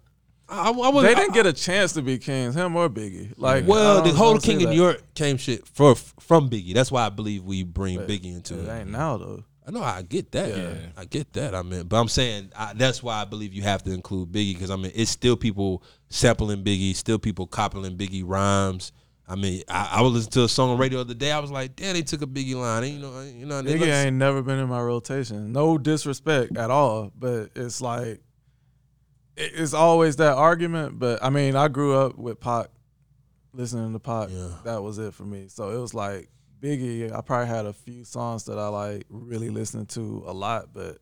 [0.53, 3.33] I, I wasn't- They didn't I- get a chance to be kings, him or Biggie.
[3.37, 4.71] Like, Well, the whole King of.
[4.71, 6.75] New York came shit for from Biggie.
[6.75, 8.71] That's why I believe we bring But Biggie into It it.
[8.81, 9.45] ain't now though.
[9.67, 10.57] I know I get that.
[10.57, 10.75] Yeah.
[10.97, 11.55] I get that.
[11.55, 14.55] I mean, but I'm saying I, that's why I believe you have to include Biggie
[14.55, 18.93] because I mean it's still people sampling Biggie, still people copying Biggie rhymes.
[19.29, 21.31] I mean, I, I was listening to a song on radio the other day.
[21.31, 22.83] I was like, damn, they took a Biggie line.
[22.83, 25.53] And, you know, you know, they Biggie look- ain't never been in my rotation.
[25.53, 28.23] No disrespect at all, but it's like it-
[29.43, 30.99] it's always that argument.
[30.99, 32.69] But I mean, I grew up with Pac,
[33.53, 34.29] listening to Pac.
[34.31, 34.49] Yeah.
[34.65, 35.49] That was it for me.
[35.49, 36.29] So it was like
[36.61, 37.13] Biggie.
[37.13, 40.99] I probably had a few songs that I like really listened to a lot, but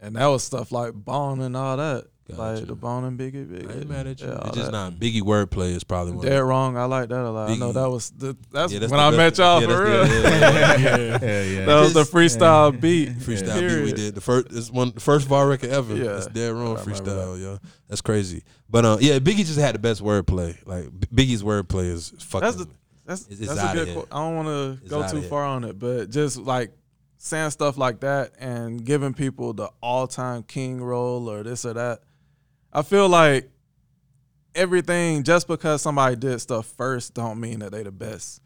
[0.00, 2.40] and that was stuff like Bone and all that, Gotcha.
[2.42, 3.46] like the Bone and Biggie.
[3.46, 3.70] Biggie.
[3.70, 4.26] I ain't mad at you.
[4.26, 4.72] Yeah, all it's just that.
[4.72, 6.26] not Biggie wordplay is probably one.
[6.26, 6.76] Dead wrong.
[6.76, 7.50] I like that a lot.
[7.50, 9.66] I know that was the, that's, Yeah, that's when the I best- met y'all yeah,
[9.68, 10.06] for real.
[10.08, 11.18] yeah, yeah, yeah.
[11.22, 11.64] Yeah, yeah.
[11.66, 13.10] that was the Just- freestyle beat.
[13.18, 14.14] freestyle beat we did.
[14.16, 15.94] The first it's one the first VAR record ever.
[15.94, 16.16] Yeah.
[16.16, 17.58] It's dead wrong I remember freestyle, yo.
[17.88, 18.42] That's crazy.
[18.68, 20.56] But uh, yeah, Biggie just had the best wordplay.
[20.66, 22.40] Like Biggie's wordplay is fucking.
[22.44, 22.68] That's the-
[23.06, 23.86] That's It's- it's that's a good.
[23.86, 23.94] here.
[23.94, 24.08] Quote.
[24.10, 26.72] I don't want to It's go too far on it, but just like
[27.18, 32.00] saying stuff like that and giving people the all-time king role or this or that.
[32.76, 33.48] I feel like
[34.54, 38.42] everything just because somebody did stuff first don't mean that they the best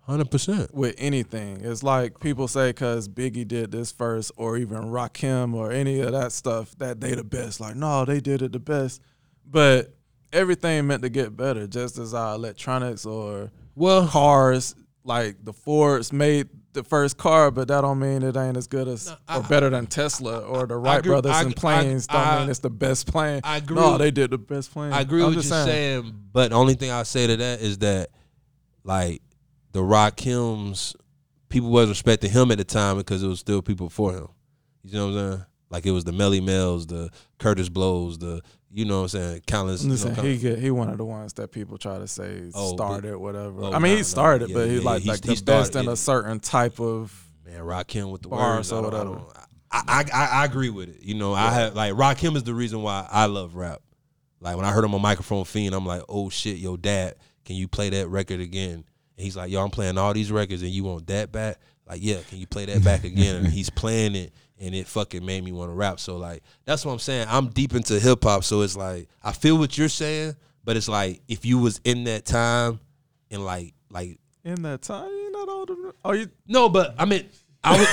[0.00, 0.74] hundred percent.
[0.74, 1.60] with anything.
[1.62, 6.12] It's like people say because Biggie did this first, or even Rakim or any of
[6.12, 7.60] that stuff that they the best.
[7.60, 9.02] Like no, they did it the best,
[9.44, 9.94] but
[10.32, 11.66] everything meant to get better.
[11.66, 14.74] Just as our electronics or Well, cars
[15.04, 18.88] like the Fords made the first car, but that don't mean it ain't as good
[18.88, 22.06] as No, or better than Tesla or the Wright agree- brothers I- and planes.
[22.08, 23.40] I- don't I- mean it's the best plane.
[23.44, 23.76] I agree.
[23.76, 24.92] No, they did the best plane.
[24.92, 26.12] I agree I'm with you just saying.
[26.32, 28.10] but the only thing I'll say to that is that,
[28.82, 29.22] like,
[29.72, 30.94] the Rock Rakims,
[31.48, 34.28] people was respecting him at the time because it was still people for him.
[34.82, 35.44] You know what I'm saying?
[35.70, 38.40] Like it was the Melle Mels, the Kurtis Blows, the
[38.74, 39.84] you know what I'm saying, countless.
[39.84, 42.74] I'm you know, he he one of the ones that people try to say Oh,
[42.74, 43.62] started whatever.
[43.62, 45.34] oh, I mean, no, he no, started, yeah, but he's yeah, like, he- like he
[45.36, 47.30] the best started in a certain type of.
[47.46, 49.20] man, Rakim with the Bars or whatever.
[49.70, 51.02] I, I, I, agree with it.
[51.02, 53.80] You know, I have like Rakim is the reason why I love rap.
[54.40, 57.14] Like when I heard him on Microphone Fiend, I'm like, oh shit, yo, dad,
[57.44, 58.84] can you play that record again?
[59.16, 61.58] And he's like, yo, I'm playing all these records and you want that back?
[61.86, 63.36] Like, yeah, can you play that back again?
[63.36, 66.00] And he's playing it and it fucking made me want to rap.
[66.00, 67.26] So like that's what I'm saying.
[67.28, 70.88] I'm deep into hip hop, so it's like I feel what you're saying, but it's
[70.88, 72.80] like if you was in that time
[73.30, 75.94] and like like In that time, you're not old enough.
[76.04, 77.28] Oh, you no, but I mean,
[77.62, 77.88] I was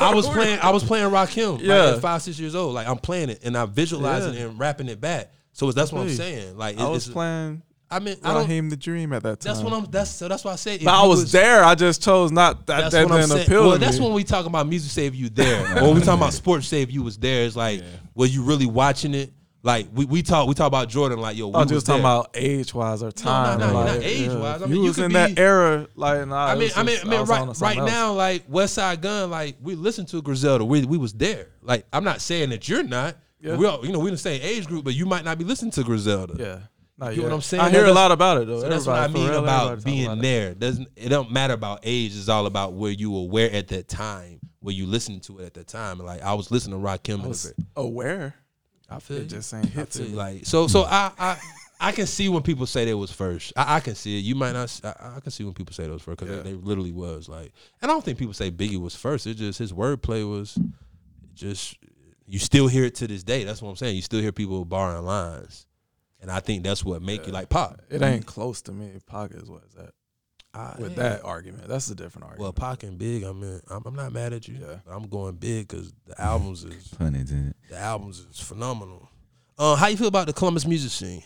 [0.00, 1.94] I was playing I was playing Rakim like, Yeah.
[1.94, 2.74] at five six years old.
[2.74, 4.40] Like I'm playing it and I'm visualizing Yeah.
[4.40, 5.30] it and rapping it back.
[5.52, 6.56] So that's what I'm saying.
[6.58, 8.42] Like I it- was it's, playing I mean I don't.
[8.42, 9.52] Raheem the Dream at that time.
[9.52, 9.84] That's what I'm.
[9.90, 10.28] That's so.
[10.28, 10.76] That's why I say.
[10.76, 11.64] if But I you was, there.
[11.64, 12.80] I just chose not that.
[12.82, 13.46] That's That what I'm didn't saying.
[13.46, 14.04] appeal Well, to that's me.
[14.04, 15.64] when we talk about music save you there.
[15.82, 17.44] when we talk about sports save you was there.
[17.44, 17.82] It's like,
[18.14, 19.32] were you really watching it?
[19.62, 21.48] Like we, we talk we talk about Jordan like yo.
[21.48, 23.58] We I was was just talking about age wise or time.
[23.60, 24.62] no, like, not age-wise.
[24.62, 25.86] I mean, you you was could in that era.
[25.96, 27.90] Like, nah, I mean, was I mean, I mean, right, right else.
[27.90, 31.48] now, like Westside Gunn, like we listen to Griselda, we we was there.
[31.60, 33.16] Like I'm not saying that you're not.
[33.42, 33.56] Yeah.
[33.56, 35.44] We all, you know, we in the same age group, but you might not be
[35.44, 36.36] listening to Griselda.
[36.38, 36.58] Yeah.
[37.00, 37.60] Not You know what I'm saying?
[37.62, 38.60] I hear That- a lot about it though.
[38.60, 40.22] So that's what I mean real, about being about it.
[40.22, 40.54] there.
[40.54, 42.14] Doesn't it don't matter about age.
[42.16, 45.46] It's all about where you were where at that time, where you listened to it
[45.46, 45.98] at that time.
[45.98, 47.24] And like I was listening to Rakim.
[47.24, 48.34] I was aware.
[48.88, 49.26] I feel It you.
[49.28, 50.12] just ain't I hit to feel you.
[50.12, 50.18] me.
[50.18, 51.38] like so so I I
[51.82, 53.54] I can see when people say they was first.
[53.56, 54.20] I, I can see it.
[54.22, 54.78] You might not.
[54.84, 56.42] I can see when people say those first because Yeah.
[56.42, 57.52] they, they literally was like.
[57.80, 59.26] And I don't think people say Biggie was first.
[59.26, 60.58] It's just his wordplay was
[61.34, 61.76] just.
[62.26, 63.42] You still hear it to this day.
[63.44, 63.96] That's what I'm saying.
[63.96, 65.66] You still hear people borrowing lines,
[66.20, 67.80] and I think that's what make you like pop.
[67.90, 68.92] It ain't close to me.
[69.06, 69.90] Pocket is what is that?
[70.52, 72.40] I, With that argument, that's a different argument.
[72.40, 72.80] Well, argument.
[72.80, 74.56] Pac and Big, I mean, I'm, I'm not mad at you.
[74.60, 74.78] Yeah.
[74.90, 77.54] I'm going big because the albums is Pun intended.
[77.68, 79.08] the albums is phenomenal.
[79.56, 81.22] Uh, how you feel about the Columbus music scene?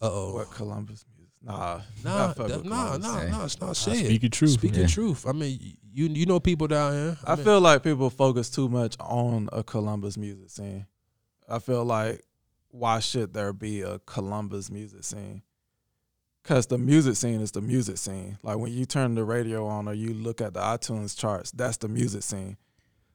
[0.00, 0.34] Uh oh.
[0.34, 1.32] what Columbus music?
[1.42, 3.30] Nah, Nah, I that- nah, nah, Hey.
[3.30, 3.44] nah.
[3.44, 4.50] It's not I say speak your truth.
[4.52, 4.80] Speak man.
[4.80, 4.94] your Yeah.
[4.94, 5.26] truth.
[5.26, 7.18] I mean, you you know people down here.
[7.24, 10.86] I mean, feel like people focus too much on a Columbus music scene.
[11.48, 12.22] I feel like
[12.72, 15.42] why should there be a Columbus music scene?
[16.42, 18.36] Cause the music scene is the music scene.
[18.42, 21.76] Like when you turn the radio on or you look at the iTunes charts, that's
[21.76, 22.56] the music scene.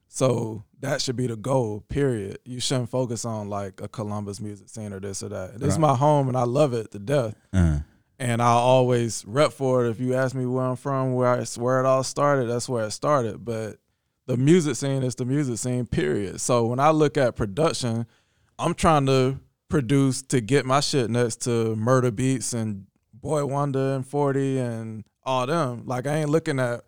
[0.06, 1.84] So that should be the goal.
[1.88, 2.38] Period.
[2.46, 5.60] You shouldn't focus on like a Columbus music scene or this or that.
[5.60, 7.80] This is my home and I love it to death Uh,
[8.18, 9.90] and I always rep for it.
[9.90, 12.86] If you ask me where I'm from, where it's where it all started, that's where
[12.86, 13.44] it started.
[13.44, 13.76] But
[14.26, 16.40] the music scene is the music scene, period.
[16.40, 18.06] So when I look at production,
[18.58, 19.38] I'm trying to
[19.68, 25.46] produce to get my shit next to Murda Beatz and Boi-1da and 40 and all
[25.46, 25.82] them.
[25.86, 26.82] Like I ain't looking at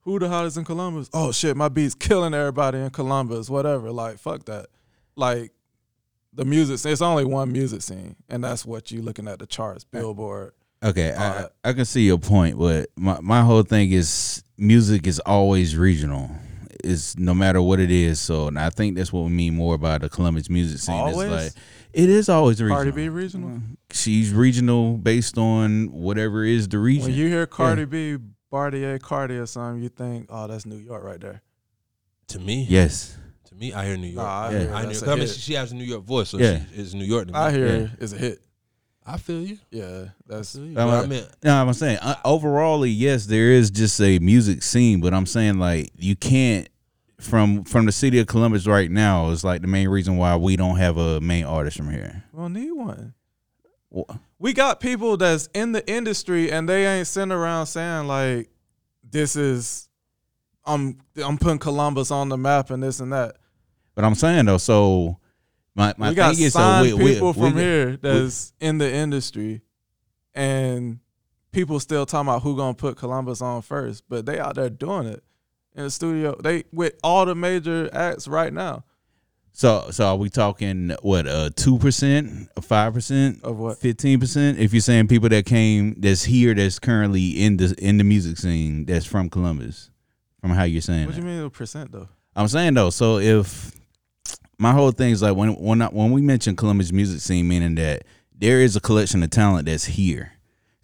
[0.00, 1.08] who the hottest in Columbus.
[1.12, 3.90] Oh shit, my beats killing everybody in Columbus, whatever.
[3.90, 4.66] Like fuck that.
[5.16, 5.52] Like
[6.32, 9.46] the music scene, it's only one music scene, and that's what you looking at the
[9.46, 10.52] charts, Billboard.
[10.82, 15.20] okay, I, I can see your point, but my my whole thing is music is
[15.20, 16.30] always regional.
[16.82, 18.20] It's no matter what it is.
[18.20, 20.94] So, and I think that's what we mean more by the Columbus music scene.
[20.94, 21.30] Always?
[21.30, 21.64] It's like
[21.94, 22.76] it is always regional.
[22.76, 23.60] Cardi B regional.
[23.90, 27.04] She's regional based on whatever is the region.
[27.04, 28.16] When you hear Cardi B,
[28.50, 31.42] Bartier, Cardi or something, you think, oh, that's New York right there.
[32.28, 33.16] to me, yes.
[33.44, 34.24] to me, I hear New York.
[34.26, 34.58] Nah, I Yeah.
[34.58, 36.30] hear I, hear, that's 'cause a I mean, she, she has a New York voice,
[36.30, 36.60] so Yeah.
[36.74, 37.38] she, it's New York to me.
[37.38, 37.86] I hear Yeah.
[38.00, 38.40] it's a hit.
[39.06, 39.58] I feel you.
[39.70, 40.78] Yeah, that's I you.
[40.78, 45.00] I'm I mean, No, I'm saying uh, overall, yes, there is just a music scene,
[45.02, 46.68] but I'm saying like you can't
[47.24, 50.56] from from the city of Columbus right now is like the main reason why we
[50.56, 52.24] don't have a main artist from here.
[52.32, 53.14] we don't need one.
[53.90, 54.04] Wha-
[54.38, 58.48] We got people that's in the industry and they ain't sitting around saying like,
[59.08, 59.88] this is,
[60.64, 63.36] I'm I'm putting Columbus on the map and this and that.
[63.94, 65.18] But I'm saying though, so
[65.74, 67.96] my my we got thing is, so signed we, we- people we from got- here
[67.96, 69.62] that's in the industry,
[70.34, 70.98] and
[71.52, 75.06] people still talking about who gonna put Columbus on first, but they out there doing
[75.06, 75.22] it
[75.74, 76.36] in the studio.
[76.40, 78.84] They with all the major acts right now.
[79.52, 83.78] So so are we talking what uh two percent, five percent, Of what?
[83.78, 84.58] fifteen percent?
[84.58, 88.36] If you're saying people that came that's here that's currently in the in the music
[88.38, 89.90] scene that's from Columbus,
[90.40, 91.20] from how you're saying What that.
[91.20, 92.08] you mean with percent though?
[92.34, 93.70] I'm saying though, so if
[94.58, 97.76] my whole thing is like when when I, when we mention Columbus music scene, meaning
[97.76, 98.02] that
[98.36, 100.32] there is a collection of talent that's here.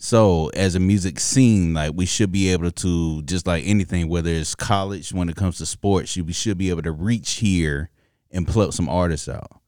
[0.03, 4.31] So as a music scene, like we should be able to just like anything, whether
[4.31, 7.91] it's college when it comes to sports, you we should be able to reach here
[8.31, 9.61] and pluck some artists out.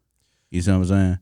[0.51, 1.19] You see what I'm saying?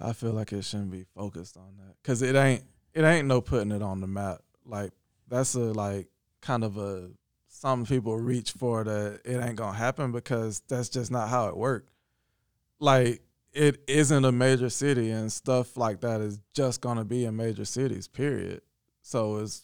[0.00, 2.62] I feel like it shouldn't be focused on that because it ain't
[2.94, 4.38] it ain't no putting it on the map.
[4.64, 4.92] Like
[5.28, 6.08] that's a like
[6.40, 7.10] kind of a
[7.48, 11.56] some people reach for that it ain't gonna happen because that's just not how it
[11.58, 11.90] worked.
[12.80, 13.20] Like
[13.56, 17.64] it isn't a major city and stuff like that is just gonna be in major
[17.64, 18.06] cities.
[18.06, 18.60] Period.
[19.00, 19.62] So it's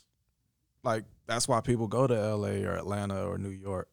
[0.82, 2.64] like that's why people go to L.A.
[2.64, 3.88] or Atlanta or New York.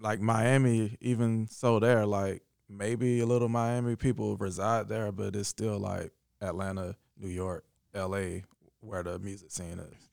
[0.00, 5.48] Like Miami, even so, there like maybe a little Miami people reside there, but it's
[5.48, 8.44] still like Atlanta, New York, L.A.
[8.80, 10.11] where the music scene is.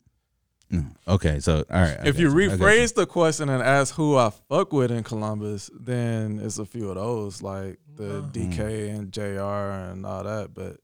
[0.72, 1.97] Mm, Okay, so all right.
[1.99, 5.03] I if you I got rephrase the question and ask who I fuck with in
[5.03, 8.31] Columbus, then it's a few of those like the Mhm.
[8.31, 10.53] DK and JR and all that.
[10.53, 10.77] But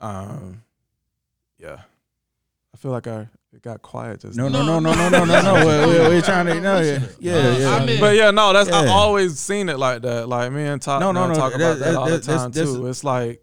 [0.00, 0.62] um,
[1.58, 1.78] yeah,
[2.74, 4.64] I feel like I it got quiet just no, now.
[4.64, 5.54] no, no, no, no, no, no, no.
[5.66, 7.74] We're, we're, we're trying to no, yeah, yeah, yeah.
[7.76, 8.90] I mean- But yeah, no, that's I Yeah.
[8.90, 10.28] always seen it like that.
[10.28, 12.22] Like me and Top No, no, no, talk that- about that, that- all the that-
[12.24, 12.86] that's- time that's- too.
[12.86, 13.42] It's like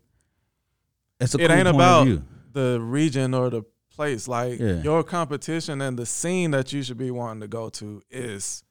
[1.19, 2.07] It's a it cool ain't about
[2.53, 3.63] the region or the
[3.98, 4.28] place.
[4.28, 4.82] Like Yeah.
[4.82, 8.64] your competition and the scene that you should be wanting to go to is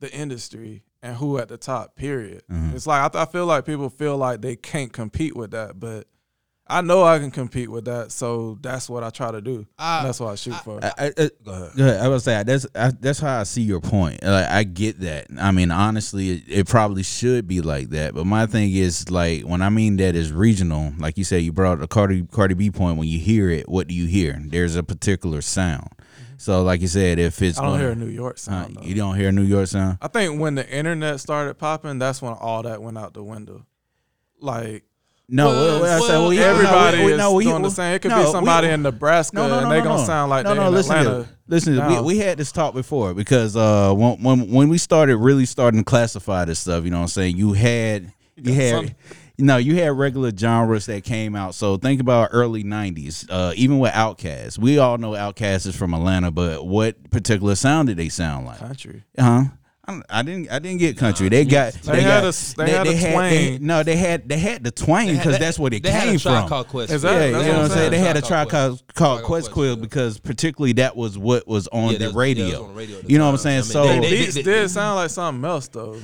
[0.00, 1.96] the industry and who at the top.
[1.96, 2.42] Period.
[2.50, 2.74] Mhm.
[2.74, 5.78] It's like I, th- I feel like people feel like they can't compete with that,
[5.80, 6.06] but
[6.72, 8.12] I know I can compete with that.
[8.12, 9.66] So that's what I try to do.
[9.78, 10.78] I- that's what I shoot for.
[10.82, 11.12] I, I, I,
[11.44, 11.70] Go ahead.
[11.76, 12.00] Go ahead.
[12.00, 14.22] I was say that's I, that's how I see your point.
[14.22, 15.26] Like I get that.
[15.38, 18.14] I mean, honestly, it, it probably should be like that.
[18.14, 20.92] But my thing is like when I mean that is regional.
[20.98, 22.98] Like you said, you brought the Cardi Cardi B point.
[22.98, 24.40] When you hear it, what do you hear?
[24.44, 25.88] There's a particular sound.
[26.38, 28.76] So, like you said, if it's I don't gonna- hear a New York uh, sound.
[28.76, 28.82] though.
[28.82, 29.98] you don't hear a New York sound.
[30.02, 33.64] I think when the internet started popping, that's when all that went out the window.
[34.40, 34.84] Like
[35.34, 37.70] No, Well, well, I said, well, yeah, Everybody no, we, is no, we, doing the
[37.70, 37.94] same.
[37.94, 40.28] It could no, be somebody in Nebraska no, no, no, and they no, gonna sound
[40.28, 40.66] like no, no.
[40.66, 41.24] in listen, Atlanta.
[41.24, 41.76] to, listen.
[41.76, 45.46] to- we, we had this talk before because uh, when, when when we started really
[45.46, 48.70] starting to classify this stuff, you know, what I'm saying you had you had.
[48.74, 48.94] something.
[49.38, 51.54] No, you had regular genres that came out.
[51.54, 53.26] So think about early '90s.
[53.30, 57.88] Uh, even with Outkast, we all know Outkast is from Atlanta, but what particular sound
[57.88, 58.58] did they sound like?
[58.58, 59.02] country.
[59.18, 59.44] Huh?
[59.88, 60.48] I'm- I didn't.
[60.50, 61.28] I didn't get country.
[61.28, 61.72] They got.
[61.72, 63.66] They got, had a- they had a they twang.
[63.66, 64.28] no, they had.
[64.28, 66.48] They had the twang because that's where it they had came a from.
[66.48, 66.92] Called Quest.
[66.92, 67.90] Is Yeah, that- you know what I'm what I'm saying.
[67.90, 69.80] They had a Tribe track Called called, called Quest Quest, Quill yeah.
[69.82, 72.62] because particularly that was what was on Yeah, the that's- yeah, was radio.
[72.62, 73.58] on the radio the You know what I'm saying?
[73.58, 75.96] I mean, so they- they- Beats they- did sound like something else though.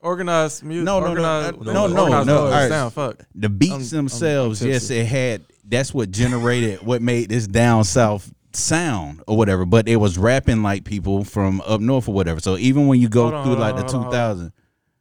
[0.00, 0.84] Organized music.
[0.84, 2.68] No, no, no, organized, no, no, no, organized no, alright.
[2.70, 3.16] Sound fuck.
[3.36, 5.42] the beats I'm- I'm- themselves, I'm yes, it had.
[5.64, 9.64] That's what generated what made this down south sound or whatever.
[9.64, 12.40] But it was rapping like people from up north or whatever.
[12.40, 14.52] So even when you go Hold on, through hold like the hold on, hold 2000,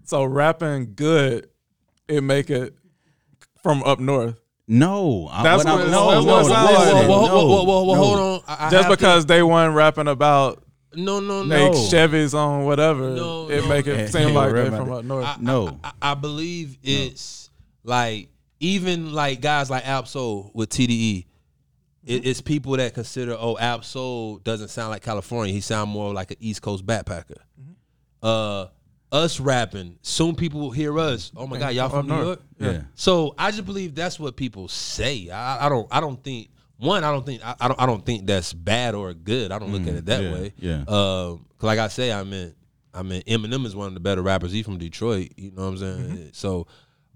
[0.05, 1.49] So rapping good,
[2.07, 2.75] it make it
[3.63, 4.35] from up north.
[4.67, 8.41] no, That's I- what no, that's no, hold on.
[8.47, 10.63] I, I Just have to- because they weren't rapping about
[10.93, 11.71] no, no, they no.
[11.71, 13.69] Chevys on whatever, No, it no.
[13.69, 15.25] make Yeah, it seem yeah, like they about from up north.
[15.25, 15.79] I, No.
[15.83, 17.49] I, I, I believe it's
[17.83, 18.27] like
[18.59, 21.25] even like guys like Ab-Soul with TDE.
[22.05, 25.53] It, it's people that consider oh Ab-Soul doesn't sound like California.
[25.53, 27.37] He sound more like an East Coast backpacker.
[28.23, 28.67] Uh,
[29.11, 29.97] us rapping.
[30.01, 31.31] Soon people will hear us.
[31.35, 32.23] Oh my God, y'all from New.
[32.23, 32.41] York?
[32.57, 32.81] Yeah.
[32.95, 35.29] So I just believe that's what people say.
[35.29, 35.87] I, I don't.
[35.91, 37.03] I don't think one.
[37.03, 37.45] I don't think.
[37.45, 37.81] I, I don't.
[37.81, 39.51] I don't think that's bad or good.
[39.51, 40.53] I don't look at it that yeah, way.
[40.57, 40.83] yeah.
[40.87, 42.55] Um, 'cause like I say, I mean,
[42.93, 44.51] I mean, Eminem is one of the better rappers.
[44.51, 45.31] He from Detroit.
[45.35, 46.29] You know what I'm saying?
[46.33, 46.67] So,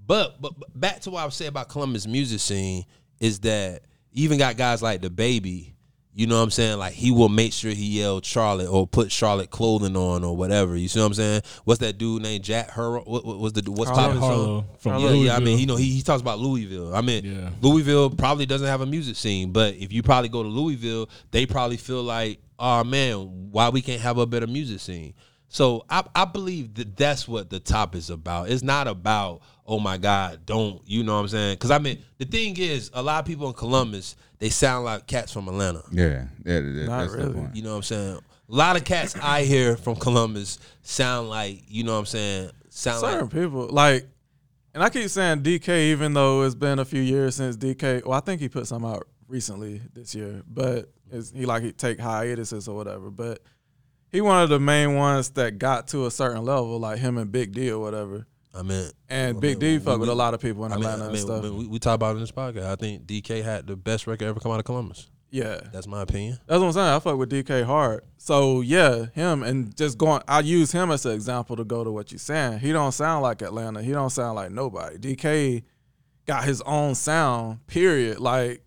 [0.05, 2.85] but, but but back to what I was saying about Columbus music scene
[3.19, 5.71] is that you even got guys like DaBaby.
[6.17, 6.79] You know what I'm saying?
[6.79, 10.77] Like he will make sure he yelled Charlotte or put Charlotte clothing on or whatever.
[10.77, 11.41] You see what I'm saying?
[11.65, 12.99] What's that dude named Jack Hur?
[12.99, 14.19] What, what was the what's Harlow.
[14.21, 14.65] song?
[14.79, 15.35] from yeah, yeah.
[15.35, 16.95] I mean, you know, he, he talks about Louisville.
[16.95, 17.49] I mean, Yeah.
[17.59, 21.45] Louisville probably doesn't have a music scene, but if you probably go to Louisville, they
[21.45, 25.15] probably feel like, oh man, why we can't have a better music scene?
[25.49, 28.49] So I, I believe that that's what the top is about.
[28.49, 31.55] It's not about, oh my God, don't, you know what I'm saying?
[31.55, 35.07] Because I mean, the thing is, a lot of people in Columbus, they sound like
[35.07, 35.83] cats from Atlanta.
[35.91, 37.33] Yeah, yeah, that- Not that's the really.
[37.33, 37.55] point.
[37.55, 38.19] You know what I'm saying?
[38.47, 42.51] A lot of cats I hear from Columbus sound like, you know what I'm saying?
[42.69, 44.07] Sound like Certain like, people like,
[44.73, 48.05] and I keep saying DK, even though it's been a few years since DK.
[48.05, 51.71] Well, I think he put some out recently this year, but it's, he like he
[51.71, 53.09] take hiatuses or whatever.
[53.09, 53.39] But
[54.11, 57.31] he one of the main ones that got to a certain level, like him and
[57.31, 58.27] Big D or whatever.
[58.55, 60.75] I mean, And I Big mean, D fuck with a lot of people in I
[60.75, 61.43] mean, Atlanta I and mean, stuff.
[61.43, 62.65] we, we talk about it in this podcast.
[62.65, 65.09] I think DK had the best record ever come out of Columbus.
[65.29, 66.39] yeah, That's my opinion.
[66.47, 66.87] That's what I'm saying.
[66.87, 68.03] I fuck with DK hard.
[68.17, 70.21] So yeah, him and just going.
[70.27, 72.59] I use him as an example to go to what you're saying.
[72.59, 73.83] He don't sound like Atlanta.
[73.83, 74.97] He don't sound like nobody.
[74.97, 75.63] DK
[76.25, 77.65] got his own sound.
[77.67, 78.19] Period.
[78.19, 78.63] Like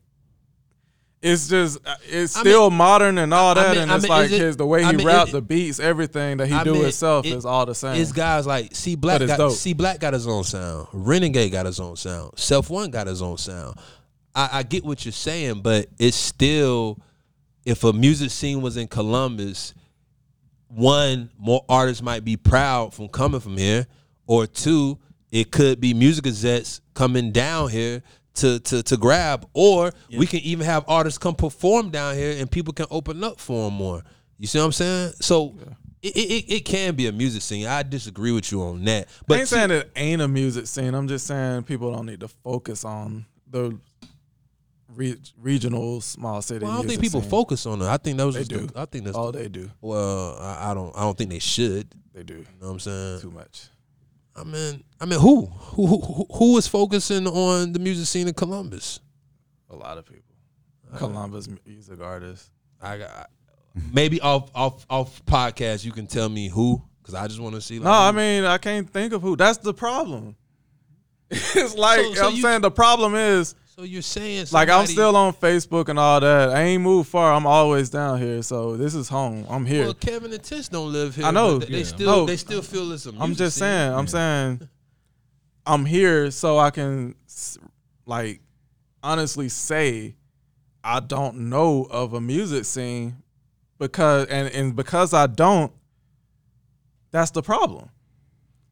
[1.20, 4.03] it's just uh, it's I still modern and all I that, mean- and I it's
[4.05, 6.55] mean, like it- his the way I he mean, rap the beats, everything that he
[6.55, 8.01] I do mean, himself it- is all the same.
[8.01, 9.27] It's guys like C Black.
[9.27, 9.53] Got.
[9.53, 10.86] C Black got his own sound.
[10.93, 12.39] Renegade got his own sound.
[12.39, 13.77] Self One got his own sound.
[14.35, 16.99] I, I get what you're saying, but it's still
[17.65, 19.74] if a music scene was in Columbus,
[20.69, 23.86] one more artists might be proud from coming from here,
[24.27, 24.99] or two,
[25.32, 28.03] it could be music gazettes coming down here
[28.39, 32.51] to to to grab, or we can even have artists come perform down here and
[32.51, 34.02] people can open up for them more.
[34.39, 35.12] You see what I'm saying?
[35.20, 35.55] So.
[36.01, 37.66] It, it, it can be a music scene.
[37.66, 39.09] I disagree with you on that.
[39.09, 40.94] I But ain't saying it ain't a music scene.
[40.94, 43.77] I'm just saying people don't need to focus on the
[44.94, 46.65] re- regional small city.
[46.65, 47.31] well, I don't think people scene.
[47.31, 47.86] focus on it.
[47.86, 48.66] I think that was They do.
[48.69, 49.70] the- I think that's Oh, they do.
[49.81, 50.39] well.
[50.39, 50.97] I, I don't.
[50.97, 51.89] I don't think they should.
[52.15, 53.20] They do You know what I'm saying?
[53.20, 53.69] too much.
[54.39, 58.35] I mean, I mean, who who who, who is focusing on the music scene in
[58.35, 59.01] Columbus?
[59.70, 60.23] A lot of people.
[60.97, 62.51] Columbus music artists.
[62.81, 63.31] I got
[63.93, 65.85] maybe off off off podcast.
[65.85, 67.78] You can tell me who, because I just want to see.
[67.78, 69.36] Like, No, I mean I can't think of who.
[69.36, 70.36] That's the problem.
[71.31, 74.86] it's like So- so I'm you- saying the problem is so you're saying like I'm
[74.86, 76.50] still on Facebook and all that.
[76.50, 77.32] I ain't moved far.
[77.32, 79.46] I'm always down here, so this is home.
[79.48, 79.84] I'm here.
[79.84, 81.24] Well, Kevin and Tish don't live here.
[81.26, 81.60] I know.
[81.60, 82.26] but They, they still No.
[82.26, 83.60] they still feel it's a music I'm just scene.
[83.60, 83.92] saying.
[83.92, 84.68] I'm saying
[85.64, 87.14] I'm here so I can
[88.05, 88.40] like
[89.00, 90.16] honestly say
[90.82, 93.22] I don't know of a music scene
[93.78, 95.72] because and and because I don't
[97.12, 97.90] that's the problem.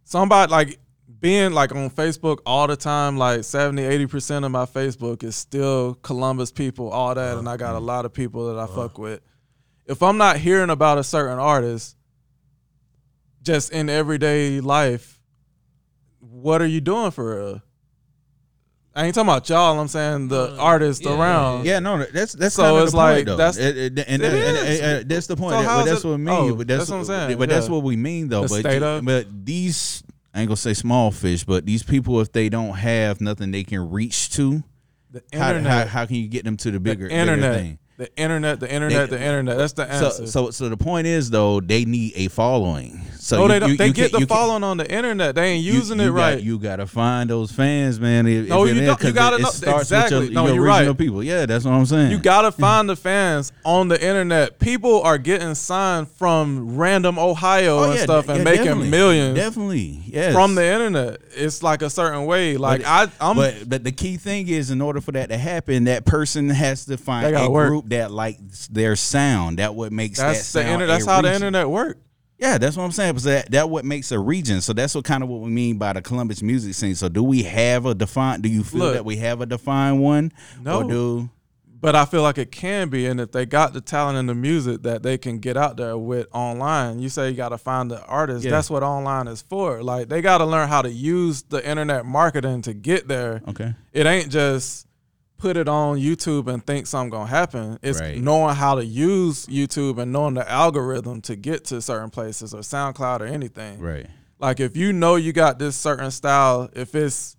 [0.03, 0.79] Somebody like
[1.21, 5.95] being like on Facebook all the time like 70 80% of my Facebook is still
[6.03, 9.21] Columbus people all that and I got a lot of people that I fuck with.
[9.87, 11.97] If I'm not hearing about a certain artist
[13.43, 15.21] just in everyday life,
[16.21, 17.63] what are you doing for real?
[18.95, 19.79] I ain't talking about y'all.
[19.79, 21.67] I'm saying the Uh, artists yeah, around.
[21.67, 23.37] Yeah, no, that's that's So kind of it's the point, like, though.
[23.37, 24.81] that's- It- it- and, it and- is.
[24.81, 25.53] and- and that's the point.
[25.55, 26.29] So That- but that's it- what I mean.
[26.53, 28.43] oh, but that's, that's what I'm saying, But that's what we mean, though.
[28.43, 30.03] The but state of- but these
[30.37, 33.65] I ain't gonna say small fish, but these people, if they don't have nothing they
[33.65, 34.63] can reach to,
[35.11, 35.89] The how, internet.
[35.89, 37.55] how, how can you get them to the bigger, the bigger internet.
[37.55, 37.79] thing?
[37.97, 38.61] The internet.
[38.61, 39.09] The internet.
[39.09, 39.57] They- the internet.
[39.57, 40.27] That's the answer.
[40.27, 43.01] So, so, so the point is though, they need a following.
[43.27, 43.71] So no, you- they don't.
[43.71, 45.35] you- they you get the following on the internet.
[45.35, 46.41] They ain't using you it got- right.
[46.41, 48.25] you gotta find those fans, man.
[48.29, 50.25] If, No, if you don't- you gotta it, know- it exactly.
[50.27, 50.97] your, No, your you're right.
[50.97, 51.25] people.
[51.25, 52.13] Yeah, that's what I'm saying.
[52.13, 54.61] You gotta find the fans on the internet.
[54.61, 58.91] People are getting signed from random Ohio Oh, and yeah, stuff and yeah, making definitely.
[58.91, 60.33] millions definitely yes.
[60.33, 61.19] from the internet.
[61.35, 62.57] It's like a certain way.
[62.57, 63.35] Like But- I, I'm.
[63.37, 66.85] but but the key thing is, in order for that to happen, that person has
[66.85, 67.69] to find a work.
[67.71, 69.59] group that likes their sound.
[69.59, 70.89] That what makes that's that the sound.
[70.89, 71.99] That's how the internet works.
[72.39, 73.15] Yeah, that's what I'm saying.
[73.15, 74.61] But that that what makes a region.
[74.61, 76.95] So that's what kind of what we mean by the Columbus music scene.
[76.95, 78.43] So do we have a defined?
[78.43, 78.95] Do you feel Look.
[78.95, 80.33] that we have a defined one?
[80.63, 80.83] No.
[80.83, 81.31] Or do
[81.81, 84.35] But I feel like it can be, and if they got the talent and the
[84.35, 87.91] music that they can get out there with online, you say you got to find
[87.91, 88.45] the artist.
[88.45, 88.51] Yeah.
[88.51, 89.83] That's what online is for.
[89.83, 93.41] Like they got to learn how to use the internet marketing to get there.
[93.49, 93.75] okay?
[93.93, 94.86] It ain't just
[95.39, 97.79] put it on YouTube and think something gonna happen.
[97.83, 98.21] It's Right.
[98.21, 102.61] knowing how to use YouTube and knowing the algorithm to get to certain places or
[102.61, 103.79] SoundCloud or anything.
[103.79, 104.07] Right.
[104.39, 107.37] Like if you know you got this certain style, if it's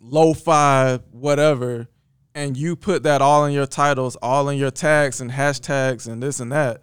[0.00, 1.88] lo-fi, whatever,
[2.34, 6.22] and you put that all in your titles, all in your tags and hashtags and
[6.22, 6.82] this and that,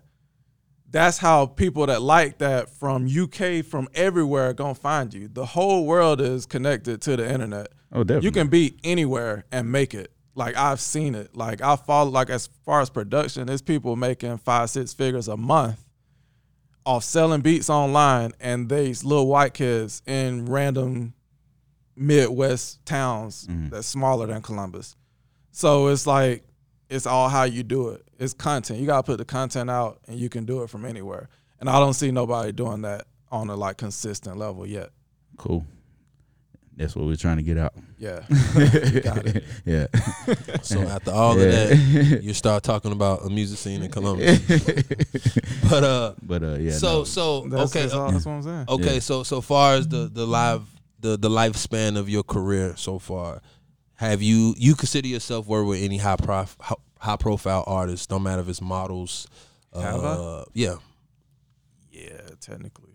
[0.90, 5.28] that's how people that like that from UK, from everywhere, are gonna find you.
[5.32, 7.72] The whole world is connected to the internet.
[7.92, 8.28] Oh, definitely.
[8.28, 10.12] You can be anywhere and make it.
[10.34, 11.36] Like I've seen it.
[11.36, 12.10] Like I follow.
[12.10, 15.84] Like as far as production, there's people making five, six figures a month
[16.86, 21.14] off selling beats online, and these little white kids in random
[21.96, 23.70] Midwest towns mm-hmm.
[23.70, 24.96] that's smaller than Columbus.
[25.52, 26.44] So it's like
[26.90, 28.04] it's all how you do it.
[28.20, 28.80] It's content.
[28.80, 31.30] You gotta put the content out, and you can do it from anywhere.
[31.60, 34.90] And I don't see nobody doing that on a like consistent level yet.
[35.38, 35.66] Cool.
[36.82, 37.74] That's what we're trying to get out.
[37.98, 38.20] Yeah,
[39.04, 39.44] Got it.
[39.66, 39.88] yeah.
[40.62, 44.40] So after all of that, you start talking about a music scene in Columbus.
[45.70, 46.72] but uh, But uh, yeah.
[46.74, 47.04] so no.
[47.04, 48.66] so that's, okay, that's, all, uh, that's what I'm saying.
[48.70, 48.94] okay.
[48.96, 49.00] Yeah.
[49.00, 50.64] So so far as the the live
[51.00, 53.42] the the lifespan of your career so far,
[53.96, 56.58] have you you consider yourself work with any high prof
[57.00, 58.08] high profile artists?
[58.08, 59.28] Don't matter if it's models.
[59.74, 60.08] Have I?
[60.08, 60.76] uh, Yeah.
[61.92, 62.91] Yeah, technically.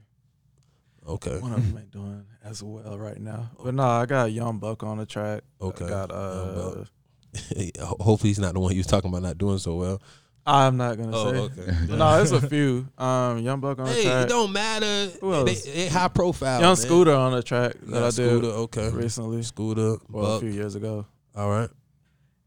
[1.09, 1.39] Okay.
[1.39, 3.51] One of them ain't doing as well right now.
[3.63, 5.43] But no, I got Young Buck on the track.
[5.61, 5.85] Okay.
[5.85, 6.89] I got uh Buck.
[8.01, 10.03] Hopefully he's not the one you was talking about not doing so well.
[10.49, 11.39] I'm not gonna Oh, say.
[11.39, 11.77] okay.
[11.97, 12.89] No, it's a few.
[12.99, 14.05] Um Young Buck on the track.
[14.05, 15.11] Hey, it don't matter.
[15.21, 15.63] Who They, else?
[15.65, 16.61] they high profile.
[16.61, 16.77] Young man.
[16.77, 18.41] Scooter on the track that Yeah, I Scooter.
[18.41, 18.91] did Okay.
[18.91, 19.43] recently.
[19.43, 19.97] Scooter.
[20.09, 21.07] Well, a few years ago.
[21.35, 21.69] All right.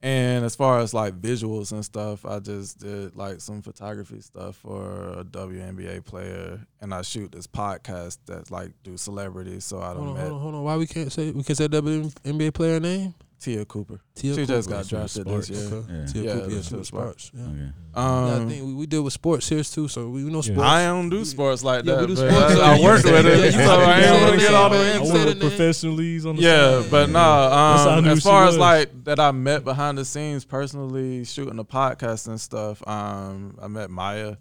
[0.01, 4.55] And as far as like visuals and stuff, I just did like some photography stuff
[4.55, 9.65] for a WNBA player, and I shoot this podcast that like do celebrities.
[9.65, 10.63] So I don't Hold on, met hold on, hold on.
[10.63, 13.13] Why we can't say we can say WNBA player name?
[13.39, 14.01] Te'a Cooper.
[14.15, 14.81] Te'a She just Cooper.
[14.81, 15.79] got drafted this Sparks, year.
[15.79, 15.93] Okay.
[15.93, 16.05] Yeah.
[16.05, 16.49] Te'a Yeah, Cooper.
[16.49, 17.23] Yeah, to she the was Sparks.
[17.25, 17.31] Sparks.
[17.33, 17.43] Yeah.
[17.45, 17.71] Okay.
[17.93, 20.41] Um, yeah, I think we, we deal with sports here too, so we know Yeah.
[20.41, 20.61] sports.
[20.61, 22.01] I don't do sports like Yeah, that.
[22.01, 22.35] we do sports.
[22.59, 24.69] I, I work with Yeah, it, you so I you ain't want to get all
[24.69, 24.85] the man.
[24.85, 25.49] I You into work the with name.
[25.49, 26.91] professional leagues on the Yeah, side.
[26.91, 27.13] but no.
[27.49, 31.65] That's Um, as far as like that, I met behind the scenes personally shooting the
[31.65, 32.85] podcast and stuff.
[32.87, 34.35] Um, I met Maya,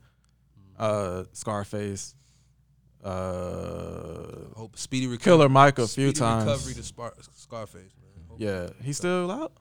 [0.78, 2.14] uh, Scarface,
[3.04, 5.32] uh, Hope speedy recovery.
[5.32, 6.44] Killer Mike a few times.
[6.46, 7.82] Recovery to Spar- Scarface, man.
[7.82, 7.97] Hope-
[8.38, 9.52] Yeah, he's still out.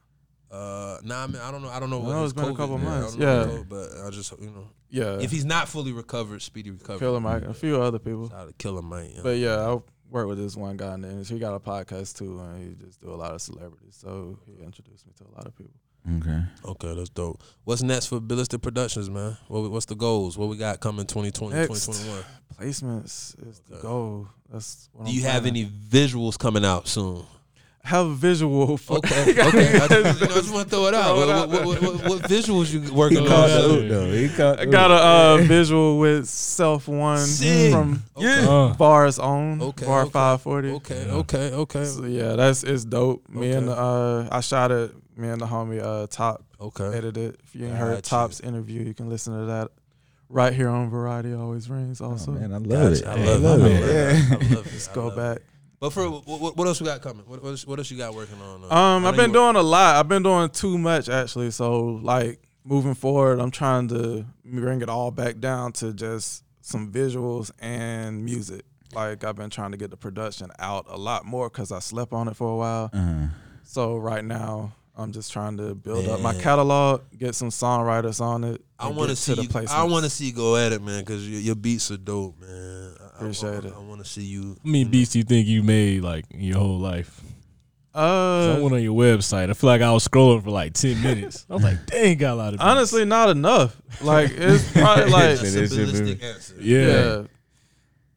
[0.50, 1.68] Uh, nah, I, mean, I don't know.
[1.70, 2.84] I don't know I what know his it's been a couple is.
[2.84, 3.16] Months.
[3.16, 3.58] don't know Yeah.
[3.58, 7.00] the but I just you know Yeah, if he's not fully recovered, speedy recovery.
[7.00, 8.30] Killer Mike, a few other people.
[8.30, 9.12] Shout out to Killer Mike.
[9.16, 9.22] Yeah.
[9.24, 9.78] But yeah, I
[10.10, 13.02] work with this one guy, and then he got a podcast too, and he just
[13.02, 13.98] do a lot of celebrities.
[14.00, 15.74] So he introduced me to a lot of people.
[16.22, 16.42] Okay.
[16.64, 17.44] Okay, that's dope.
[17.66, 19.36] What's next for Ballistic Productions, man?
[19.50, 20.38] What, what's the goals?
[20.38, 21.86] What we got coming 2020, Next.
[21.86, 22.24] 2021?
[22.58, 24.30] Placements is the goal.
[24.50, 27.26] That's what Do I'm you have any visuals coming out soon?
[27.88, 29.80] Have a visual for Okay, okay.
[29.80, 31.16] I just, you know, I just want to throw it out.
[31.18, 33.30] What, out what, what, what, what visuals you working He on?
[33.30, 34.12] caught So- though.
[34.12, 37.72] He caught I got a uh, visual with Self One Sick.
[37.72, 38.46] from Okay.
[38.48, 40.12] Uh, Bar's own Okay, Bar okay.
[40.12, 40.72] 540.
[40.72, 41.14] Okay, Yeah.
[41.14, 43.28] okay, okay, So yeah, that's it's dope.
[43.30, 43.80] Me and Okay.
[44.32, 44.92] uh, I shot it.
[45.18, 46.96] Me and the homie uh, Top okay.
[46.96, 47.38] edited.
[47.44, 48.02] If you ain't Got heard you.
[48.02, 49.70] Top's interview, you can listen to that
[50.30, 52.02] right here on Variety Always Rings.
[52.02, 53.04] Also, Oh, man, I love Gotcha.
[53.04, 53.08] it.
[53.08, 53.72] I Hey, love, love it.
[53.72, 53.78] it.
[53.78, 54.52] I love it.
[54.52, 54.72] I love it.
[54.72, 55.38] just I go back.
[55.38, 55.44] it.
[55.80, 55.80] Back.
[55.80, 57.24] But for what, what, what else we got coming?
[57.26, 58.64] What, what, else, what else you got working on?
[58.64, 59.96] Uh, Um, I I've been you were- doing a lot.
[59.96, 61.52] I've been doing too much actually.
[61.52, 66.92] So like moving forward, I'm trying to bring it all back down to just some
[66.92, 68.64] visuals and music.
[68.94, 72.14] Like I've been trying to get the production out a lot more because I slept
[72.14, 72.90] on it for a while.
[72.94, 73.28] Uh-huh.
[73.64, 78.44] So right now, I'm just trying to build up my catalog, get some songwriters on
[78.44, 78.62] it.
[78.80, 79.34] I want to see.
[79.36, 81.92] the You, I want to see you go at it, man, because your, your beats
[81.92, 82.48] are dope, man.
[83.20, 83.74] I- I, I, it.
[83.76, 84.58] I want to see you.
[84.64, 87.22] How many beats do you think you made like in your whole life?
[87.94, 89.50] 'Cause I Uh, went on your website.
[89.50, 91.46] I feel like I was scrolling for like ten minutes.
[91.50, 92.64] I was like, dang, got a lot of beats.
[92.64, 93.82] honestly, not enough.
[94.02, 95.76] Like it's probably like That's a it is.
[95.76, 96.56] ballistic answer.
[96.60, 96.88] yeah.
[96.88, 97.24] yeah,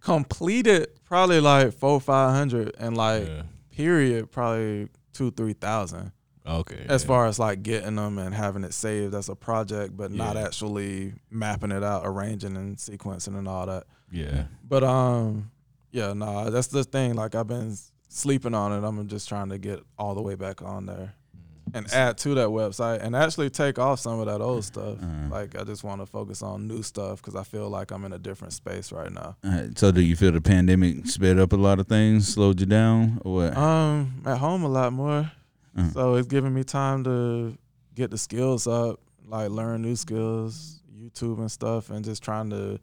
[0.00, 3.42] completed probably like four five hundred and like Yeah.
[3.74, 6.12] period probably two three thousand.
[6.46, 6.84] Okay.
[6.88, 7.06] As yeah.
[7.08, 11.12] far as like getting them and having it saved as a project, but not actually
[11.30, 13.84] mapping it out, arranging and sequencing and all that.
[14.10, 14.44] Yeah.
[14.68, 15.50] But um,
[15.92, 17.14] yeah, no, that's the thing.
[17.14, 17.76] Like I've been
[18.08, 18.86] sleeping on it.
[18.86, 21.14] I'm just trying to get all the way back on there
[21.72, 24.98] and add to that website and actually take off some of that old stuff.
[25.00, 28.04] Uh, Like I just want to focus on new stuff because I feel like I'm
[28.04, 29.36] in a different space right now.
[29.44, 32.66] uh, so do you feel the pandemic sped up a lot of things, slowed you
[32.66, 33.56] down, or what?
[33.56, 35.30] Um, at home a lot more,
[35.76, 37.56] Uh, so it's giving me time to
[37.94, 42.80] get the skills up, like learn new skills, YouTube and stuff, and just trying to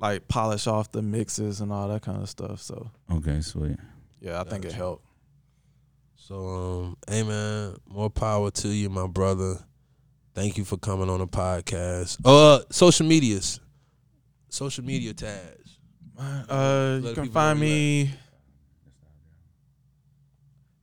[0.00, 2.60] like polish off the mixes and all that kind of stuff.
[2.60, 3.76] So okay, sweet.
[4.20, 5.04] yeah, I think it helped.
[6.16, 9.58] So, um, hey man, more power to you, my brother.
[10.34, 12.18] Thank you for coming on the podcast.
[12.24, 13.60] Uh, social medias,
[14.48, 15.78] social media tags.
[16.18, 18.10] Uh, you can find know you me.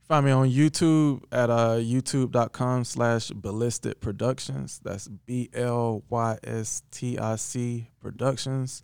[0.06, 4.80] Find me on YouTube at uh, youtube.com slash ballistic productions.
[4.82, 8.82] That's B L Y S T I C productions.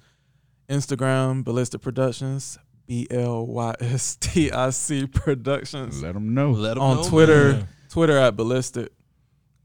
[0.69, 2.59] Instagram ballistic productions.
[2.87, 6.03] B L Y S T I C productions.
[6.03, 6.51] Let them know.
[6.51, 7.53] Let 'em On know, Twitter.
[7.53, 7.69] man.
[7.89, 8.93] Twitter at ballistic.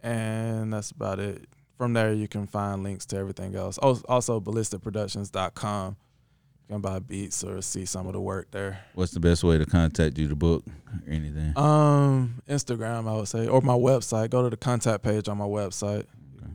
[0.02, 1.46] And that's about it.
[1.78, 3.78] From there, you can find links to everything else.
[3.84, 5.98] Al- Also, ballisticproductions.com.
[6.70, 8.80] You can buy beats or see some of the work there.
[8.94, 11.58] What's the best way to contact you to book or anything?
[11.58, 14.30] Um, Instagram, I would say, or my website.
[14.30, 16.06] Go to the contact page on my website.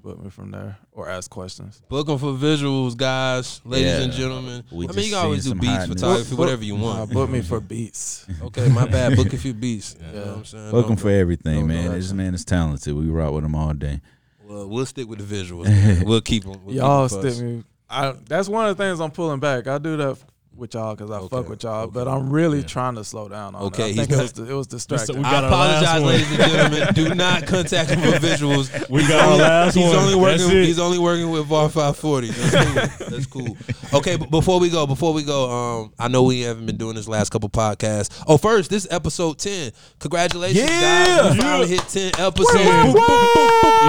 [0.05, 1.81] You book me from there or ask questions.
[1.89, 4.01] Booking for visuals, guys, ladies Yeah.
[4.03, 4.65] and gentlemen.
[4.71, 6.85] We I mean, you can always do seen beats, photography, Book- whatever you want.
[6.85, 7.13] Nah, want.
[7.13, 8.27] book me for beats.
[8.43, 9.17] Okay, my bad.
[9.17, 9.97] Book a few beats.
[9.99, 10.29] You know Yeah.
[10.31, 10.73] what I'm saying?
[10.73, 11.77] Welcome Don't- for everything, no man.
[11.85, 12.01] direction.
[12.01, 12.95] This man is talented.
[12.95, 14.01] We rock with him all day.
[14.47, 15.65] Well, we'll stick with the visuals.
[15.69, 16.05] man.
[16.05, 16.61] We'll keep them.
[16.65, 17.65] We'll y'all keep 'em stick me.
[17.89, 19.67] I, that's one of the things I'm pulling back.
[19.67, 20.19] I do that
[20.57, 21.91] with y'all because I Okay, fuck with y'all, okay.
[21.95, 22.65] but I'm really Yeah.
[22.67, 23.85] trying to slow down on Okay, it.
[23.85, 25.19] I he's think it was, it was distracting.
[25.19, 26.95] we I got our apologize, ladies and gentlemen.
[26.95, 28.89] Do not contact him for visuals.
[28.91, 29.97] We got our last he's one.
[29.97, 32.29] Only working, he's only working with VAR 540.
[32.31, 32.55] That's
[32.97, 33.09] cool.
[33.09, 33.57] That's cool.
[33.99, 36.95] Okay, but before we go, before we go, um, I know we haven't been doing
[36.97, 38.11] this last couple podcasts.
[38.27, 39.73] Oh, first, this is episode 10.
[40.01, 41.07] Congratulations, Yeah.
[41.21, 41.33] guys.
[41.35, 41.81] We finally Yeah.
[41.81, 42.55] hit 10 episodes.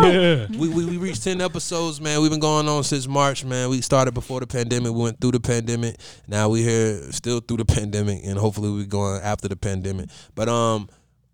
[0.03, 0.47] yeah.
[0.57, 0.84] We, we
[1.19, 2.21] 10 episodes, man.
[2.21, 3.69] We've been going on since March, man.
[3.69, 4.91] We started before the pandemic.
[4.93, 5.97] We went through the pandemic.
[6.27, 10.09] Now we here still through the pandemic, and hopefully we're going after the pandemic.
[10.33, 10.89] But um,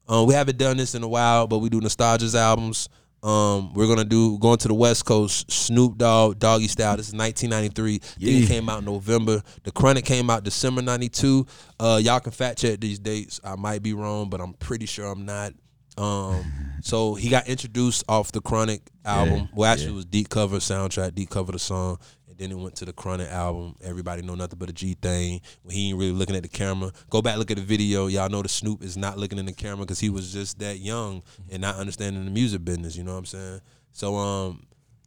[0.07, 2.89] um, we haven't done this in a while, but we do nostalgia's albums.
[3.23, 5.51] Um, we're gonna do going to the West Coast.
[5.51, 6.97] Snoop Dogg, Doggy Style.
[6.97, 7.95] This is 1993.
[8.03, 8.43] I Yeah.
[8.43, 9.43] it came out in November.
[9.63, 11.45] The Chronic came out December 92.
[11.79, 13.39] Uh, y'all can fact check these dates.
[13.43, 15.53] I might be wrong, but I'm pretty sure I'm not.
[15.97, 16.43] Um,
[16.81, 19.39] so he got introduced off the Chronic album.
[19.39, 19.91] Yeah, well, actually, yeah.
[19.91, 22.93] it was Deep Cover soundtrack, Deep Cover the song, and then it went to the
[22.93, 23.75] Chronic album.
[23.81, 25.41] Everybody know nothing but a G thing.
[25.63, 26.91] When he ain't really looking at the camera.
[27.09, 28.07] Go back look at the video.
[28.07, 30.79] Y'all know the Snoop is not looking in the camera because he was just that
[30.79, 32.95] young and not understanding the music business.
[32.95, 33.61] You know what I'm saying?
[33.91, 34.65] So um,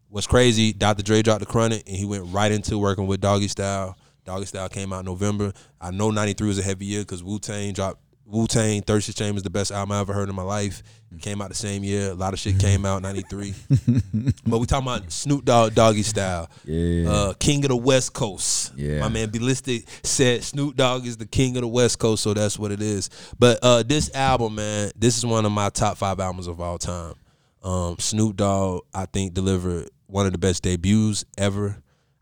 [0.08, 0.72] what's crazy?
[0.72, 1.02] Dr.
[1.02, 3.96] Dre dropped the Chronic and he went right into working with Doggy Style.
[4.24, 5.52] Doggy Style came out in November.
[5.80, 8.00] I know '93 was a heavy year because Wu Tang dropped.
[8.26, 10.82] Wu Tang, Thirsty Shame is the best album I ever heard in my life.
[11.20, 12.10] Came out the same year.
[12.10, 13.54] A lot of shit came out '93.
[14.46, 17.08] but we talking about Snoop Dogg, Doggy Style, Yeah.
[17.08, 18.72] uh, King of the West Coast.
[18.76, 18.98] Yeah.
[19.00, 22.58] my man Ballistic said Snoop Dogg is the King of the West Coast, so that's
[22.58, 23.10] what it is.
[23.38, 26.78] But uh, this album, man, this is one of my top five albums of all
[26.78, 27.14] time.
[27.62, 31.76] Um, Snoop Dogg, I think, delivered one of the best debuts ever.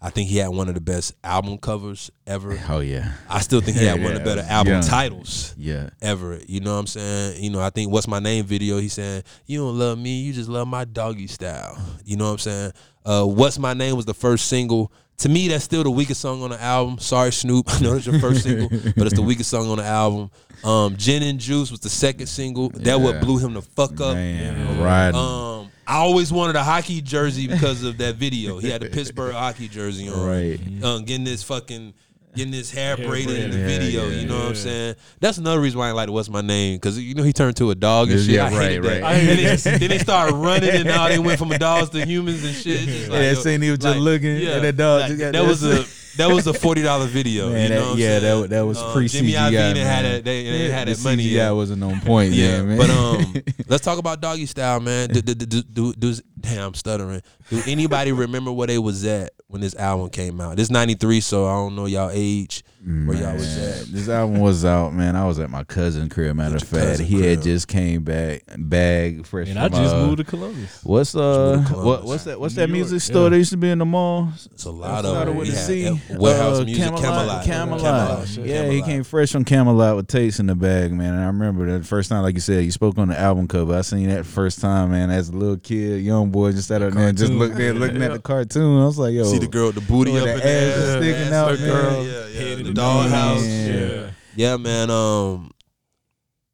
[0.04, 2.58] I think he had one of the best album covers ever.
[2.68, 3.12] oh yeah.
[3.30, 4.82] I still think he had one of the better album young.
[4.82, 5.90] titles Yeah.
[6.00, 6.40] ever.
[6.48, 7.42] You know what I'm saying?
[7.42, 10.32] You know, I think what's my name video, he's saying, You don't love me, you
[10.32, 11.78] just love my doggy style.
[12.04, 12.72] You know what I'm saying?
[13.04, 14.92] Uh What's My Name was the first single.
[15.18, 16.98] To me, that's still the weakest song on the album.
[16.98, 17.66] Sorry, Snoop.
[17.72, 20.30] I know it's your first single, but it's the weakest song on the album.
[20.64, 22.70] Um, Gin and Juice was the second single.
[22.70, 24.14] That what blew him the fuck up.
[24.14, 25.14] Man, riding.
[25.20, 25.51] Um,
[25.86, 28.58] I always wanted a hockey jersey because of that video.
[28.58, 30.26] He had the Pittsburgh hockey jersey on.
[30.26, 30.60] Right.
[30.82, 31.94] Um, getting this fucking
[32.34, 33.58] getting his hair Hair braided in the.
[33.58, 34.08] Yeah, video.
[34.08, 34.94] yeah, you know what I'm saying?
[35.20, 37.70] That's another reason why I like what's my name because you know he turned to
[37.70, 38.30] a dog and shit.
[38.36, 39.02] Yeah, I hated right, that.
[39.02, 39.24] right.
[39.24, 42.54] Then, they, then they started running and now they went from dogs to humans and
[42.54, 42.82] shit.
[42.82, 45.08] It's just like, Yeah, yo, scene he was just like, looking, at that dog like,
[45.10, 47.50] just got that was a this- that was a forty dollar video.
[47.50, 48.40] Man, you know that- what I'm yeah, saying?
[48.42, 49.52] that that was Um, pre Jimmy CGI.
[49.52, 50.24] Iovine had it.
[50.24, 51.22] They, they had the that money.
[51.24, 51.50] Yeah.
[51.52, 52.32] wasn't on point.
[52.32, 52.76] Yeah, man.
[52.78, 53.34] but um,
[53.68, 55.08] let's talk about doggy style, man.
[55.08, 57.22] Do, do, do, do, do, damn, I'm stuttering.
[57.50, 60.56] Do anybody remember where they was at when this album came out?
[60.56, 62.64] This '93, so I don't know y'all age.
[62.84, 63.86] Where y'all was at?
[63.92, 65.14] This album was out, man.
[65.14, 66.34] I was at my cousin crib.
[66.34, 67.28] Matter At of your fact, cousin he crib.
[67.28, 69.48] had just came back, bag fresh.
[69.50, 70.80] And I from, just uh, moved to Columbus.
[70.82, 71.18] What's uh,
[71.58, 72.04] moved to what, Columbus.
[72.08, 72.40] what's that?
[72.40, 73.12] What's New that York, music yeah.
[73.14, 74.30] store that used to be in the mall?
[74.50, 75.36] It's a lot That's of not them.
[75.36, 75.88] what We to had see.
[76.16, 77.80] Wherehouse Uh, music, Camelot, Camelot.
[77.80, 78.28] Camelot.
[78.28, 78.46] shit.
[78.46, 78.88] Yeah, he Camelot.
[78.88, 81.14] came fresh from Camelot with tapes in the bag, man.
[81.14, 83.76] And I remember that first time, like you said, you spoke on the album cover.
[83.76, 85.08] I seen that first time, man.
[85.10, 87.38] As a little kid, young boy, just sat up there and just Cartoon.
[87.38, 88.82] looked there, looking at the cartoon.
[88.82, 90.44] I was like, yo, See the girl with the booty with up the in the
[90.48, 91.68] ass ass, sticking ass out, look man.
[91.70, 92.04] girl.
[92.06, 92.40] Yeah, yeah.
[92.40, 93.68] Head in The the dollhouse.
[94.04, 94.10] Yeah.
[94.34, 94.90] Yeah, man.
[94.90, 95.50] Um,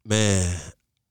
[0.04, 0.56] man,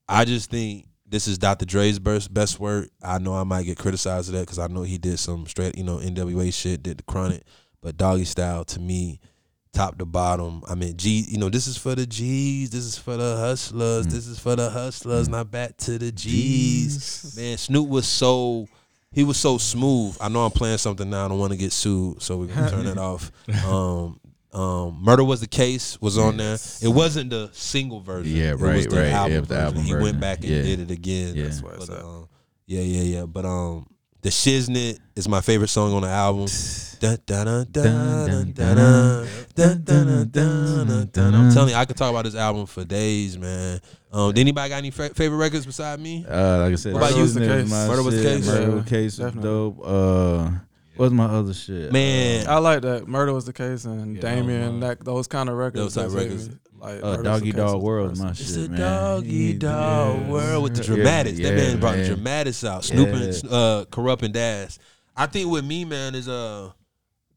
[0.08, 1.64] I just think this is Dr.
[1.64, 2.88] Dre's best best work.
[3.02, 5.76] I know I might get criticized of that because I know he did some straight,
[5.76, 7.42] you know, NWA shit, did the Chronic,
[7.80, 9.20] but Doggy Style to me,
[9.72, 10.62] top to bottom.
[10.68, 14.06] I mean, G, you know, this is for the G's, this is for the hustlers,
[14.06, 14.10] Mm.
[14.10, 15.28] this is for the hustlers.
[15.28, 17.34] Not back to the G's.
[17.36, 18.66] Man, Snoop was so.
[19.10, 20.16] He was so smooth.
[20.20, 21.24] I know I'm playing something now.
[21.24, 23.32] I don't want to get sued, so we're gonna turn it off.
[23.66, 24.20] Um,
[24.52, 26.58] um, Murder was the case was on there.
[26.82, 28.36] It wasn't the single version.
[28.36, 29.06] Yeah, It right, was the right.
[29.12, 29.64] Album Yeah, the version.
[29.64, 30.62] album he went back and Yeah.
[30.62, 31.34] did it again.
[31.36, 31.44] Yeah.
[31.44, 32.28] That's where But, um,
[32.66, 33.26] yeah, yeah, yeah.
[33.26, 33.86] But um,
[34.20, 36.48] the Shiznit is my favorite song on the album.
[41.34, 43.80] I'm telling you, I could talk about this album for days, man.
[44.12, 46.24] Um, did anybody got any fa- favorite records beside me?
[46.28, 47.22] Uh, like I said, what about you?
[47.22, 47.70] Was the case.
[47.70, 48.46] Murder was the case.
[48.46, 49.16] Murder was the case.
[49.16, 49.42] Definitely.
[49.42, 49.80] Dope.
[49.84, 50.50] Uh,
[50.96, 51.92] What's my other shit?
[51.92, 53.06] Man, uh, I like that.
[53.06, 55.94] Murder was the case and yeah, Damien, that those kind of records.
[55.94, 56.50] Those type records
[56.80, 58.40] me, Like Uh, Murder Was the Doggy Dogg World, the my best.
[58.40, 58.80] It's shit, a man.
[58.80, 60.28] doggy He- dog yeah.
[60.30, 61.38] world with the Yeah, dramatics.
[61.38, 62.06] that man yeah, brought the man.
[62.06, 62.84] dramatics out.
[62.84, 63.14] Snoop Yeah.
[63.22, 64.78] and uh, Kurupt and Daz.
[65.16, 66.70] I think with me, man, is uh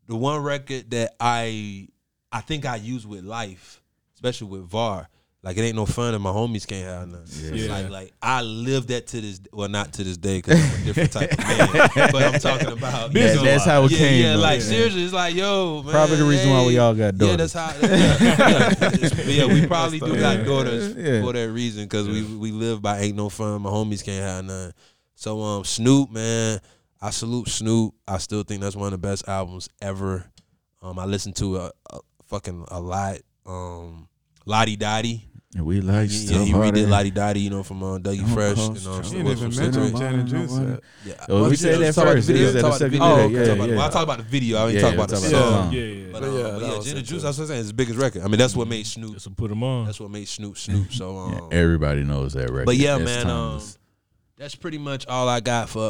[0.07, 1.87] the one record that I
[2.31, 3.81] I think I use with life,
[4.15, 5.07] especially with VAR.
[5.43, 7.23] Like it ain't no fun if my homies can't have none.
[7.57, 7.71] Yeah.
[7.73, 10.85] Like like I live that to this well not to this day because I'm a
[10.85, 12.09] different type of man.
[12.11, 14.39] but I'm talking about That- know, that's how it yeah, came, Yeah, though.
[14.39, 14.65] like Yeah.
[14.67, 17.53] seriously, it's like yo, man, Probably the reason why we all got Yeah, daughters.
[17.53, 17.87] that's how.
[17.87, 19.09] Yeah, yeah.
[19.09, 21.21] But yeah, we probably do got daughters Yeah.
[21.23, 23.63] for that reason because we we live by ain't no fun.
[23.63, 24.73] My homies can't have none.
[25.15, 26.59] So um, Snoop, man,
[27.01, 27.95] I salute Snoop.
[28.07, 30.23] I still think that's one of the best albums ever.
[30.83, 33.17] Um, I listen to a, a fucking a lot.
[33.47, 34.07] Um,
[34.45, 35.21] Lodi Dodi.
[35.53, 36.71] And we like Yeah, stuff he harder.
[36.79, 38.57] redid Lodi Dodi, you know, from uh, Dougie Oh, Fresh.
[38.57, 38.83] oh, And, um.
[38.85, 40.81] You What's didn't even mention Gin and Juice.
[41.05, 41.25] Yeah.
[41.27, 42.27] Oh, we said that talk about the first.
[42.27, 42.45] video.
[42.47, 43.27] We said Talk the about the second video.
[43.27, 43.41] video.
[43.41, 43.75] Oh, Yeah, yeah.
[43.77, 44.57] Well, I talk about the video.
[44.57, 45.63] I ain't Yeah, talk about the talk about the song.
[45.65, 45.73] song.
[45.73, 46.05] Yeah, yeah.
[46.13, 47.23] But, But um, yeah, but that yeah, was Gin it and Juice.
[47.23, 47.59] That's what I'm saying.
[47.59, 48.21] It's the biggest record.
[48.21, 49.11] I mean, that's what made Snoop.
[49.11, 49.85] That's what put him on.
[49.87, 50.93] That's what made Snoop Snoop.
[50.93, 52.65] So, um, everybody knows that record.
[52.67, 53.29] but yeah, man.
[53.29, 53.61] Um,
[54.37, 55.81] that's pretty much all I got for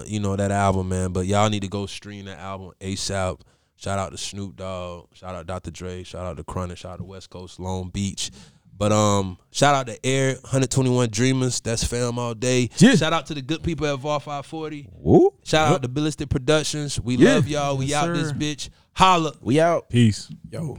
[0.00, 1.12] uh, you know, that album, man.
[1.12, 3.40] But y'all need to go stream that album ASAP.
[3.76, 5.08] Shout out to Snoop Dogg.
[5.14, 5.70] Shout out Dr.
[5.70, 6.02] Dre.
[6.02, 6.78] Shout out to Chronic.
[6.78, 8.30] Shout out to West Coast Long Beach.
[8.78, 11.60] But um, shout out to Air 121 Dreamers.
[11.60, 12.68] That's fam all day.
[12.76, 12.94] Yeah.
[12.94, 14.88] Shout out to the good people at VAR 540.
[14.92, 15.32] Woo.
[15.44, 17.00] Shout out to Ballistic Productions.
[17.00, 17.34] We Yeah.
[17.34, 17.76] love y'all.
[17.78, 18.68] We Yes, out this bitch.
[18.94, 19.32] Holla.
[19.40, 19.88] We out.
[19.88, 20.28] Peace.
[20.50, 20.78] Yo.